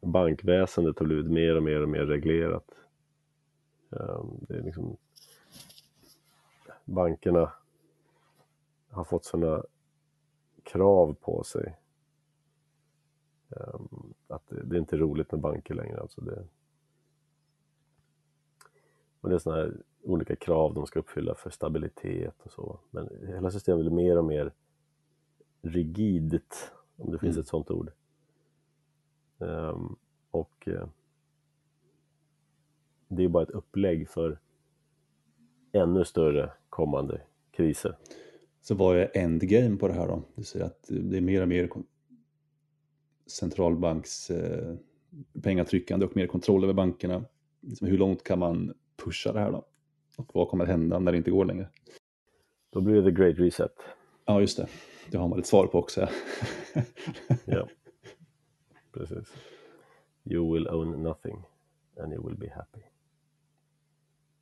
bankväsendet 0.00 0.98
har 0.98 1.06
blivit 1.06 1.30
mer 1.30 1.56
och 1.56 1.62
mer 1.62 1.82
och 1.82 1.88
mer 1.88 2.06
reglerat. 2.06 2.70
Eh, 3.90 4.24
Det 4.40 4.54
är 4.54 4.62
liksom 4.62 4.96
bankerna 6.84 7.52
har 8.90 9.04
fått 9.04 9.24
sådana 9.24 9.64
krav 10.62 11.14
på 11.20 11.44
sig 11.44 11.76
eh, 13.50 13.80
att 14.28 14.48
det, 14.48 14.62
det 14.62 14.76
är 14.76 14.80
inte 14.80 14.96
roligt 14.96 15.32
med 15.32 15.40
banker 15.40 15.74
längre. 15.74 16.00
Alltså 16.00 16.20
det, 16.20 16.44
och 19.20 19.28
det 19.28 19.34
är 19.34 19.38
sådana 19.38 19.62
här 19.62 19.76
olika 20.06 20.36
krav 20.36 20.74
de 20.74 20.86
ska 20.86 20.98
uppfylla 20.98 21.34
för 21.34 21.50
stabilitet 21.50 22.34
och 22.42 22.52
så. 22.52 22.80
Men 22.90 23.08
hela 23.28 23.50
systemet 23.50 23.80
blir 23.84 23.94
mer 23.94 24.18
och 24.18 24.24
mer 24.24 24.52
rigidt, 25.62 26.72
om 26.96 27.12
det 27.12 27.18
finns 27.18 27.36
Mm. 27.36 27.40
ett 27.42 27.48
sådant 27.48 27.70
ord. 27.70 27.90
Ehm, 29.38 29.96
och 30.30 30.68
eh, 30.68 30.88
det 33.08 33.24
är 33.24 33.28
bara 33.28 33.42
ett 33.42 33.50
upplägg 33.50 34.08
för 34.08 34.38
ännu 35.72 36.04
större 36.04 36.52
kommande 36.68 37.20
kriser. 37.50 37.96
Så 38.60 38.74
vad 38.74 38.96
är 38.96 39.10
endgame 39.14 39.76
på 39.76 39.88
det 39.88 39.94
här 39.94 40.06
då? 40.08 40.22
Du 40.34 40.44
säger 40.44 40.64
att 40.66 40.86
det 40.88 41.16
är 41.16 41.20
mer 41.20 41.42
och 41.42 41.48
mer 41.48 41.70
centralbanks 43.26 44.30
eh, 44.30 44.76
pengatryckande 45.42 46.06
och 46.06 46.16
mer 46.16 46.26
kontroll 46.26 46.64
över 46.64 46.74
bankerna. 46.74 47.24
Liksom 47.60 47.86
hur 47.86 47.98
långt 47.98 48.22
kan 48.24 48.38
man 48.38 48.74
pusha 48.96 49.32
det 49.32 49.40
här 49.40 49.52
då? 49.52 49.64
Och 50.16 50.30
vad 50.34 50.48
kommer 50.48 50.66
hända 50.66 50.98
när 50.98 51.12
det 51.12 51.18
inte 51.18 51.30
går 51.30 51.44
längre? 51.44 51.68
Då 52.72 52.80
blir 52.80 52.94
det 52.94 53.02
the 53.02 53.22
great 53.22 53.38
reset. 53.38 53.72
Ja, 54.24 54.40
just 54.40 54.56
det. 54.56 54.68
Det 55.10 55.18
har 55.18 55.28
man 55.28 55.38
ett 55.38 55.46
svar 55.46 55.66
på 55.66 55.78
också. 55.78 56.00
Ja. 56.00 56.08
Ja, 57.44 57.68
precis. 58.92 59.32
You 60.24 60.52
will 60.54 60.68
own 60.68 61.02
nothing 61.02 61.42
and 62.00 62.12
you 62.12 62.28
will 62.28 62.38
be 62.38 62.52
happy. 62.54 62.80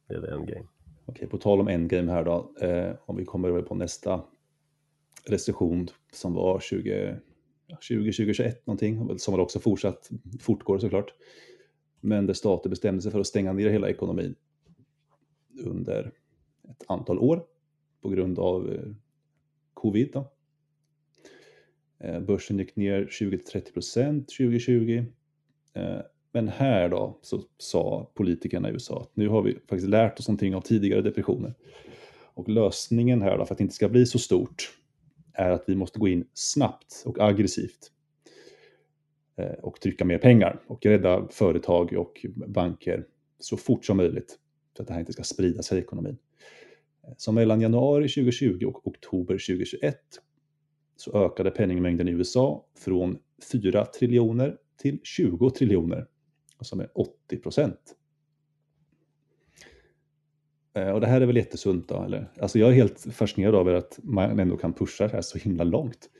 Det 0.08 0.14
är 0.14 0.20
the 0.20 0.26
endgame. 0.26 0.66
Okej, 1.06 1.28
på 1.28 1.38
tal 1.38 1.60
om 1.60 1.68
endgame 1.68 2.12
här 2.12 2.24
då. 2.24 2.54
Eh, 2.60 2.94
om 3.06 3.16
vi 3.16 3.24
kommer 3.24 3.48
över 3.48 3.62
på 3.62 3.74
nästa 3.74 4.24
recession 5.24 5.88
som 6.12 6.34
var 6.34 6.60
20, 6.60 7.20
ja, 7.66 7.76
20 7.80 8.12
2021 8.12 8.66
någonting. 8.66 9.18
Som 9.18 9.34
har 9.34 9.40
också 9.40 9.60
fortsatt 9.60 10.10
fortgår 10.40 10.78
såklart. 10.78 11.14
Men 12.00 12.26
där 12.26 12.34
stater 12.34 12.70
bestämde 12.70 13.02
sig 13.02 13.12
för 13.12 13.20
att 13.20 13.26
stänga 13.26 13.52
ner 13.52 13.70
hela 13.70 13.88
ekonomin 13.88 14.34
under 15.58 16.12
ett 16.70 16.84
antal 16.86 17.18
år 17.18 17.44
på 18.02 18.08
grund 18.08 18.38
av 18.38 18.72
eh, 18.72 18.90
covid. 19.74 20.10
Då. 20.12 20.32
Eh, 21.98 22.20
börsen 22.20 22.58
gick 22.58 22.76
ner 22.76 23.06
20-30% 23.06 24.24
2020. 24.24 25.04
Eh, 25.74 25.98
men 26.32 26.48
här 26.48 26.88
då 26.88 27.18
så 27.22 27.42
sa 27.58 28.10
politikerna 28.14 28.68
i 28.70 28.72
USA 28.72 29.00
att 29.00 29.16
nu 29.16 29.28
har 29.28 29.42
vi 29.42 29.52
faktiskt 29.52 29.88
lärt 29.88 30.18
oss 30.18 30.28
någonting 30.28 30.54
av 30.54 30.60
tidigare 30.60 31.02
depressioner. 31.02 31.54
Och 32.34 32.48
lösningen 32.48 33.22
här 33.22 33.38
då 33.38 33.44
för 33.44 33.54
att 33.54 33.58
det 33.58 33.64
inte 33.64 33.74
ska 33.74 33.88
bli 33.88 34.06
så 34.06 34.18
stort 34.18 34.78
är 35.32 35.50
att 35.50 35.64
vi 35.66 35.74
måste 35.74 35.98
gå 35.98 36.08
in 36.08 36.28
snabbt 36.34 37.02
och 37.06 37.20
aggressivt 37.20 37.90
och 39.62 39.80
trycka 39.80 40.04
mer 40.04 40.18
pengar 40.18 40.60
och 40.66 40.86
rädda 40.86 41.28
företag 41.30 41.92
och 41.92 42.26
banker 42.46 43.06
så 43.38 43.56
fort 43.56 43.84
som 43.84 43.96
möjligt 43.96 44.38
för 44.76 44.82
att 44.82 44.86
det 44.86 44.92
här 44.92 45.00
inte 45.00 45.12
ska 45.12 45.22
sprida 45.22 45.62
sig 45.62 45.78
i 45.78 45.80
ekonomin. 45.80 46.18
Eh, 47.04 47.14
så 47.16 47.32
mellan 47.32 47.60
januari 47.60 48.08
2020 48.08 48.64
och 48.66 48.86
oktober 48.86 49.34
2021 49.34 49.98
så 50.96 51.24
ökade 51.24 51.50
penningmängden 51.50 52.08
i 52.08 52.10
USA 52.10 52.66
från 52.78 53.18
4 53.52 53.84
triljoner 53.84 54.56
till 54.76 55.00
20 55.02 55.50
triljoner, 55.50 56.06
alltså 56.58 56.76
med 56.76 56.88
80 56.94 57.36
procent. 57.36 57.94
Eh, 60.74 60.90
och 60.90 61.00
det 61.00 61.06
här 61.06 61.20
är 61.20 61.26
väl 61.26 61.36
jättesunt 61.36 61.88
då, 61.88 62.02
eller? 62.02 62.30
Alltså 62.40 62.58
jag 62.58 62.68
är 62.68 62.74
helt 62.74 63.06
fascinerad 63.12 63.54
över 63.54 63.74
att 63.74 63.98
man 64.02 64.40
ändå 64.40 64.56
kan 64.56 64.72
pusha 64.72 65.04
det 65.04 65.12
här 65.12 65.22
så 65.22 65.38
himla 65.38 65.64
långt. 65.64 66.10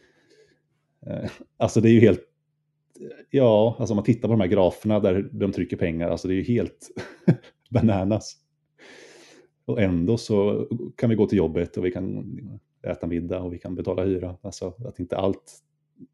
Eh, 1.06 1.30
alltså 1.56 1.80
det 1.80 1.88
är 1.88 1.92
ju 1.92 2.00
helt, 2.00 2.20
ja, 3.30 3.76
alltså 3.78 3.92
om 3.92 3.96
man 3.96 4.04
tittar 4.04 4.28
på 4.28 4.32
de 4.32 4.40
här 4.40 4.48
graferna 4.48 5.00
där 5.00 5.28
de 5.32 5.52
trycker 5.52 5.76
pengar, 5.76 6.08
alltså 6.08 6.28
det 6.28 6.34
är 6.34 6.36
ju 6.36 6.54
helt 6.54 6.90
bananas. 7.70 8.36
Och 9.64 9.80
ändå 9.80 10.16
så 10.16 10.68
kan 10.96 11.10
vi 11.10 11.16
gå 11.16 11.26
till 11.26 11.38
jobbet 11.38 11.76
och 11.76 11.84
vi 11.84 11.90
kan 11.90 12.38
äta 12.82 13.06
middag 13.06 13.40
och 13.40 13.52
vi 13.52 13.58
kan 13.58 13.74
betala 13.74 14.04
hyra. 14.04 14.36
Alltså 14.42 14.74
att 14.86 14.98
inte 14.98 15.16
allt 15.16 15.62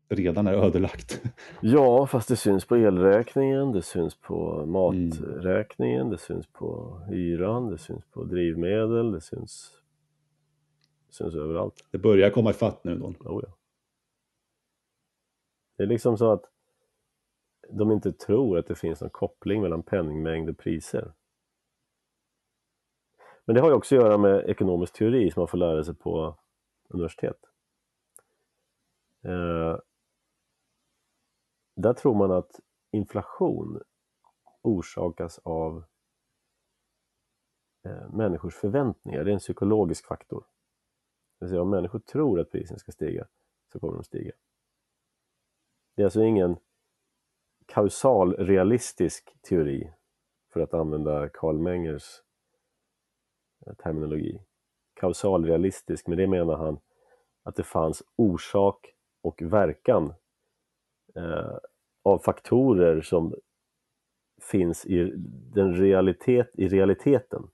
redan 0.08 0.46
är 0.46 0.52
ödelagt. 0.52 1.22
Ja, 1.60 2.06
fast 2.06 2.28
det 2.28 2.36
syns 2.36 2.64
på 2.64 2.76
elräkningen, 2.76 3.72
det 3.72 3.82
syns 3.82 4.14
på 4.14 4.66
maträkningen, 4.66 6.10
det 6.10 6.18
syns 6.18 6.46
på 6.46 7.00
hyran, 7.08 7.70
det 7.70 7.78
syns 7.78 8.04
på 8.04 8.24
drivmedel, 8.24 9.12
det 9.12 9.20
syns, 9.20 9.72
det 11.06 11.14
syns 11.14 11.34
överallt. 11.34 11.84
Det 11.90 11.98
börjar 11.98 12.30
komma 12.30 12.50
ifatt 12.50 12.84
nu 12.84 12.98
då. 12.98 13.06
Oh, 13.06 13.42
ja. 13.46 13.56
Det 15.76 15.82
är 15.82 15.86
liksom 15.86 16.16
så 16.16 16.32
att 16.32 16.44
de 17.72 17.92
inte 17.92 18.12
tror 18.12 18.58
att 18.58 18.66
det 18.66 18.74
finns 18.74 19.00
någon 19.00 19.10
koppling 19.10 19.62
mellan 19.62 19.82
penningmängd 19.82 20.50
och 20.50 20.58
priser. 20.58 21.12
Men 23.50 23.54
det 23.54 23.60
har 23.60 23.68
ju 23.68 23.74
också 23.74 23.96
att 23.96 24.02
göra 24.02 24.18
med 24.18 24.48
ekonomisk 24.48 24.92
teori 24.92 25.30
som 25.30 25.40
man 25.40 25.48
får 25.48 25.58
lära 25.58 25.84
sig 25.84 25.94
på 25.94 26.36
universitet. 26.88 27.36
Eh, 29.22 29.76
där 31.74 31.92
tror 31.92 32.14
man 32.14 32.30
att 32.30 32.60
inflation 32.90 33.82
orsakas 34.62 35.38
av 35.38 35.84
eh, 37.84 38.12
människors 38.12 38.54
förväntningar. 38.54 39.24
Det 39.24 39.30
är 39.30 39.34
en 39.34 39.38
psykologisk 39.38 40.06
faktor. 40.06 40.44
Det 41.38 41.44
vill 41.44 41.50
säga 41.50 41.62
om 41.62 41.70
människor 41.70 41.98
tror 41.98 42.40
att 42.40 42.50
priserna 42.50 42.78
ska 42.78 42.92
stiga 42.92 43.26
så 43.72 43.80
kommer 43.80 43.94
de 43.94 44.04
stiga. 44.04 44.32
Det 45.94 46.02
är 46.02 46.06
alltså 46.06 46.22
ingen 46.22 46.56
kausal 47.66 48.36
realistisk 48.36 49.36
teori 49.42 49.92
för 50.52 50.60
att 50.60 50.74
använda 50.74 51.28
Karl 51.28 51.58
Mengers 51.58 52.22
terminologi. 53.78 54.40
kausalrealistisk, 54.94 56.06
med 56.06 56.18
det 56.18 56.26
menar 56.26 56.56
han 56.56 56.78
att 57.42 57.56
det 57.56 57.62
fanns 57.62 58.02
orsak 58.16 58.94
och 59.22 59.42
verkan 59.42 60.12
eh, 61.14 61.56
av 62.02 62.18
faktorer 62.18 63.00
som 63.00 63.34
finns 64.50 64.86
i, 64.86 65.12
den 65.54 65.74
realitet, 65.74 66.50
i 66.54 66.68
realiteten. 66.68 67.50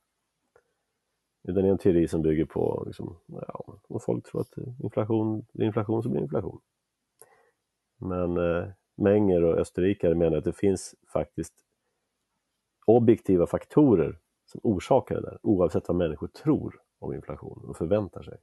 Det 1.42 1.61
är 1.61 1.64
en 1.64 1.78
teori 1.78 2.09
som 2.09 2.22
bygger 2.22 2.44
på, 2.44 2.82
liksom, 2.86 3.16
ja, 3.26 3.78
om 3.88 4.00
folk 4.00 4.26
tror 4.26 4.40
att 4.40 4.59
inflation, 4.82 5.46
det 5.52 5.62
är 5.62 5.66
inflation 5.66 6.02
så 6.02 6.09
blir 6.09 6.20
det 6.20 6.24
inflation. 6.24 6.61
Men 7.98 8.36
eh, 8.36 8.68
Menger 8.96 9.44
och 9.44 9.59
österrikare 9.59 10.14
menar 10.14 10.36
att 10.36 10.44
det 10.44 10.52
finns 10.52 10.94
faktiskt 11.12 11.54
objektiva 12.86 13.46
faktorer 13.46 14.18
som 14.47 14.61
orsakar 14.64 15.14
det 15.14 15.20
där, 15.20 15.38
oavsett 15.42 15.88
vad 15.88 15.97
människor 15.97 16.26
tror 16.26 16.80
om 16.99 17.14
inflation 17.14 17.64
och 17.68 17.76
förväntar 17.76 18.22
sig. 18.22 18.38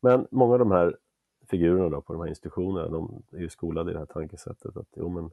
Men 0.00 0.26
många 0.30 0.52
av 0.52 0.58
de 0.58 0.70
här 0.70 0.98
figurerna 1.46 1.88
då 1.88 2.02
på 2.02 2.12
de 2.12 2.22
här 2.22 2.28
institutionerna, 2.28 2.88
de 2.88 3.22
är 3.32 3.38
ju 3.38 3.48
skolade 3.48 3.90
i 3.90 3.92
det 3.92 3.98
här 3.98 4.06
tankesättet 4.06 4.76
att 4.76 4.88
jo, 4.96 5.08
men 5.08 5.30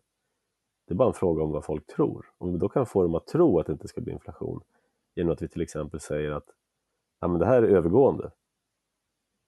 det 0.86 0.94
är 0.94 0.96
bara 0.96 1.08
en 1.08 1.14
fråga 1.14 1.44
om 1.44 1.52
vad 1.52 1.66
folk 1.66 1.88
tror. 1.88 2.32
Om 2.38 2.52
vi 2.52 2.58
då 2.58 2.70
kan 2.70 2.86
få 2.86 3.02
dem 3.02 3.16
att 3.16 3.28
tro 3.28 3.60
att 3.60 3.68
det 3.68 3.74
inte 3.74 3.88
ska 3.88 4.02
bli 4.02 4.14
inflation 4.14 4.62
genom 5.16 5.34
att 5.34 5.42
vi 5.42 5.48
till 5.48 5.62
exempel 5.62 6.00
säger 6.00 6.32
att 6.32 6.50
ja, 7.20 7.28
men 7.28 7.40
det 7.40 7.46
här 7.46 7.64
är 7.64 7.68
övergående, 7.68 8.32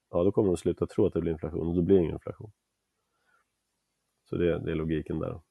ja 0.10 0.24
då 0.24 0.32
kommer 0.32 0.48
de 0.48 0.58
sluta 0.58 0.86
tro 0.86 1.06
att 1.06 1.14
det 1.14 1.22
blir 1.22 1.32
inflation 1.32 1.68
och 1.68 1.76
då 1.76 1.82
blir 1.82 1.96
det 1.96 2.02
ingen 2.02 2.14
inflation. 2.14 2.52
Så 4.30 4.36
det, 4.36 4.60
det 4.60 4.72
är 4.72 4.76
logiken 4.76 5.20
där. 5.20 5.42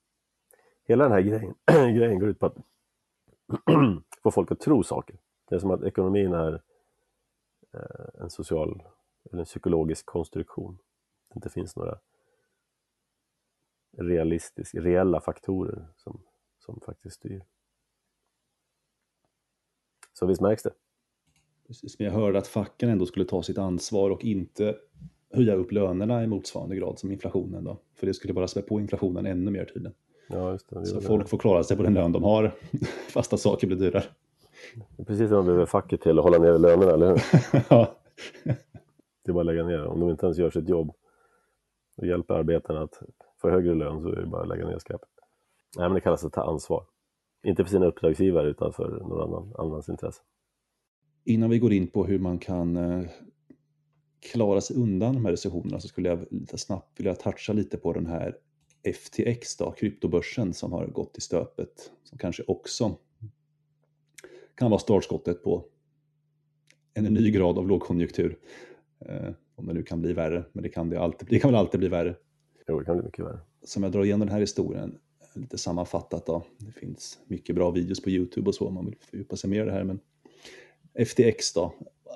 Hela 0.85 1.05
den 1.05 1.12
här 1.12 1.20
grejen, 1.20 1.55
grejen 1.97 2.18
går 2.18 2.29
ut 2.29 2.39
på 2.39 2.47
att 2.47 2.57
få 4.22 4.30
folk 4.30 4.53
att 4.53 4.61
tro 4.61 4.82
saker. 4.82 5.18
Det 5.49 5.55
är 5.55 5.59
som 5.59 5.70
att 5.70 5.82
ekonomin 5.82 6.32
är 6.32 6.62
eh, 7.74 8.22
en 8.22 8.30
social 8.30 8.82
eller 9.30 9.40
en 9.40 9.44
psykologisk 9.44 10.07
konstruktion. 10.07 10.78
Det 11.28 11.38
inte 11.38 11.51
finns 11.51 11.76
några 11.76 11.99
realistiska, 13.99 14.80
reella 14.80 15.20
faktorer 15.20 15.86
som, 15.97 16.22
som 16.59 16.80
faktiskt 16.80 17.16
styr. 17.16 17.44
Så 20.12 20.26
visst 20.26 20.40
märks 20.40 20.62
det. 20.62 20.72
Precis, 21.66 21.99
men 21.99 22.07
jag 22.07 22.14
hörde 22.14 22.38
att 22.38 22.47
facken 22.47 22.88
ändå 22.88 23.07
skulle 23.07 23.24
ta 23.24 23.42
sitt 23.42 23.59
ansvar 23.59 24.11
och 24.11 24.24
inte 24.24 24.78
höja 25.30 25.55
upp 25.55 25.72
lönerna 25.72 26.24
i 26.24 26.26
motsvarande 26.26 26.76
grad 26.76 26.99
som 26.99 27.12
inflationen 27.12 27.64
då. 27.64 27.80
För 27.94 28.07
det 28.07 28.14
skulle 28.14 28.34
bara 28.34 28.49
spä 28.49 28.62
på 28.62 28.80
inflationen 28.80 29.26
ännu 29.26 29.51
mer 29.51 29.64
tydligen. 29.64 29.94
Ja, 30.29 30.53
just 30.53 30.70
det. 30.70 30.81
det 30.81 30.87
Så 30.87 31.01
folk 31.01 31.29
får 31.29 31.39
klara 31.39 31.64
sig 31.64 31.77
på 31.77 31.83
den 31.83 31.95
lön 31.95 32.12
de 32.12 32.22
har, 32.22 32.53
fast 33.12 33.33
att 33.33 33.41
saker 33.41 33.66
blir 33.66 33.77
dyrare. 33.77 34.05
Precis 35.07 35.29
som 35.29 35.37
man 35.37 35.47
behöver 35.47 35.66
facket 35.66 36.01
till 36.01 36.18
att 36.18 36.24
hålla 36.24 36.39
nere 36.39 36.59
lönerna, 36.59 36.93
eller 36.93 37.09
hur? 37.09 37.20
ja. 37.70 37.95
Det 39.24 39.31
är 39.31 39.33
bara 39.33 39.41
att 39.41 39.47
lägga 39.47 39.64
ner. 39.64 39.87
Om 39.87 40.01
de 40.01 40.11
inte 40.11 40.27
ens 40.27 40.39
gör 40.39 40.51
sitt 40.51 40.68
jobb 40.68 40.93
och 41.97 42.07
hjälper 42.07 42.35
arbetarna 42.35 42.83
att 42.83 43.03
få 43.41 43.51
högre 43.51 43.74
lön 43.74 44.03
så 44.03 44.09
är 44.09 44.16
det 44.16 44.27
bara 44.27 44.43
att 44.43 44.49
lägga 44.49 44.66
ner 44.66 44.79
skräpet. 44.79 45.09
Nej, 45.77 45.89
men 45.89 45.95
det 45.95 46.01
kallas 46.01 46.24
att 46.24 46.33
ta 46.33 46.43
ansvar. 46.43 46.85
Inte 47.47 47.64
för 47.64 47.70
sina 47.70 47.87
uppdragsgivare 47.87 48.49
utan 48.49 48.72
för 48.72 48.89
någon 48.89 49.20
annan, 49.20 49.55
annans 49.59 49.89
intresse. 49.89 50.22
Innan 51.24 51.51
vi 51.51 51.59
går 51.59 51.72
in 51.72 51.87
på 51.87 52.05
hur 52.05 52.18
man 52.18 52.39
kan 52.39 52.77
eh, 52.77 53.09
klara 54.33 54.61
sig 54.61 54.77
undan 54.77 55.14
de 55.14 55.24
här 55.24 55.33
recessionerna 55.33 55.81
så 55.81 55.89
skulle 55.89 56.09
jag 56.09 56.27
lite 56.31 56.59
snabbt 56.59 57.01
vilja 57.01 57.14
toucha 57.14 57.53
lite 57.53 57.77
på 57.77 57.93
den 57.93 58.07
här 58.07 58.37
FTX, 58.93 59.57
då, 59.57 59.72
kryptobörsen 59.72 60.55
som 60.55 60.72
har 60.72 60.87
gått 60.87 61.18
i 61.18 61.20
stöpet, 61.20 61.91
som 62.05 62.18
kanske 62.18 62.43
också 62.43 62.97
kan 64.55 64.70
vara 64.70 64.80
startskottet 64.80 65.43
på 65.43 65.64
en 66.95 67.05
ny 67.05 67.30
grad 67.30 67.59
av 67.59 67.68
lågkonjunktur. 67.68 68.39
Eh, 68.99 69.30
om 69.55 69.66
det 69.66 69.74
nu 69.74 69.82
kan 69.82 70.01
bli 70.03 70.12
värre, 70.12 70.45
men 70.53 70.62
det 70.62 70.68
kan, 70.68 70.91
det, 70.91 71.01
alltid, 71.01 71.28
det 71.28 71.39
kan 71.39 71.51
väl 71.51 71.59
alltid 71.59 71.80
bli 71.80 71.89
värre. 71.89 72.16
Jo, 72.68 72.78
det 72.78 72.84
kan 72.84 72.97
bli 72.97 73.05
mycket 73.05 73.24
värre. 73.24 73.39
Som 73.62 73.82
jag 73.82 73.93
drar 73.93 74.05
igenom 74.05 74.20
den 74.20 74.28
här 74.28 74.41
historien, 74.41 74.99
lite 75.34 75.59
sammanfattat 75.59 76.26
då. 76.26 76.43
Det 76.59 76.72
finns 76.72 77.18
mycket 77.26 77.55
bra 77.55 77.70
videos 77.70 78.03
på 78.03 78.11
Youtube 78.11 78.49
och 78.49 78.55
så 78.55 78.66
om 78.66 78.74
man 78.74 78.87
vill 78.87 78.97
fördjupa 79.01 79.37
sig 79.37 79.51
mer 79.51 79.62
i 79.62 79.64
det 79.64 79.72
här. 79.72 79.84
Men 79.84 80.01
FTX 81.07 81.53
då 81.53 81.74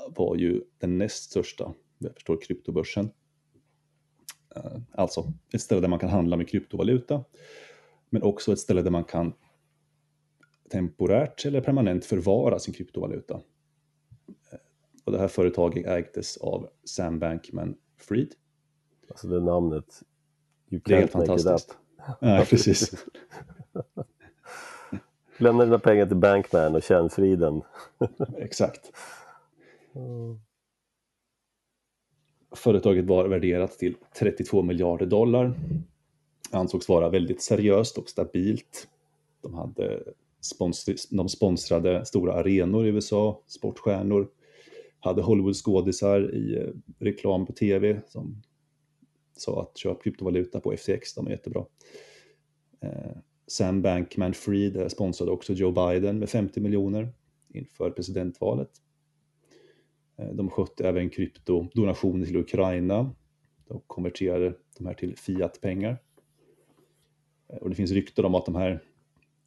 var 0.08 0.36
ju 0.36 0.62
den 0.78 0.98
näst 0.98 1.30
största, 1.30 1.74
jag 1.98 2.14
förstår, 2.14 2.40
kryptobörsen. 2.40 3.10
Eh, 4.56 4.80
alltså 4.92 5.32
ett 5.52 5.60
ställe 5.60 5.80
där 5.80 5.88
man 5.88 5.98
kan 5.98 6.08
handla 6.08 6.36
med 6.36 6.48
kryptovaluta. 6.48 7.24
Men 8.10 8.22
också 8.22 8.52
ett 8.52 8.58
ställe 8.58 8.82
där 8.82 8.90
man 8.90 9.04
kan 9.04 9.32
temporärt 10.70 11.44
eller 11.44 11.60
permanent 11.60 12.04
förvara 12.04 12.58
sin 12.58 12.74
kryptovaluta. 12.74 13.34
Eh, 14.52 14.58
och 15.04 15.12
det 15.12 15.18
här 15.18 15.28
företaget 15.28 15.86
ägdes 15.86 16.36
av 16.36 16.68
Sam 16.84 17.18
Bankman-Fried. 17.18 18.32
Alltså 19.08 19.28
det 19.28 19.40
namnet, 19.40 20.02
you 20.70 20.82
det 20.84 20.94
är 20.94 20.98
helt 20.98 21.12
fantastiskt. 21.12 21.76
Ja, 22.20 22.44
precis. 22.48 23.06
Lämna 25.38 25.64
dina 25.64 25.78
pengar 25.78 26.06
till 26.06 26.16
Bankman 26.16 26.74
och 26.74 26.82
känn 26.82 27.10
friden. 27.10 27.62
Exakt. 28.38 28.92
Företaget 32.52 33.04
var 33.04 33.28
värderat 33.28 33.78
till 33.78 33.94
32 34.18 34.62
miljarder 34.62 35.06
dollar. 35.06 35.54
Ansågs 36.50 36.88
vara 36.88 37.08
väldigt 37.08 37.42
seriöst 37.42 37.98
och 37.98 38.08
stabilt. 38.08 38.88
De, 39.42 39.54
hade 39.54 40.02
sponsri, 40.40 40.96
de 41.10 41.28
sponsrade 41.28 42.04
stora 42.04 42.32
arenor 42.32 42.86
i 42.86 42.88
USA, 42.88 43.42
sportstjärnor, 43.46 44.28
hade 45.00 45.22
Hollywood-skådisar 45.22 46.34
i 46.34 46.58
eh, 46.58 46.68
reklam 46.98 47.46
på 47.46 47.52
tv 47.52 48.00
som 48.06 48.42
sa 49.36 49.62
att 49.62 49.78
köp 49.78 50.02
kryptovaluta 50.02 50.60
på 50.60 50.76
FTX, 50.76 51.14
de 51.14 51.26
är 51.26 51.30
jättebra. 51.30 51.64
Eh, 52.80 53.16
Sam 53.46 53.82
Bankman-Fried 53.82 54.88
sponsrade 54.88 55.32
också 55.32 55.52
Joe 55.52 55.70
Biden 55.70 56.18
med 56.18 56.30
50 56.30 56.60
miljoner 56.60 57.12
inför 57.48 57.90
presidentvalet. 57.90 58.70
Eh, 60.20 60.34
de 60.34 60.50
skötte 60.50 60.88
även 60.88 61.10
kryptodonationer 61.10 62.26
till 62.26 62.36
Ukraina. 62.36 63.14
De 63.68 63.80
konverterade 63.86 64.54
de 64.78 64.86
här 64.86 64.94
till 64.94 65.16
fiat-pengar. 65.16 65.98
Eh, 67.52 67.56
och 67.56 67.70
det 67.70 67.76
finns 67.76 67.90
rykten 67.90 68.24
om 68.24 68.34
att 68.34 68.46
de 68.46 68.54
här 68.54 68.82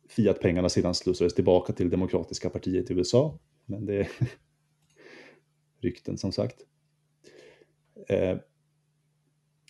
fiat-pengarna 0.10 0.70
sedan 0.70 0.96
slussades 0.96 1.34
tillbaka 1.34 1.74
till 1.74 1.90
Demokratiska 1.90 2.50
partiet 2.50 2.92
i 2.92 2.94
USA. 2.94 3.40
Men 3.66 3.86
det 3.86 3.96
är 3.96 4.10
rykten 5.82 6.18
som 6.18 6.32
sagt. 6.32 6.62
Eh, 8.08 8.38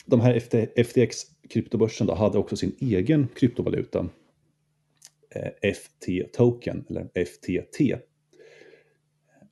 de 0.05 0.21
här 0.21 0.39
FTX-kryptobörsen 0.75 2.09
hade 2.09 2.37
också 2.37 2.55
sin 2.55 2.75
egen 2.79 3.27
kryptovaluta. 3.27 4.09
FT-token, 5.61 6.85
eller 6.89 7.25
FTT. 7.25 8.03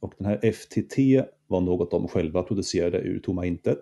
Och 0.01 0.13
den 0.17 0.27
här 0.27 0.51
FTT 0.51 0.97
var 1.47 1.61
något 1.61 1.91
de 1.91 2.07
själva 2.07 2.43
producerade 2.43 2.97
ur 2.97 3.19
tomma 3.19 3.45
intet. 3.45 3.81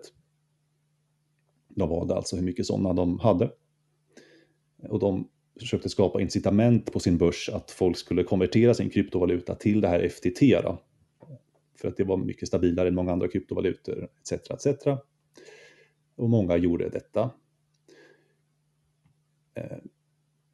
De 1.68 1.88
valde 1.88 2.14
alltså 2.14 2.36
hur 2.36 2.42
mycket 2.42 2.66
sådana 2.66 2.92
de 2.92 3.18
hade. 3.18 3.50
Och 4.88 4.98
de 4.98 5.28
försökte 5.60 5.88
skapa 5.88 6.20
incitament 6.20 6.92
på 6.92 7.00
sin 7.00 7.18
börs 7.18 7.48
att 7.48 7.70
folk 7.70 7.96
skulle 7.96 8.24
konvertera 8.24 8.74
sin 8.74 8.90
kryptovaluta 8.90 9.54
till 9.54 9.80
det 9.80 9.88
här 9.88 10.08
FTT. 10.08 10.40
Då. 10.40 10.78
För 11.80 11.88
att 11.88 11.96
det 11.96 12.04
var 12.04 12.16
mycket 12.16 12.48
stabilare 12.48 12.88
än 12.88 12.94
många 12.94 13.12
andra 13.12 13.28
kryptovalutor 13.28 14.08
etc. 14.20 14.50
etc. 14.50 14.86
Och 16.16 16.30
många 16.30 16.56
gjorde 16.56 16.88
detta. 16.88 17.30
Eh, 19.54 19.78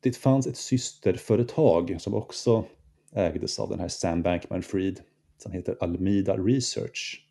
det 0.00 0.16
fanns 0.16 0.46
ett 0.46 0.56
systerföretag 0.56 2.00
som 2.00 2.14
också 2.14 2.64
ägdes 3.12 3.58
av 3.58 3.68
den 3.68 3.80
här 3.80 3.88
Sam 3.88 4.22
Bankman-Fried 4.22 5.00
som 5.38 5.52
heter 5.52 5.76
Almida 5.80 6.36
Research. 6.36 7.26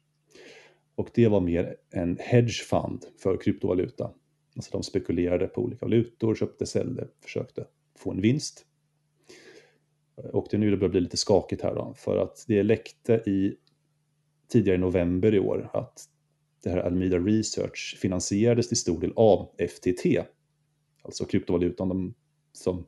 Och 0.96 1.10
det 1.14 1.28
var 1.28 1.42
mer 1.42 1.76
en 1.90 2.18
hedge 2.20 2.64
fund 2.64 3.06
för 3.18 3.38
kryptovaluta. 3.38 4.12
Alltså 4.56 4.72
de 4.72 4.84
spekulerade 4.84 5.48
på 5.48 5.62
olika 5.62 5.86
valutor, 5.86 6.36
köpte, 6.36 6.66
säljde, 6.66 7.08
försökte 7.24 7.66
få 7.98 8.12
en 8.12 8.22
vinst. 8.22 8.66
Och 10.16 10.48
det 10.52 10.58
är 10.58 10.60
nu 10.60 10.72
det 10.72 10.78
börjar 10.78 10.92
bli 10.92 11.02
lite 11.02 11.18
skakigt 11.18 11.62
här 11.62 11.76
då, 11.76 11.94
för 11.98 12.18
att 12.18 12.46
det 12.48 12.64
läckte 12.64 13.14
i 13.14 13.56
tidigare 14.48 14.76
i 14.76 14.80
november 14.80 15.36
i 15.36 15.40
år 15.40 15.70
att 15.74 16.10
det 16.64 16.70
här 16.70 16.78
Almida 16.78 17.18
Research 17.20 17.98
finansierades 18.02 18.68
till 18.68 18.78
stor 18.78 19.00
del 19.02 19.14
av 19.16 19.50
FTT, 19.70 20.06
alltså 21.02 21.26
kryptovalutan 21.26 21.90
de, 21.90 22.14
som 22.54 22.86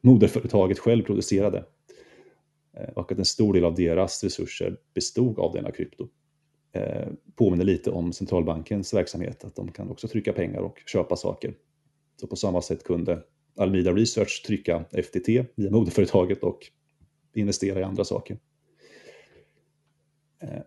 moderföretaget 0.00 0.78
själv 0.78 1.04
producerade. 1.04 1.64
Eh, 2.76 2.88
och 2.88 3.12
att 3.12 3.18
en 3.18 3.24
stor 3.24 3.54
del 3.54 3.64
av 3.64 3.74
deras 3.74 4.24
resurser 4.24 4.76
bestod 4.94 5.38
av 5.38 5.52
denna 5.52 5.70
krypto. 5.70 6.08
Eh, 6.72 7.08
påminner 7.34 7.64
lite 7.64 7.90
om 7.90 8.12
centralbankens 8.12 8.94
verksamhet, 8.94 9.44
att 9.44 9.56
de 9.56 9.72
kan 9.72 9.90
också 9.90 10.08
trycka 10.08 10.32
pengar 10.32 10.60
och 10.60 10.78
köpa 10.86 11.16
saker 11.16 11.54
Så 12.20 12.26
på 12.26 12.36
samma 12.36 12.62
sätt 12.62 12.84
kunde 12.84 13.22
Almida 13.56 13.92
Research 13.92 14.42
trycka 14.46 14.84
FTT 14.92 15.28
via 15.54 15.70
moderföretaget 15.70 16.42
och 16.42 16.58
investera 17.34 17.80
i 17.80 17.82
andra 17.82 18.04
saker. 18.04 18.38
Eh, 20.42 20.62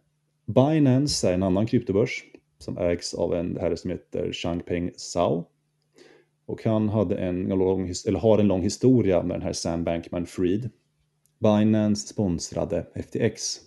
Binance 0.46 1.30
är 1.30 1.34
en 1.34 1.44
annan 1.44 1.68
kryptobörs 1.68 2.24
som 2.58 2.78
ägs 2.78 3.14
av 3.14 3.34
en 3.34 3.58
herre 3.58 3.78
som 3.78 3.92
heter 3.92 4.32
Changpeng 4.34 4.92
Zhao. 4.98 5.46
Och 6.46 6.64
han 6.64 6.90
hade 6.90 7.16
en 7.16 7.44
lång, 7.44 7.94
eller 8.08 8.20
har 8.20 8.40
en 8.40 8.48
lång 8.48 8.62
historia 8.62 9.24
med 9.24 9.36
den 9.36 9.42
här 9.42 9.54
Sam 9.54 9.84
Bankman-Fried. 9.84 10.70
Binance 11.44 12.08
sponsrade 12.08 12.86
FTX 12.96 13.58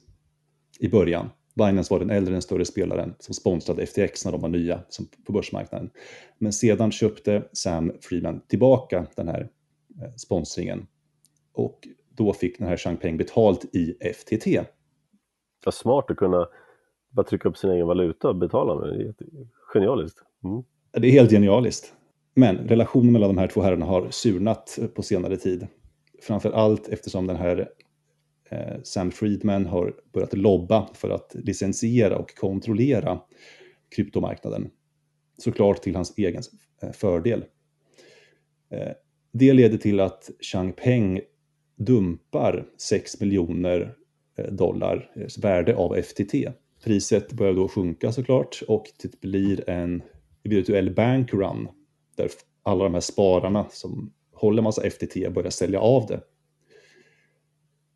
i 0.81 0.89
början. 0.89 1.31
Binance 1.55 1.95
var 1.95 2.01
den 2.01 2.11
äldre, 2.11 2.33
den 2.33 2.43
större 2.43 2.64
spelaren 2.64 3.14
som 3.18 3.35
sponsrade 3.35 3.87
FTX 3.87 4.24
när 4.24 4.33
de 4.33 4.41
var 4.41 4.49
nya 4.49 4.81
på 5.27 5.33
börsmarknaden. 5.33 5.91
Men 6.39 6.53
sedan 6.53 6.93
köpte 6.93 7.49
Sam 7.53 7.93
Friedman 8.01 8.41
tillbaka 8.49 9.07
den 9.16 9.29
här 9.29 9.49
eh, 10.03 10.14
sponsringen 10.16 10.87
och 11.53 11.89
då 12.16 12.33
fick 12.33 12.59
den 12.59 12.68
här 12.68 12.77
Changpeng 12.77 13.16
betalt 13.16 13.64
i 13.74 14.12
FTT. 14.14 14.47
Ja, 15.64 15.72
smart 15.72 16.11
att 16.11 16.16
kunna 16.16 16.49
bara 17.11 17.27
trycka 17.27 17.49
upp 17.49 17.57
sin 17.57 17.70
egen 17.70 17.87
valuta 17.87 18.29
och 18.29 18.37
betala 18.37 18.74
med 18.74 18.89
det. 18.89 19.05
är 19.05 19.14
Genialiskt. 19.74 20.18
Mm. 20.45 20.62
Det 20.93 21.09
är 21.09 21.12
helt 21.12 21.31
genialiskt. 21.31 21.93
Men 22.35 22.57
relationen 22.57 23.12
mellan 23.12 23.29
de 23.29 23.39
här 23.39 23.49
två 23.49 23.62
herrarna 23.62 23.87
har 23.87 24.11
surnat 24.11 24.79
på 24.95 25.03
senare 25.03 25.37
tid. 25.37 25.66
Framför 26.22 26.50
allt 26.50 26.88
eftersom 26.88 27.26
den 27.26 27.36
här 27.36 27.68
eh, 28.50 28.82
Sam 28.82 29.10
Friedman 29.10 29.66
har 29.66 29.94
börjat 30.12 30.32
lobba 30.34 30.90
för 30.94 31.10
att 31.10 31.34
licensiera 31.34 32.18
och 32.18 32.34
kontrollera 32.34 33.20
kryptomarknaden. 33.96 34.70
Såklart 35.38 35.82
till 35.82 35.96
hans 35.96 36.18
egen 36.18 36.42
eh, 36.82 36.92
fördel. 36.92 37.44
Eh, 38.70 38.92
det 39.32 39.52
leder 39.52 39.78
till 39.78 40.00
att 40.00 40.30
Changpeng 40.40 41.20
dumpar 41.76 42.66
6 42.78 43.20
miljoner 43.20 43.94
eh, 44.38 44.52
dollar 44.52 45.10
eh, 45.16 45.42
värde 45.42 45.76
av 45.76 46.02
FTT. 46.02 46.34
Priset 46.84 47.32
börjar 47.32 47.54
då 47.54 47.68
sjunka 47.68 48.12
såklart 48.12 48.62
och 48.68 48.84
det 49.02 49.20
blir 49.20 49.70
en 49.70 50.02
virtuell 50.42 50.94
bankrun 50.94 51.68
där 52.16 52.30
alla 52.62 52.84
de 52.84 52.94
här 52.94 53.00
spararna 53.00 53.66
som 53.70 54.12
håller 54.37 54.62
massa 54.62 54.91
FTT 54.91 55.16
och 55.26 55.32
börjar 55.32 55.51
sälja 55.51 55.80
av 55.80 56.07
det. 56.07 56.20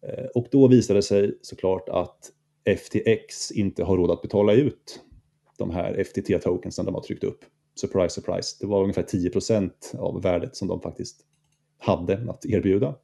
Eh, 0.08 0.26
och 0.34 0.46
då 0.50 0.68
visade 0.68 0.98
det 0.98 1.02
sig 1.02 1.38
såklart 1.42 1.88
att 1.88 2.32
FTX 2.78 3.50
inte 3.50 3.84
har 3.84 3.96
råd 3.96 4.10
att 4.10 4.22
betala 4.22 4.52
ut 4.52 5.00
de 5.58 5.70
här 5.70 5.94
FTT-tokensen 6.04 6.84
de 6.84 6.94
har 6.94 7.02
tryckt 7.02 7.24
upp. 7.24 7.44
Surprise, 7.80 8.20
surprise. 8.20 8.56
Det 8.60 8.66
var 8.66 8.82
ungefär 8.82 9.02
10% 9.02 9.96
av 9.96 10.22
värdet 10.22 10.56
som 10.56 10.68
de 10.68 10.80
faktiskt 10.80 11.20
hade 11.78 12.30
att 12.30 12.46
erbjuda. 12.46 12.94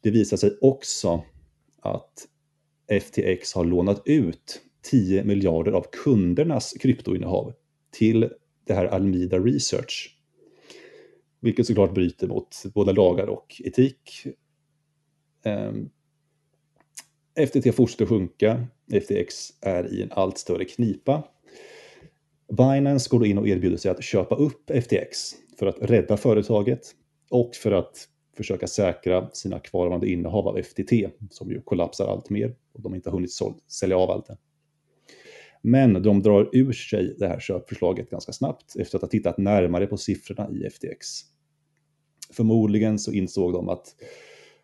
Det 0.00 0.10
visade 0.10 0.40
sig 0.40 0.58
också 0.60 1.22
att 1.80 2.28
FTX 3.02 3.54
har 3.54 3.64
lånat 3.64 4.02
ut 4.04 4.60
10 4.82 5.24
miljarder 5.24 5.72
av 5.72 5.86
kundernas 6.04 6.72
kryptoinnehav 6.80 7.52
till 7.90 8.30
det 8.64 8.74
här 8.74 8.86
Almida 8.86 9.38
Research. 9.38 10.18
Vilket 11.44 11.66
såklart 11.66 11.94
bryter 11.94 12.26
mot 12.26 12.62
både 12.74 12.92
lagar 12.92 13.26
och 13.26 13.60
etik. 13.64 14.26
Ehm, 15.44 15.88
FTT 17.48 17.74
fortsätter 17.74 18.06
sjunka, 18.06 18.66
FTX 18.92 19.50
är 19.60 19.94
i 19.94 20.02
en 20.02 20.12
allt 20.12 20.38
större 20.38 20.64
knipa. 20.64 21.22
Binance 22.56 23.10
går 23.10 23.18
då 23.18 23.26
in 23.26 23.38
och 23.38 23.48
erbjuder 23.48 23.76
sig 23.76 23.90
att 23.90 24.04
köpa 24.04 24.34
upp 24.34 24.70
FTX 24.70 25.32
för 25.58 25.66
att 25.66 25.76
rädda 25.80 26.16
företaget 26.16 26.80
och 27.30 27.54
för 27.54 27.72
att 27.72 28.08
försöka 28.36 28.66
säkra 28.66 29.30
sina 29.32 29.58
kvarvarande 29.58 30.10
innehav 30.10 30.48
av 30.48 30.62
FTT 30.62 30.92
som 31.30 31.50
ju 31.50 31.60
kollapsar 31.60 32.06
allt 32.06 32.30
mer 32.30 32.54
och 32.72 32.82
de 32.82 32.94
inte 32.94 33.10
har 33.10 33.16
hunnit 33.16 33.32
sälja 33.68 33.96
av 33.96 34.10
allt 34.10 34.28
än. 34.28 34.36
Men 35.62 36.02
de 36.02 36.22
drar 36.22 36.50
ur 36.52 36.72
sig 36.72 37.14
det 37.18 37.28
här 37.28 37.40
köpförslaget 37.40 38.10
ganska 38.10 38.32
snabbt 38.32 38.76
efter 38.76 38.98
att 38.98 39.02
ha 39.02 39.08
tittat 39.08 39.38
närmare 39.38 39.86
på 39.86 39.96
siffrorna 39.96 40.50
i 40.50 40.70
FTX. 40.70 41.33
Förmodligen 42.36 42.98
så 42.98 43.12
insåg 43.12 43.52
de 43.52 43.68
att 43.68 43.94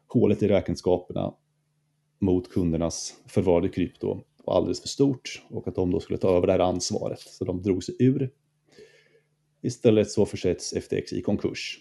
hålet 0.06 0.42
i 0.42 0.48
räkenskaperna 0.48 1.34
mot 2.18 2.50
kundernas 2.50 3.14
förvarade 3.26 3.68
krypto 3.68 4.20
var 4.44 4.56
alldeles 4.56 4.80
för 4.80 4.88
stort 4.88 5.42
och 5.50 5.68
att 5.68 5.74
de 5.74 5.90
då 5.90 6.00
skulle 6.00 6.18
ta 6.18 6.36
över 6.36 6.46
det 6.46 6.52
här 6.52 6.60
ansvaret. 6.60 7.20
Så 7.20 7.44
de 7.44 7.62
drog 7.62 7.84
sig 7.84 7.96
ur. 7.98 8.30
Istället 9.62 10.10
så 10.10 10.26
försätts 10.26 10.74
FTX 10.74 11.12
i 11.12 11.22
konkurs. 11.22 11.78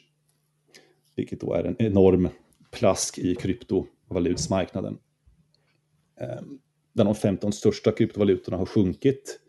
Vilket 1.15 1.41
då 1.41 1.53
är 1.53 1.63
en 1.63 1.75
enorm 1.79 2.29
plask 2.71 3.17
i 3.17 3.35
kryptovalutsmarknaden. 3.35 4.97
Ehm, 6.21 6.59
där 6.93 7.03
de 7.03 7.15
15 7.15 7.53
största 7.53 7.91
kryptovalutorna 7.91 8.57
har 8.57 8.65
sjunkit. 8.65 9.39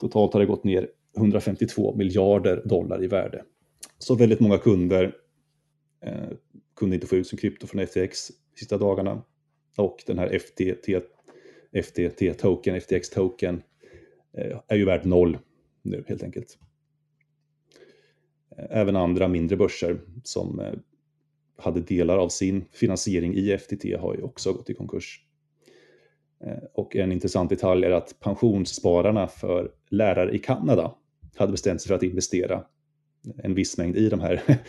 Totalt 0.00 0.32
har 0.32 0.40
det 0.40 0.46
gått 0.46 0.64
ner 0.64 0.88
152 1.16 1.94
miljarder 1.96 2.62
dollar 2.64 3.04
i 3.04 3.06
värde. 3.06 3.44
Så 3.98 4.14
väldigt 4.14 4.40
många 4.40 4.58
kunder 4.58 5.14
eh, 6.00 6.28
kunde 6.76 6.94
inte 6.96 7.06
få 7.06 7.16
ut 7.16 7.26
sin 7.26 7.38
krypto 7.38 7.66
från 7.66 7.86
FTX 7.86 8.28
de 8.28 8.58
sista 8.58 8.78
dagarna. 8.78 9.22
Och 9.76 10.02
den 10.06 10.18
här 10.18 10.38
FTT, 10.38 10.88
FTT-token, 11.72 12.80
FTX-token, 12.80 13.62
eh, 14.36 14.60
är 14.68 14.76
ju 14.76 14.84
värd 14.84 15.06
noll 15.06 15.38
nu 15.82 16.04
helt 16.08 16.22
enkelt. 16.22 16.58
Eh, 18.58 18.66
även 18.70 18.96
andra 18.96 19.28
mindre 19.28 19.56
börser 19.56 20.00
som 20.22 20.60
eh, 20.60 20.72
hade 21.58 21.80
delar 21.80 22.18
av 22.18 22.28
sin 22.28 22.64
finansiering 22.72 23.34
i 23.34 23.58
FTT 23.58 23.84
har 24.00 24.14
ju 24.14 24.22
också 24.22 24.52
gått 24.52 24.70
i 24.70 24.74
konkurs. 24.74 25.20
Eh, 26.44 26.64
och 26.74 26.96
en 26.96 27.12
intressant 27.12 27.50
detalj 27.50 27.86
är 27.86 27.90
att 27.90 28.20
pensionsspararna 28.20 29.28
för 29.28 29.72
lärare 29.90 30.34
i 30.34 30.38
Kanada 30.38 30.94
hade 31.36 31.52
bestämt 31.52 31.80
sig 31.80 31.88
för 31.88 31.94
att 31.94 32.02
investera 32.02 32.64
en 33.36 33.54
viss 33.54 33.78
mängd 33.78 33.96
i 33.96 34.08
de 34.08 34.20
här 34.20 34.42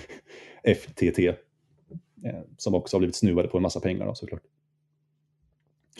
FTT, 0.75 1.19
eh, 2.23 2.41
som 2.57 2.75
också 2.75 2.95
har 2.95 2.99
blivit 2.99 3.15
snuvade 3.15 3.47
på 3.47 3.57
en 3.57 3.61
massa 3.61 3.79
pengar 3.79 4.05
då, 4.05 4.15
såklart. 4.15 4.43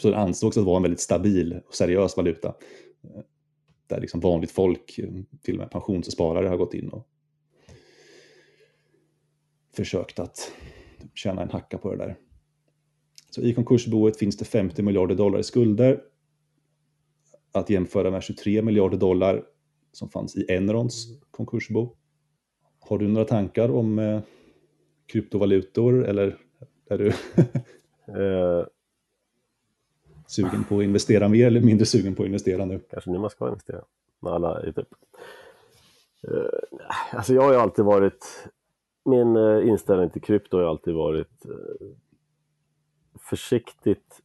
Så 0.00 0.10
det 0.10 0.16
ansågs 0.16 0.56
att 0.56 0.64
vara 0.64 0.76
en 0.76 0.82
väldigt 0.82 1.00
stabil 1.00 1.60
och 1.66 1.74
seriös 1.74 2.16
valuta. 2.16 2.48
Eh, 3.04 3.20
där 3.86 4.00
liksom 4.00 4.20
vanligt 4.20 4.50
folk, 4.50 4.98
eh, 4.98 5.10
till 5.42 5.54
och 5.54 5.58
med 5.58 5.70
pensionssparare, 5.70 6.48
har 6.48 6.56
gått 6.56 6.74
in 6.74 6.88
och 6.88 7.08
försökt 9.72 10.18
att 10.18 10.52
tjäna 11.14 11.42
en 11.42 11.50
hacka 11.50 11.78
på 11.78 11.90
det 11.90 11.96
där. 11.96 12.16
Så 13.30 13.40
i 13.42 13.54
konkursboet 13.54 14.18
finns 14.18 14.36
det 14.36 14.44
50 14.44 14.82
miljarder 14.82 15.14
dollar 15.14 15.38
i 15.38 15.42
skulder. 15.42 16.02
Att 17.52 17.70
jämföra 17.70 18.10
med 18.10 18.22
23 18.22 18.62
miljarder 18.62 18.98
dollar 18.98 19.44
som 19.92 20.08
fanns 20.08 20.36
i 20.36 20.46
Enrons 20.48 21.08
konkursbo. 21.30 21.96
Har 22.80 22.98
du 22.98 23.08
några 23.08 23.24
tankar 23.24 23.68
om 23.68 23.98
eh, 23.98 24.20
kryptovalutor 25.08 26.04
eller 26.04 26.36
är 26.90 26.98
du 26.98 27.06
eh. 28.22 28.66
sugen 30.26 30.64
på 30.64 30.78
att 30.78 30.84
investera 30.84 31.28
mer 31.28 31.46
eller 31.46 31.60
mindre 31.60 31.86
sugen 31.86 32.14
på 32.14 32.22
att 32.22 32.26
investera 32.26 32.64
nu? 32.64 32.80
Kanske 32.90 33.10
nu 33.10 33.18
man 33.18 33.30
ska 33.30 33.48
investera 33.48 33.84
med 34.20 34.32
alla 34.32 34.62
typ. 34.62 34.78
Eh, 36.22 36.88
alltså 37.12 37.34
jag 37.34 37.42
har 37.42 37.52
ju 37.52 37.58
alltid 37.58 37.84
varit, 37.84 38.48
min 39.04 39.36
eh, 39.36 39.68
inställning 39.68 40.10
till 40.10 40.22
krypto 40.22 40.56
har 40.56 40.64
alltid 40.64 40.94
varit 40.94 41.44
eh, 41.44 41.86
försiktigt 43.18 44.22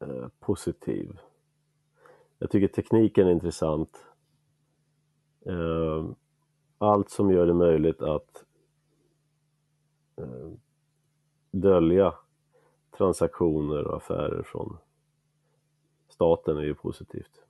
eh, 0.00 0.28
positiv. 0.40 1.18
Jag 2.38 2.50
tycker 2.50 2.68
tekniken 2.68 3.26
är 3.26 3.32
intressant. 3.32 4.04
Eh, 5.46 6.04
allt 6.78 7.10
som 7.10 7.30
gör 7.30 7.46
det 7.46 7.54
möjligt 7.54 8.02
att 8.02 8.44
dölja 11.50 12.14
transaktioner 12.96 13.86
och 13.86 13.96
affärer 13.96 14.42
från 14.42 14.76
staten 16.08 16.56
är 16.56 16.62
ju 16.62 16.74
positivt. 16.74 17.44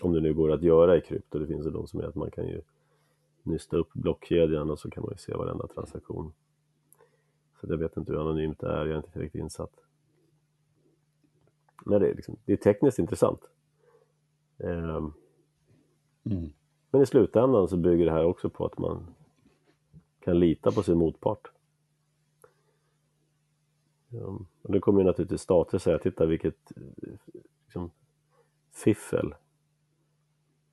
Om 0.00 0.12
det 0.12 0.20
nu 0.20 0.34
går 0.34 0.52
att 0.52 0.62
göra 0.62 0.96
i 0.96 1.00
krypto, 1.00 1.38
det 1.38 1.46
finns 1.46 1.66
ju 1.66 1.70
de 1.70 1.86
som 1.86 2.00
är 2.00 2.04
att 2.04 2.14
man 2.14 2.30
kan 2.30 2.46
ju 2.46 2.62
nysta 3.42 3.76
upp 3.76 3.92
blockkedjan 3.92 4.70
och 4.70 4.78
så 4.78 4.90
kan 4.90 5.02
man 5.02 5.12
ju 5.12 5.18
se 5.18 5.34
varenda 5.34 5.66
transaktion. 5.66 6.32
Så 7.60 7.66
jag 7.72 7.76
vet 7.76 7.96
inte 7.96 8.12
hur 8.12 8.20
anonymt 8.20 8.60
det 8.60 8.66
är, 8.66 8.86
jag 8.86 8.90
är 8.90 8.96
inte 8.96 9.20
riktigt 9.20 9.40
insatt. 9.40 9.72
Men 11.84 12.00
det 12.00 12.08
är, 12.08 12.14
liksom, 12.14 12.36
det 12.44 12.52
är 12.52 12.56
tekniskt 12.56 12.98
intressant. 12.98 13.40
Um, 14.56 15.12
mm. 16.24 16.52
Men 16.90 17.02
i 17.02 17.06
slutändan 17.06 17.68
så 17.68 17.76
bygger 17.76 18.04
det 18.04 18.12
här 18.12 18.24
också 18.24 18.50
på 18.50 18.66
att 18.66 18.78
man 18.78 19.06
kan 20.20 20.38
lita 20.38 20.72
på 20.72 20.82
sin 20.82 20.98
motpart. 20.98 21.53
Um, 24.14 24.46
och 24.62 24.72
det 24.72 24.80
kommer 24.80 25.00
ju 25.00 25.06
naturligtvis 25.06 25.40
stater 25.40 25.78
säga, 25.78 25.98
titta 25.98 26.26
vilket 26.26 26.72
liksom, 27.64 27.90
fiffel. 28.72 29.34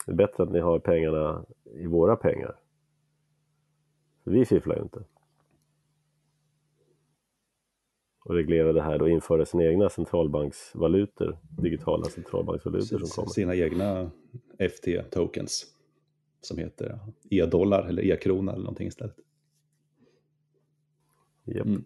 Det 0.06 0.12
är 0.12 0.16
bättre 0.16 0.44
att 0.44 0.52
ni 0.52 0.60
har 0.60 0.80
pengarna 0.80 1.46
i 1.64 1.88
våra 1.88 2.16
pengar 2.16 2.56
För 4.24 4.32
vi 4.32 4.46
fifflar 4.46 4.76
ju 4.76 4.82
inte. 4.82 5.04
Och 8.24 8.36
reglera 8.36 8.74
det 8.74 8.82
här 8.82 9.02
och 9.02 9.10
införa 9.10 9.46
sina 9.46 9.64
egna 9.64 9.90
centralbanksvalutor, 9.90 11.38
digitala 11.50 12.06
centralbanksvalutor 12.06 13.00
som 13.00 13.08
kommer. 13.08 13.30
Sina 13.30 13.56
egna 13.56 14.12
FT-tokens 14.58 15.66
som 16.42 16.58
heter 16.58 17.00
e-dollar 17.30 17.88
eller 17.88 18.04
e-krona 18.04 18.52
eller 18.52 18.64
någonting 18.64 18.88
istället. 18.88 19.16
Japp, 21.44 21.66
mm 21.66 21.86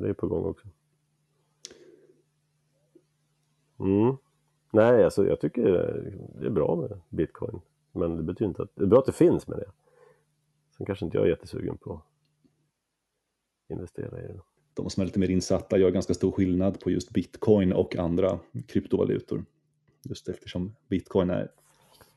det 0.00 0.08
är 0.08 0.12
på 0.12 0.28
gång 0.28 0.44
också. 0.44 0.68
Mm. 3.80 4.16
Nej, 4.72 5.04
alltså 5.04 5.26
jag 5.26 5.40
tycker 5.40 5.62
det 6.40 6.46
är 6.46 6.50
bra 6.50 6.76
med 6.76 7.00
bitcoin. 7.08 7.60
Men 7.92 8.16
det 8.16 8.22
betyder 8.22 8.48
inte 8.48 8.62
att, 8.62 8.70
det 8.74 8.82
är 8.82 8.86
bra 8.86 8.98
att 8.98 9.06
det 9.06 9.12
finns 9.12 9.48
med 9.48 9.58
det. 9.58 9.70
Sen 10.76 10.86
kanske 10.86 11.04
inte 11.04 11.16
jag 11.16 11.26
är 11.26 11.30
jättesugen 11.30 11.78
på 11.78 11.92
att 11.94 12.02
investera 13.68 14.22
i 14.22 14.26
det. 14.26 14.40
De 14.74 14.90
som 14.90 15.00
är 15.00 15.04
lite 15.04 15.18
mer 15.18 15.30
insatta 15.30 15.78
gör 15.78 15.90
ganska 15.90 16.14
stor 16.14 16.32
skillnad 16.32 16.80
på 16.80 16.90
just 16.90 17.10
bitcoin 17.10 17.72
och 17.72 17.96
andra 17.96 18.38
kryptovalutor. 18.66 19.44
Just 20.02 20.28
eftersom 20.28 20.74
bitcoin 20.88 21.30
är 21.30 21.50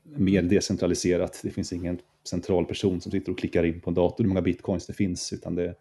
mer 0.02 0.42
decentraliserat. 0.42 1.40
Det 1.42 1.50
finns 1.50 1.72
ingen 1.72 1.98
central 2.24 2.64
person 2.64 3.00
som 3.00 3.12
sitter 3.12 3.32
och 3.32 3.38
klickar 3.38 3.64
in 3.64 3.80
på 3.80 3.90
en 3.90 3.94
dator 3.94 4.24
hur 4.24 4.28
många 4.28 4.42
bitcoins 4.42 4.86
det 4.86 4.92
finns, 4.92 5.32
utan 5.32 5.54
det 5.54 5.64
är 5.64 5.74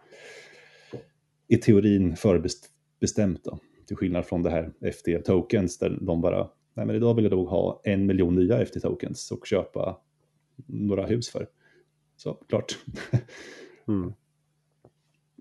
i 1.48 1.58
teorin 1.58 2.16
förbestämt. 2.16 3.44
Då. 3.44 3.60
Till 3.86 3.98
skillnad 3.98 4.26
från 4.26 4.44
det 4.44 4.50
här 4.50 4.74
FT-tokens 4.82 5.78
där 5.80 5.98
de 6.02 6.22
bara, 6.22 6.50
nej 6.74 6.86
men 6.86 6.96
idag 6.96 7.14
vill 7.14 7.24
jag 7.26 7.32
nog 7.32 7.48
ha 7.48 7.82
en 7.84 8.06
miljon 8.06 8.36
nya 8.36 8.66
FT-tokens 8.66 9.32
och 9.32 9.48
köpa 9.48 10.02
några 10.66 11.06
hus 11.06 11.30
för. 11.30 11.48
Så 12.16 12.34
klart. 12.34 12.78
Mm. 13.90 14.14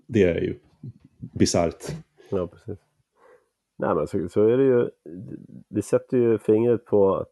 Det 0.07 0.23
är 0.23 0.41
ju 0.41 0.59
bisarrt. 1.17 1.83
Ja, 2.31 2.47
precis. 2.47 2.79
Nej, 3.77 3.95
men 3.95 4.07
så, 4.07 4.29
så 4.29 4.47
är 4.47 4.57
det 4.57 4.63
ju. 4.63 4.89
Det 5.69 5.81
sätter 5.81 6.17
ju 6.17 6.37
fingret 6.37 6.85
på 6.85 7.15
att 7.15 7.31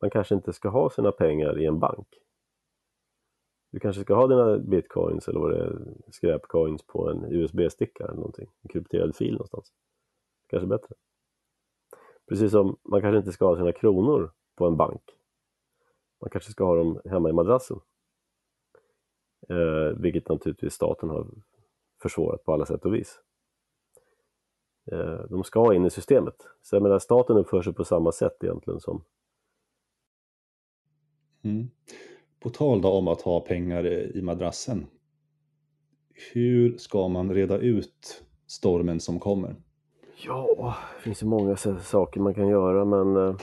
man 0.00 0.10
kanske 0.10 0.34
inte 0.34 0.52
ska 0.52 0.68
ha 0.68 0.90
sina 0.90 1.12
pengar 1.12 1.60
i 1.60 1.66
en 1.66 1.78
bank. 1.78 2.06
Du 3.72 3.80
kanske 3.80 4.02
ska 4.02 4.14
ha 4.14 4.26
dina 4.26 4.58
bitcoins 4.58 5.28
eller 5.28 5.40
vad 5.40 5.50
det 5.50 5.58
är, 5.58 5.94
skräpcoins 6.10 6.82
på 6.82 7.10
en 7.10 7.24
USB-sticka 7.24 8.04
eller 8.04 8.14
någonting, 8.14 8.50
en 8.62 8.68
krypterad 8.68 9.16
fil 9.16 9.32
någonstans. 9.32 9.72
Kanske 10.46 10.66
bättre. 10.66 10.94
Precis 12.28 12.50
som 12.50 12.76
man 12.82 13.00
kanske 13.00 13.18
inte 13.18 13.32
ska 13.32 13.46
ha 13.46 13.56
sina 13.56 13.72
kronor 13.72 14.32
på 14.54 14.66
en 14.66 14.76
bank. 14.76 15.02
Man 16.20 16.30
kanske 16.30 16.50
ska 16.50 16.64
ha 16.64 16.76
dem 16.76 17.00
hemma 17.04 17.30
i 17.30 17.32
madrassen. 17.32 17.80
Eh, 19.48 19.98
vilket 19.98 20.28
naturligtvis 20.28 20.74
staten 20.74 21.08
har 21.08 21.26
försvårat 22.02 22.44
på 22.44 22.52
alla 22.52 22.66
sätt 22.66 22.84
och 22.84 22.94
vis. 22.94 23.20
Eh, 24.92 25.20
de 25.30 25.44
ska 25.44 25.74
in 25.74 25.86
i 25.86 25.90
systemet. 25.90 26.46
Så 26.62 26.76
jag 26.76 26.82
menar, 26.82 26.98
staten 26.98 27.36
uppför 27.36 27.62
sig 27.62 27.72
på 27.72 27.84
samma 27.84 28.12
sätt 28.12 28.44
egentligen 28.44 28.80
som 28.80 29.04
Mm. 31.44 31.70
På 32.42 32.50
tal 32.50 32.80
då 32.80 32.90
om 32.90 33.08
att 33.08 33.22
ha 33.22 33.40
pengar 33.40 33.86
i 34.16 34.22
madrassen. 34.22 34.86
Hur 36.32 36.78
ska 36.78 37.08
man 37.08 37.34
reda 37.34 37.58
ut 37.58 38.24
stormen 38.46 39.00
som 39.00 39.20
kommer? 39.20 39.56
Ja, 40.24 40.76
det 40.96 41.02
finns 41.02 41.22
ju 41.22 41.26
många 41.26 41.56
saker 41.56 42.20
man 42.20 42.34
kan 42.34 42.48
göra 42.48 42.84
men 42.84 43.16
eh, 43.16 43.36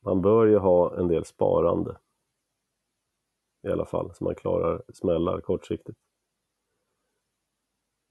man 0.00 0.22
bör 0.22 0.46
ju 0.46 0.58
ha 0.58 0.98
en 0.98 1.08
del 1.08 1.24
sparande 1.24 1.98
i 3.62 3.68
alla 3.68 3.86
fall 3.86 4.14
så 4.14 4.24
man 4.24 4.34
klarar 4.34 4.82
smällar 4.88 5.40
kortsiktigt. 5.40 5.98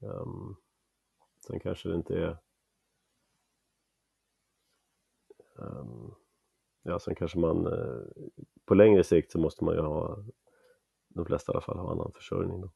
Um, 0.00 0.56
sen 1.46 1.60
kanske 1.60 1.88
det 1.88 1.94
inte 1.94 2.14
är 2.14 2.38
um, 5.54 6.14
ja, 6.86 6.98
sen 6.98 7.14
kanske 7.14 7.38
man 7.38 7.66
eh, 7.66 8.02
på 8.64 8.74
längre 8.74 9.04
sikt 9.04 9.32
så 9.32 9.38
måste 9.38 9.64
man 9.64 9.74
ju 9.74 9.80
ha, 9.80 10.18
de 11.08 11.26
flesta 11.26 11.52
i 11.52 11.54
alla 11.54 11.60
fall, 11.60 11.78
ha 11.78 11.92
annan 11.92 12.12
försörjning 12.12 12.60
då. 12.60 12.70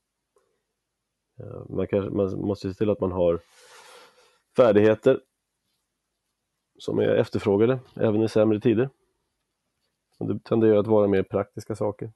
Eh, 1.41 1.63
man, 1.69 1.87
kanske, 1.87 2.11
man 2.11 2.41
måste 2.41 2.69
se 2.69 2.79
till 2.79 2.91
att 2.91 3.01
man 3.01 3.13
har 3.13 3.41
färdigheter 4.57 5.21
som 6.79 6.99
är 6.99 7.09
efterfrågade 7.09 7.81
även 7.97 8.23
i 8.23 8.29
sämre 8.29 8.61
tider. 8.61 8.91
Det 10.19 10.45
tenderar 10.45 10.77
att 10.77 10.87
vara 10.87 11.09
mer 11.09 11.23
praktiska 11.23 11.75
saker. 11.77 12.13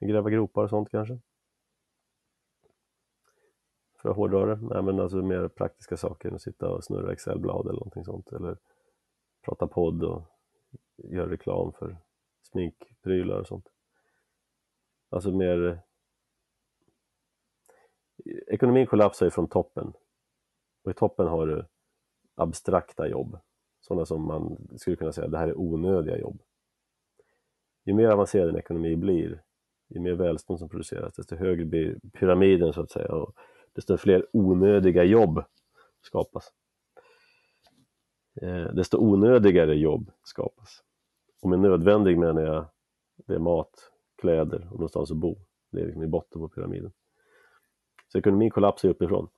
Gräva 0.00 0.30
gropar 0.30 0.62
och 0.62 0.70
sånt 0.70 0.90
kanske. 0.90 1.18
För 4.02 4.10
att 4.10 4.16
hårdra 4.16 4.46
det. 4.46 4.58
Nej, 4.62 4.82
men 4.82 5.00
alltså 5.00 5.16
mer 5.16 5.48
praktiska 5.48 5.96
saker 5.96 6.28
än 6.28 6.34
att 6.34 6.42
sitta 6.42 6.68
och 6.68 6.84
snurra 6.84 7.12
Excelblad 7.12 7.66
eller 7.66 7.72
någonting 7.72 8.04
sånt. 8.04 8.32
Eller 8.32 8.58
prata 9.42 9.66
podd 9.66 10.04
och 10.04 10.31
gör 10.96 11.26
reklam 11.26 11.72
för 11.72 11.96
sminkprylar 12.42 13.40
och 13.40 13.46
sånt. 13.46 13.68
Alltså 15.10 15.30
mer... 15.30 15.80
Ekonomin 18.46 18.86
kollapsar 18.86 19.26
ju 19.26 19.30
från 19.30 19.48
toppen. 19.48 19.92
Och 20.84 20.90
i 20.90 20.94
toppen 20.94 21.26
har 21.26 21.46
du 21.46 21.66
abstrakta 22.34 23.08
jobb. 23.08 23.38
Sådana 23.80 24.06
som 24.06 24.26
man 24.26 24.68
skulle 24.76 24.96
kunna 24.96 25.12
säga, 25.12 25.28
det 25.28 25.38
här 25.38 25.48
är 25.48 25.58
onödiga 25.58 26.18
jobb. 26.18 26.42
Ju 27.84 27.94
mer 27.94 28.08
avancerad 28.08 28.48
en 28.48 28.56
ekonomi 28.56 28.96
blir, 28.96 29.42
ju 29.88 30.00
mer 30.00 30.12
välstånd 30.12 30.58
som 30.58 30.68
produceras, 30.68 31.14
desto 31.14 31.36
högre 31.36 31.64
blir 31.64 31.98
pyramiden 32.12 32.72
så 32.72 32.80
att 32.80 32.90
säga 32.90 33.14
och 33.14 33.34
desto 33.72 33.96
fler 33.96 34.26
onödiga 34.32 35.04
jobb 35.04 35.44
skapas. 36.00 36.52
Eh, 38.34 38.74
desto 38.74 38.98
onödigare 38.98 39.74
jobb 39.74 40.10
skapas. 40.22 40.82
Och 41.42 41.50
med 41.50 41.58
nödvändig 41.58 42.18
menar 42.18 42.42
jag 42.42 42.66
det 43.26 43.34
är 43.34 43.38
mat, 43.38 43.90
kläder 44.16 44.66
och 44.70 44.72
någonstans 44.72 45.10
att 45.10 45.16
bo. 45.16 45.36
Det 45.70 45.80
är 45.80 45.86
liksom 45.86 46.02
i 46.02 46.06
botten 46.06 46.40
på 46.40 46.48
pyramiden. 46.48 46.92
Så 48.12 48.18
ekonomin 48.18 48.50
kollapsar 48.50 48.88
uppifrån. 48.88 49.28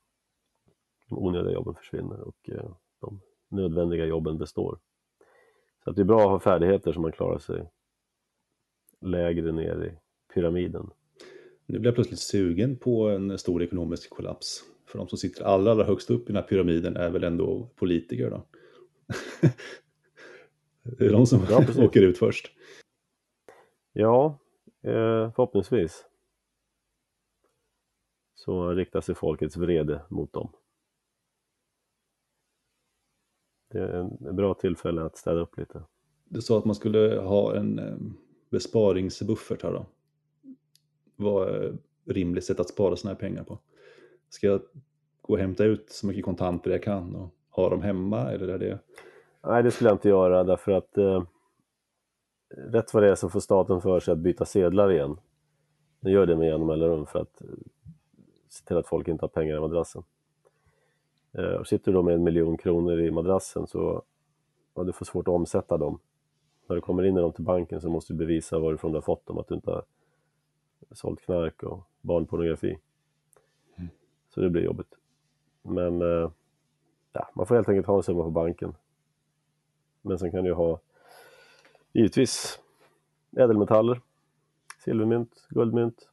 De 1.08 1.18
onödiga 1.18 1.52
jobben 1.52 1.74
försvinner 1.74 2.20
och 2.20 2.50
eh, 2.50 2.70
de 3.00 3.20
nödvändiga 3.48 4.04
jobben 4.04 4.38
består. 4.38 4.78
Så 5.84 5.90
att 5.90 5.96
det 5.96 6.02
är 6.02 6.04
bra 6.04 6.20
att 6.20 6.30
ha 6.30 6.40
färdigheter 6.40 6.92
så 6.92 7.00
man 7.00 7.12
klarar 7.12 7.38
sig 7.38 7.70
lägre 9.00 9.52
ner 9.52 9.84
i 9.84 9.98
pyramiden. 10.34 10.90
Nu 11.66 11.78
blir 11.78 11.88
jag 11.88 11.94
plötsligt 11.94 12.20
sugen 12.20 12.76
på 12.76 13.08
en 13.08 13.38
stor 13.38 13.62
ekonomisk 13.62 14.10
kollaps. 14.10 14.64
För 14.86 14.98
de 14.98 15.08
som 15.08 15.18
sitter 15.18 15.44
allra, 15.44 15.70
allra 15.70 15.84
högst 15.84 16.10
upp 16.10 16.22
i 16.22 16.32
den 16.32 16.36
här 16.36 16.42
pyramiden 16.42 16.96
är 16.96 17.10
väl 17.10 17.24
ändå 17.24 17.68
politiker 17.76 18.30
då? 18.30 18.46
Det 20.82 21.06
är 21.06 21.12
de 21.12 21.26
som 21.26 21.46
ja, 21.50 21.64
åker 21.84 22.02
ut 22.02 22.18
först. 22.18 22.52
Ja, 23.92 24.38
eh, 24.82 25.32
förhoppningsvis. 25.32 26.06
Så 28.34 28.70
riktar 28.70 29.00
sig 29.00 29.14
folkets 29.14 29.56
vrede 29.56 30.02
mot 30.08 30.32
dem. 30.32 30.52
Det 33.70 33.78
är 33.78 34.04
ett 34.28 34.34
bra 34.34 34.54
tillfälle 34.54 35.02
att 35.02 35.16
städa 35.16 35.40
upp 35.40 35.58
lite. 35.58 35.82
Du 36.24 36.42
sa 36.42 36.58
att 36.58 36.64
man 36.64 36.74
skulle 36.74 37.20
ha 37.20 37.56
en 37.56 37.78
eh, 37.78 37.96
besparingsbuffert 38.50 39.62
här 39.62 39.72
då. 39.72 39.86
Vad 41.16 41.48
är 41.48 41.78
rimligt 42.04 42.44
sätt 42.44 42.60
att 42.60 42.68
spara 42.68 42.96
sådana 42.96 43.14
här 43.14 43.20
pengar 43.20 43.44
på? 43.44 43.58
Ska 44.28 44.46
jag 44.46 44.60
gå 45.22 45.32
och 45.32 45.38
hämta 45.38 45.64
ut 45.64 45.90
så 45.90 46.06
mycket 46.06 46.24
kontanter 46.24 46.70
jag 46.70 46.82
kan 46.82 47.14
och 47.14 47.34
ha 47.54 47.68
dem 47.68 47.82
hemma 47.82 48.30
eller 48.32 48.48
är 48.48 48.58
det 48.58 48.78
Nej, 49.46 49.62
det 49.62 49.70
skulle 49.70 49.90
jag 49.90 49.94
inte 49.94 50.08
göra 50.08 50.44
därför 50.44 50.72
att 50.72 50.98
eh, 50.98 51.22
rätt 52.48 52.94
vad 52.94 53.02
det 53.02 53.10
är 53.10 53.14
så 53.14 53.28
får 53.28 53.40
staten 53.40 53.80
för 53.80 54.00
sig 54.00 54.12
att 54.12 54.18
byta 54.18 54.44
sedlar 54.44 54.92
igen. 54.92 55.16
Den 56.00 56.12
gör 56.12 56.26
det 56.26 56.36
med 56.36 56.48
jämna 56.48 56.66
mellanrum 56.66 57.06
för 57.06 57.18
att 57.18 57.40
eh, 57.40 57.48
se 58.48 58.64
till 58.64 58.76
att 58.76 58.86
folk 58.86 59.08
inte 59.08 59.22
har 59.22 59.28
pengar 59.28 59.56
i 59.56 59.60
madrassen. 59.60 60.02
Eh, 61.32 61.54
och 61.54 61.66
sitter 61.66 61.92
du 61.92 61.98
då 61.98 62.02
med 62.02 62.14
en 62.14 62.24
miljon 62.24 62.56
kronor 62.56 63.00
i 63.00 63.10
madrassen 63.10 63.66
så 63.66 64.02
ja, 64.74 64.84
du 64.84 64.92
får 64.92 65.04
svårt 65.04 65.28
att 65.28 65.34
omsätta 65.34 65.76
dem. 65.76 65.98
När 66.66 66.76
du 66.76 66.82
kommer 66.82 67.02
in 67.02 67.14
med 67.14 67.22
dem 67.22 67.32
till 67.32 67.44
banken 67.44 67.80
så 67.80 67.88
måste 67.88 68.12
du 68.12 68.16
bevisa 68.16 68.58
varifrån 68.58 68.92
du 68.92 68.96
har 68.96 69.02
fått 69.02 69.26
dem, 69.26 69.38
att 69.38 69.48
du 69.48 69.54
inte 69.54 69.70
har 69.70 69.84
sålt 70.92 71.20
knark 71.20 71.62
och 71.62 71.80
barnpornografi. 72.00 72.78
Mm. 73.76 73.88
Så 74.28 74.40
det 74.40 74.50
blir 74.50 74.62
jobbigt. 74.62 74.94
Men 75.62 76.02
eh, 76.02 76.30
ja, 77.14 77.28
man 77.34 77.46
får 77.46 77.54
helt 77.54 77.68
enkelt 77.68 77.86
ha 77.86 77.96
en 77.96 78.02
summa 78.02 78.22
på 78.22 78.30
banken 78.30 78.74
men 80.04 80.18
sen 80.18 80.30
kan 80.30 80.44
du 80.44 80.54
ha 80.54 80.80
givetvis 81.92 82.60
ädelmetaller, 83.36 84.00
silvermynt, 84.84 85.46
guldmynt. 85.50 86.10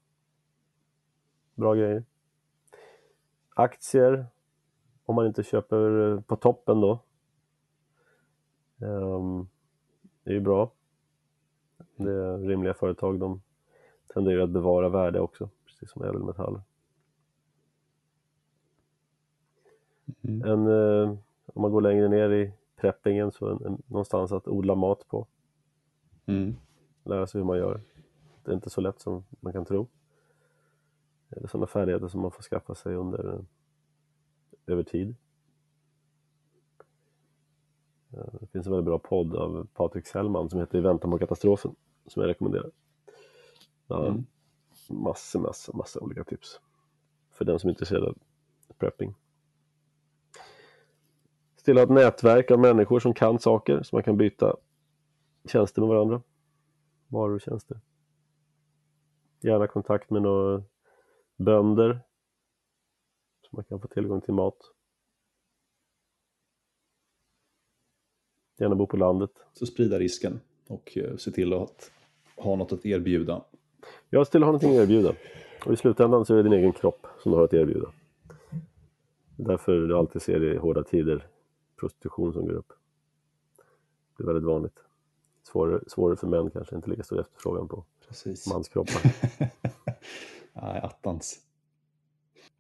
Bra 1.55 1.73
grejer. 1.73 2.03
Aktier, 3.53 4.25
om 5.05 5.15
man 5.15 5.27
inte 5.27 5.43
köper 5.43 6.17
på 6.21 6.35
toppen 6.35 6.81
då. 6.81 6.99
Um, 8.77 9.49
det 10.23 10.29
är 10.29 10.33
ju 10.33 10.41
bra. 10.41 10.71
Det 11.95 12.11
är 12.11 12.37
rimliga 12.37 12.73
företag, 12.73 13.19
de 13.19 13.41
tenderar 14.07 14.43
att 14.43 14.49
bevara 14.49 14.89
värde 14.89 15.19
också, 15.19 15.49
precis 15.65 15.91
som 15.91 16.03
ädelmetaller. 16.03 16.61
Mm. 20.21 20.41
En, 20.49 20.67
eh, 20.67 21.17
om 21.45 21.61
man 21.61 21.71
går 21.71 21.81
längre 21.81 22.07
ner 22.07 22.29
i 22.29 22.51
preppingen 22.75 23.31
så 23.31 23.49
en, 23.49 23.65
en, 23.65 23.81
någonstans 23.87 24.31
att 24.31 24.47
odla 24.47 24.75
mat 24.75 25.07
på, 25.07 25.27
Mm. 26.25 26.55
lära 27.03 27.27
sig 27.27 27.39
hur 27.39 27.45
man 27.45 27.57
gör. 27.57 27.81
Det 28.43 28.51
är 28.51 28.55
inte 28.55 28.69
så 28.69 28.81
lätt 28.81 28.99
som 28.99 29.23
man 29.39 29.53
kan 29.53 29.65
tro. 29.65 29.87
Det 31.29 31.43
är 31.43 31.47
sådana 31.47 31.67
färdigheter 31.67 32.07
som 32.07 32.21
man 32.21 32.31
får 32.31 32.43
skaffa 32.43 32.75
sig 32.75 32.95
under 32.95 33.33
eh, 33.33 33.39
över 34.67 34.83
tid. 34.83 35.15
Eh, 38.13 38.33
Det 38.39 38.47
finns 38.47 38.65
en 38.67 38.71
väldigt 38.71 38.85
bra 38.85 38.99
podd 38.99 39.35
av 39.35 39.67
Patrik 39.73 40.07
Sellman 40.07 40.49
som 40.49 40.59
heter 40.59 40.77
I 40.77 40.81
väntan 40.81 41.11
på 41.11 41.17
katastrofen 41.19 41.75
som 42.07 42.21
jag 42.21 42.29
rekommenderar. 42.29 42.71
Ja, 43.87 44.07
Mm. 44.07 44.25
Massor, 44.89 45.39
massor, 45.39 45.73
massor 45.73 46.03
olika 46.03 46.23
tips 46.23 46.59
för 47.31 47.45
den 47.45 47.59
som 47.59 47.67
är 47.67 47.71
intresserad 47.71 48.03
av 48.03 48.17
prepping. 48.77 49.15
Se 51.61 51.65
till 51.65 51.77
att 51.77 51.89
ha 51.89 51.95
ett 51.95 52.03
nätverk 52.03 52.51
av 52.51 52.59
människor 52.59 52.99
som 52.99 53.13
kan 53.13 53.39
saker 53.39 53.83
så 53.83 53.95
man 53.95 54.03
kan 54.03 54.17
byta 54.17 54.57
tjänster 55.45 55.81
med 55.81 55.89
varandra. 55.89 56.21
Varor 57.07 57.35
och 57.35 57.41
tjänster. 57.41 57.79
Gärna 59.41 59.67
kontakt 59.67 60.09
med 60.09 60.21
några 60.21 60.63
bönder 61.37 61.99
så 63.41 63.55
man 63.55 63.65
kan 63.65 63.79
få 63.79 63.87
tillgång 63.87 64.21
till 64.21 64.33
mat. 64.33 64.57
Gärna 68.59 68.75
bo 68.75 68.87
på 68.87 68.97
landet. 68.97 69.31
Så 69.53 69.65
sprida 69.65 69.99
risken 69.99 70.39
och 70.67 70.97
eh, 70.97 71.15
se 71.17 71.31
till 71.31 71.53
att 71.53 71.91
ha 72.35 72.55
något 72.55 72.73
att 72.73 72.85
erbjuda. 72.85 73.45
Jag 74.09 74.27
skulle 74.27 74.45
ha 74.45 74.51
någonting 74.51 74.77
att 74.77 74.83
erbjuda. 74.83 75.15
Och 75.65 75.73
i 75.73 75.75
slutändan 75.75 76.25
så 76.25 76.33
är 76.33 76.37
det 76.37 76.43
din 76.43 76.53
egen 76.53 76.73
kropp 76.73 77.07
som 77.19 77.31
du 77.31 77.37
har 77.37 77.45
att 77.45 77.53
erbjuda. 77.53 77.93
Därför 79.35 79.73
du 79.81 79.97
alltid 79.97 80.21
ser 80.21 80.43
i 80.43 80.57
hårda 80.57 80.83
tider 80.83 81.30
prostitution 81.81 82.33
som 82.33 82.45
går 82.45 82.53
upp. 82.53 82.73
Det 84.17 84.23
är 84.23 84.27
väldigt 84.27 84.43
vanligt. 84.43 84.79
Svårare, 85.43 85.83
svårare 85.87 86.17
för 86.17 86.27
män 86.27 86.51
kanske, 86.51 86.75
inte 86.75 86.89
lika 86.89 87.03
stor 87.03 87.19
efterfrågan 87.21 87.67
på 87.67 87.85
Precis. 88.07 88.47
manskroppar. 88.47 89.01
Nej, 90.53 90.79
attans. 90.83 91.39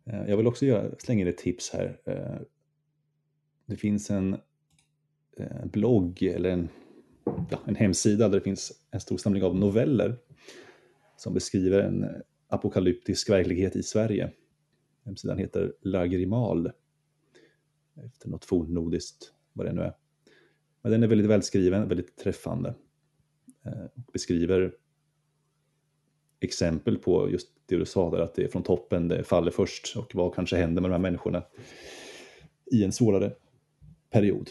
Eh, 0.05 0.29
Jag 0.29 0.37
vill 0.37 0.47
också 0.47 0.65
göra, 0.65 0.91
slänga 0.99 1.21
in 1.21 1.27
ett 1.27 1.37
tips 1.37 1.69
här. 1.73 1.99
Eh, 2.05 2.41
Det 3.65 3.75
finns 3.77 4.09
en 4.11 4.37
eh, 5.37 5.65
blogg 5.65 6.23
eller 6.23 6.49
en, 6.49 6.69
ja, 7.49 7.59
en 7.65 7.75
hemsida 7.75 8.29
där 8.29 8.35
det 8.39 8.43
finns 8.43 8.71
en 8.91 8.99
stor 9.01 9.17
samling 9.17 9.43
av 9.43 9.55
noveller 9.55 10.17
som 11.17 11.33
beskriver 11.33 11.79
en 11.79 12.05
apokalyptisk 12.47 13.29
verklighet 13.29 13.75
i 13.75 13.83
Sverige. 13.83 14.31
Hemsidan 15.05 15.37
heter 15.37 15.73
Lagrimal 15.81 16.71
efter 18.05 18.29
något 18.29 18.45
fornnordiskt, 18.45 19.33
vad 19.53 19.65
det 19.65 19.73
nu 19.73 19.81
är. 19.81 19.93
Men 20.81 20.91
den 20.91 21.03
är 21.03 21.07
väldigt 21.07 21.29
välskriven, 21.29 21.87
väldigt 21.87 22.17
träffande 22.17 22.75
eh, 23.65 23.83
och 23.95 24.11
beskriver 24.13 24.73
exempel 26.39 26.97
på 26.97 27.29
just 27.31 27.47
det 27.65 27.77
du 27.77 27.85
sa 27.85 28.11
där, 28.11 28.19
att 28.19 28.35
det 28.35 28.43
är 28.43 28.47
från 28.47 28.63
toppen 28.63 29.07
det 29.07 29.23
faller 29.23 29.51
först 29.51 29.95
och 29.97 30.15
vad 30.15 30.35
kanske 30.35 30.57
händer 30.57 30.81
med 30.81 30.91
de 30.91 30.93
här 30.93 31.01
människorna 31.01 31.43
i 32.71 32.83
en 32.83 32.91
svårare 32.91 33.33
period. 34.09 34.49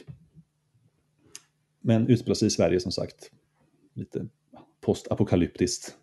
Men 1.80 2.08
utspelar 2.08 2.34
sig 2.34 2.46
i 2.46 2.50
Sverige 2.50 2.80
som 2.80 2.92
sagt, 2.92 3.30
lite 3.94 4.28
postapokalyptiskt, 4.80 5.96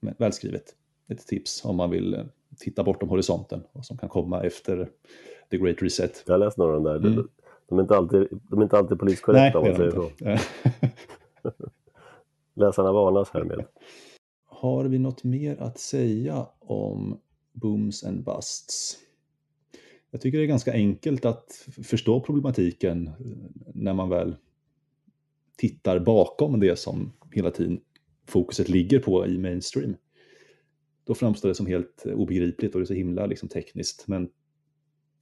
men 0.00 0.14
välskrivet. 0.18 0.76
Ett 1.08 1.26
tips 1.26 1.64
om 1.64 1.76
man 1.76 1.90
vill 1.90 2.14
eh, 2.14 2.24
titta 2.58 2.84
bortom 2.84 3.08
horisonten, 3.08 3.62
vad 3.72 3.86
som 3.86 3.98
kan 3.98 4.08
komma 4.08 4.42
efter 4.42 4.90
the 5.50 5.58
great 5.58 5.82
reset. 5.82 6.22
Jag 6.26 6.34
har 6.34 6.38
läst 6.38 6.58
några 6.58 6.76
av 6.76 6.82
de 6.82 6.90
där. 6.92 7.12
Mm. 7.12 7.28
De, 7.68 7.78
är 7.78 7.82
inte 7.82 7.96
alltid, 7.96 8.28
de 8.50 8.58
är 8.58 8.62
inte 8.62 8.78
alltid 8.78 8.98
politiskt 8.98 9.22
korrekta 9.22 9.58
om 9.58 9.66
man 9.66 9.76
säger 9.76 9.90
så. 9.90 10.10
Läsarna 12.54 12.92
varnas 12.92 13.30
härmed. 13.30 13.64
Har 14.44 14.84
vi 14.84 14.98
något 14.98 15.24
mer 15.24 15.56
att 15.62 15.78
säga 15.78 16.46
om 16.58 17.20
booms 17.52 18.04
and 18.04 18.24
busts? 18.24 18.98
Jag 20.10 20.20
tycker 20.20 20.38
det 20.38 20.44
är 20.44 20.48
ganska 20.48 20.72
enkelt 20.72 21.24
att 21.24 21.68
förstå 21.82 22.20
problematiken 22.20 23.06
eh, 23.06 23.12
när 23.74 23.94
man 23.94 24.08
väl 24.08 24.36
tittar 25.56 25.98
bakom 25.98 26.60
det 26.60 26.78
som 26.78 27.12
hela 27.32 27.50
tiden 27.50 27.80
fokuset 28.26 28.68
ligger 28.68 28.98
på 28.98 29.26
i 29.26 29.38
mainstream. 29.38 29.96
Då 31.04 31.14
framstår 31.14 31.48
det 31.48 31.54
som 31.54 31.66
helt 31.66 32.06
eh, 32.06 32.12
obegripligt 32.12 32.74
och 32.74 32.80
det 32.80 32.84
är 32.84 32.86
så 32.86 32.94
himla 32.94 33.26
liksom, 33.26 33.48
tekniskt 33.48 34.08
men 34.08 34.28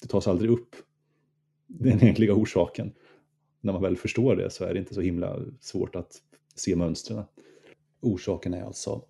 det 0.02 0.08
tas 0.08 0.28
aldrig 0.28 0.50
upp 0.50 0.76
den 1.66 2.02
egentliga 2.02 2.34
orsaken. 2.34 2.92
När 3.60 3.72
man 3.72 3.82
väl 3.82 3.96
förstår 3.96 4.36
det 4.36 4.50
så 4.50 4.64
är 4.64 4.74
det 4.74 4.80
inte 4.80 4.94
så 4.94 5.00
himla 5.00 5.40
svårt 5.60 5.96
att 5.96 6.22
se 6.54 6.76
mönstren. 6.76 7.24
Orsaken 8.00 8.54
är 8.54 8.62
alltså 8.62 9.04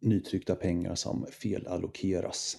nytryckta 0.00 0.54
pengar 0.54 0.94
som 0.94 1.26
felallokeras. 1.30 2.56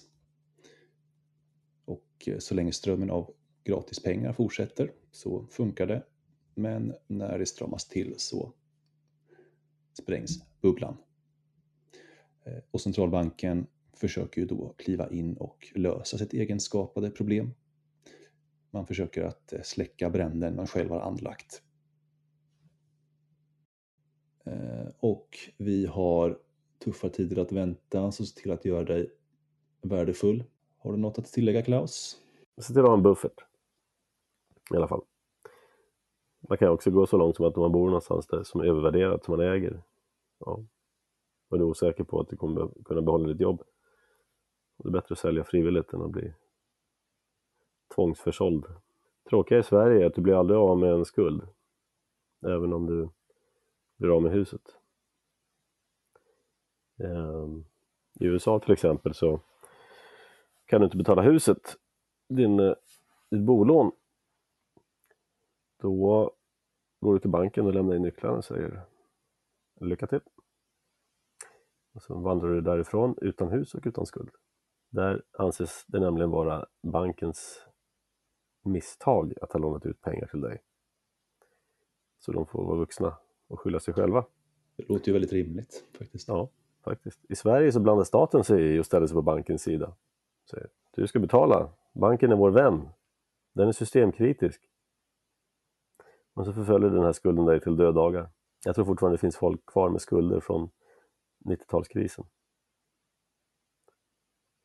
Och 1.84 2.08
eh, 2.26 2.38
så 2.38 2.54
länge 2.54 2.72
strömmen 2.72 3.10
av 3.10 3.34
gratispengar 3.64 4.32
fortsätter 4.32 4.92
så 5.10 5.46
funkar 5.50 5.86
det. 5.86 6.02
Men 6.54 6.94
när 7.06 7.38
det 7.38 7.46
stramas 7.46 7.88
till 7.88 8.14
så 8.16 8.52
sprängs 9.92 10.42
bubblan. 10.60 10.96
Eh, 12.44 12.58
och 12.70 12.80
centralbanken 12.80 13.66
försöker 13.96 14.40
ju 14.40 14.46
då 14.46 14.74
kliva 14.78 15.10
in 15.10 15.36
och 15.36 15.72
lösa 15.74 16.18
sitt 16.18 16.32
egenskapade 16.32 17.10
problem. 17.10 17.54
Man 18.70 18.86
försöker 18.86 19.24
att 19.24 19.52
eh, 19.52 19.62
släcka 19.62 20.10
bränden 20.10 20.56
man 20.56 20.66
själv 20.66 20.90
har 20.90 21.00
anlagt. 21.00 21.62
Eh, 24.44 24.88
och 24.98 25.38
vi 25.56 25.86
har 25.86 26.38
tuffa 26.78 27.08
tider 27.08 27.42
att 27.42 27.52
vänta, 27.52 28.12
så 28.12 28.26
se 28.26 28.40
till 28.40 28.50
att 28.50 28.64
göra 28.64 28.84
dig 28.84 29.10
värdefull. 29.82 30.44
Har 30.78 30.92
du 30.92 30.98
något 30.98 31.18
att 31.18 31.32
tillägga 31.32 31.62
Klaus? 31.62 32.20
Se 32.58 32.72
till 32.72 32.82
att 32.82 32.88
ha 32.88 32.94
en 32.94 33.02
buffert. 33.02 33.40
I 34.72 34.76
alla 34.76 34.88
fall. 34.88 35.02
Man 36.48 36.58
kan 36.58 36.68
också 36.68 36.90
gå 36.90 37.06
så 37.06 37.16
långt 37.16 37.36
som 37.36 37.44
att 37.44 37.56
om 37.56 37.62
man 37.62 37.72
bor 37.72 37.86
någonstans 37.86 38.26
där 38.26 38.42
som 38.42 38.60
är 38.60 38.64
övervärderat, 38.64 39.24
som 39.24 39.36
man 39.36 39.46
äger. 39.46 39.82
Ja. 40.38 40.64
Och 41.48 41.58
du 41.58 41.64
är 41.64 41.68
osäker 41.68 42.04
på 42.04 42.20
att 42.20 42.28
du 42.28 42.36
kommer 42.36 42.82
kunna 42.84 43.02
behålla 43.02 43.28
ditt 43.28 43.40
jobb. 43.40 43.62
Det 44.76 44.88
är 44.88 44.92
bättre 44.92 45.12
att 45.12 45.18
sälja 45.18 45.44
frivilligt 45.44 45.92
än 45.92 46.02
att 46.02 46.10
bli 46.10 46.32
tvångsförsåld. 47.94 48.64
Tråkiga 49.30 49.58
i 49.58 49.62
Sverige 49.62 50.02
är 50.02 50.06
att 50.06 50.14
du 50.14 50.22
blir 50.22 50.38
aldrig 50.40 50.58
av 50.58 50.78
med 50.78 50.92
en 50.92 51.04
skuld. 51.04 51.42
Även 52.46 52.72
om 52.72 52.86
du 52.86 53.08
blir 53.96 54.16
av 54.16 54.22
med 54.22 54.32
huset. 54.32 54.76
Ehm, 56.98 57.64
I 58.20 58.24
USA 58.24 58.60
till 58.60 58.72
exempel 58.72 59.14
så 59.14 59.40
kan 60.66 60.80
du 60.80 60.84
inte 60.84 60.96
betala 60.96 61.22
huset, 61.22 61.76
din, 62.28 62.60
eh, 62.60 62.74
ditt 63.30 63.42
bolån, 63.42 63.92
då 65.80 66.32
går 67.00 67.14
du 67.14 67.20
till 67.20 67.30
banken 67.30 67.66
och 67.66 67.74
lämnar 67.74 67.96
in 67.96 68.02
nycklarna 68.02 68.36
och 68.36 68.44
säger 68.44 68.80
lycka 69.80 70.06
till. 70.06 70.20
Och 71.94 72.02
så 72.02 72.18
vandrar 72.18 72.48
du 72.48 72.60
därifrån 72.60 73.14
utan 73.20 73.48
hus 73.48 73.74
och 73.74 73.82
utan 73.86 74.06
skuld. 74.06 74.30
Där 74.90 75.22
anses 75.32 75.84
det 75.86 76.00
nämligen 76.00 76.30
vara 76.30 76.66
bankens 76.82 77.66
misstag 78.64 79.34
att 79.42 79.52
ha 79.52 79.60
lånat 79.60 79.86
ut 79.86 80.00
pengar 80.00 80.26
till 80.26 80.40
dig. 80.40 80.62
Så 82.18 82.32
de 82.32 82.46
får 82.46 82.66
vara 82.66 82.78
vuxna 82.78 83.18
och 83.48 83.60
skylla 83.60 83.80
sig 83.80 83.94
själva. 83.94 84.24
Det 84.76 84.88
låter 84.88 85.06
ju 85.06 85.12
väldigt 85.12 85.32
rimligt 85.32 85.84
faktiskt. 85.98 86.28
Ja, 86.28 86.50
faktiskt. 86.84 87.20
I 87.28 87.36
Sverige 87.36 87.72
så 87.72 87.80
blandar 87.80 88.04
staten 88.04 88.44
sig 88.44 88.76
i 88.76 88.80
och 88.80 88.86
ställer 88.86 89.06
sig 89.06 89.14
på 89.14 89.22
bankens 89.22 89.62
sida. 89.62 89.96
Säger, 90.50 90.68
du 90.94 91.06
ska 91.06 91.18
betala, 91.18 91.72
banken 91.92 92.32
är 92.32 92.36
vår 92.36 92.50
vän, 92.50 92.88
den 93.52 93.68
är 93.68 93.72
systemkritisk. 93.72 94.62
Och 96.34 96.44
så 96.44 96.52
förföljer 96.52 96.90
den 96.90 97.04
här 97.04 97.12
skulden 97.12 97.44
dig 97.44 97.60
till 97.60 97.76
döddagar. 97.76 98.30
Jag 98.64 98.74
tror 98.74 98.84
fortfarande 98.84 99.16
det 99.16 99.20
finns 99.20 99.36
folk 99.36 99.66
kvar 99.66 99.90
med 99.90 100.00
skulder 100.00 100.40
från 100.40 100.70
90-talskrisen. 101.44 102.24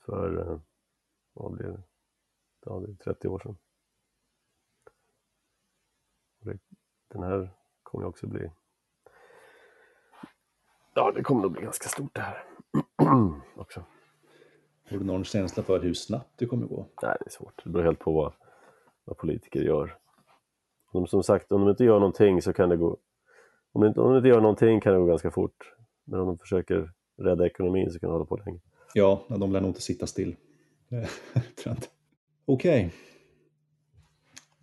För, 0.05 0.51
eh, 0.51 0.59
vad 1.33 1.51
blir 1.51 1.67
det? 1.67 1.83
Ja, 2.65 2.79
det 2.79 2.91
är 2.91 2.95
30 3.13 3.27
år 3.27 3.39
sedan. 3.39 3.57
Det, 6.39 6.59
den 7.07 7.23
här 7.23 7.49
kommer 7.83 8.05
också 8.05 8.27
bli 8.27 8.51
Ja, 10.93 11.11
det 11.15 11.23
kommer 11.23 11.41
nog 11.41 11.51
bli 11.51 11.61
ganska 11.61 11.89
stort 11.89 12.15
det 12.15 12.21
här 12.21 12.43
också. 13.55 13.83
Har 14.89 14.97
du 14.97 15.03
någon 15.03 15.23
känsla 15.23 15.63
för 15.63 15.79
hur 15.79 15.93
snabbt 15.93 16.29
det 16.35 16.45
kommer 16.45 16.67
gå? 16.67 16.87
Nej, 17.01 17.17
det 17.19 17.25
är 17.25 17.29
svårt. 17.29 17.61
Det 17.63 17.69
beror 17.69 17.83
helt 17.83 17.99
på 17.99 18.13
vad, 18.13 18.33
vad 19.05 19.17
politiker 19.17 19.59
gör. 19.59 19.97
De, 20.93 21.07
som 21.07 21.23
sagt, 21.23 21.51
om 21.51 21.61
de 21.61 21.69
inte 21.69 21.83
gör 21.83 21.99
någonting 21.99 22.41
så 22.41 22.53
kan 22.53 22.69
det 22.69 22.77
gå 22.77 22.97
Om 23.71 23.81
de, 23.81 23.87
inte, 23.87 24.01
om 24.01 24.09
de 24.09 24.17
inte 24.17 24.29
gör 24.29 24.41
någonting 24.41 24.81
kan 24.81 24.93
det 24.93 24.99
gå 24.99 25.05
ganska 25.05 25.31
fort. 25.31 25.75
Men 26.03 26.19
om 26.19 26.27
de 26.27 26.37
försöker 26.37 26.91
rädda 27.17 27.45
ekonomin 27.45 27.91
så 27.91 27.99
kan 27.99 28.09
det 28.09 28.13
hålla 28.13 28.25
på 28.25 28.37
länge. 28.37 28.59
Ja, 28.93 29.25
de 29.29 29.51
lär 29.51 29.61
nog 29.61 29.69
inte 29.69 29.81
sitta 29.81 30.07
still. 30.07 30.35
Okej. 32.45 32.85
Okay. 32.85 32.89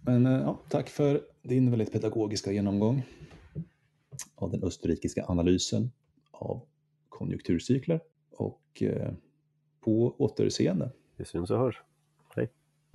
Men 0.00 0.26
eh, 0.26 0.32
ja, 0.32 0.60
tack 0.68 0.88
för 0.88 1.22
din 1.42 1.70
väldigt 1.70 1.92
pedagogiska 1.92 2.52
genomgång 2.52 3.02
av 4.34 4.50
den 4.50 4.62
österrikiska 4.62 5.24
analysen 5.28 5.90
av 6.30 6.60
konjunkturcykler 7.08 8.00
och 8.32 8.82
eh, 8.82 9.12
på 9.80 10.14
återseende. 10.18 10.90
Vi 11.16 11.24
syns 11.24 11.50
och 11.50 11.58
hörs. 11.58 11.82
Hej. 12.36 12.50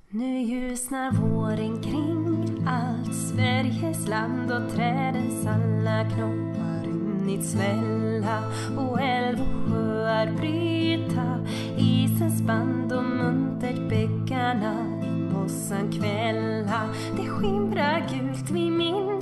Nu 0.09 0.41
ljusnar 0.41 1.11
våren 1.11 1.81
kring 1.81 2.67
allt 2.67 3.15
Sveriges 3.15 4.07
land 4.07 4.51
och 4.51 4.71
trädens 4.75 5.45
alla 5.45 6.09
knoppar 6.09 6.85
runnit 6.85 7.45
svälla 7.45 8.51
och 8.77 9.01
älv 9.01 9.39
och 9.39 9.71
sjöar 9.71 10.37
bryta 10.37 11.02
isens 11.83 12.41
band 12.41 12.93
och 12.93 13.03
muntert 13.03 13.89
bäckarna 13.89 14.75
i 15.03 15.33
mossan 15.33 15.91
kvälla. 15.91 16.89
Det 17.17 17.27
skimrar 17.27 18.07
gult 18.09 18.51
vid 18.51 18.71
min 18.71 19.12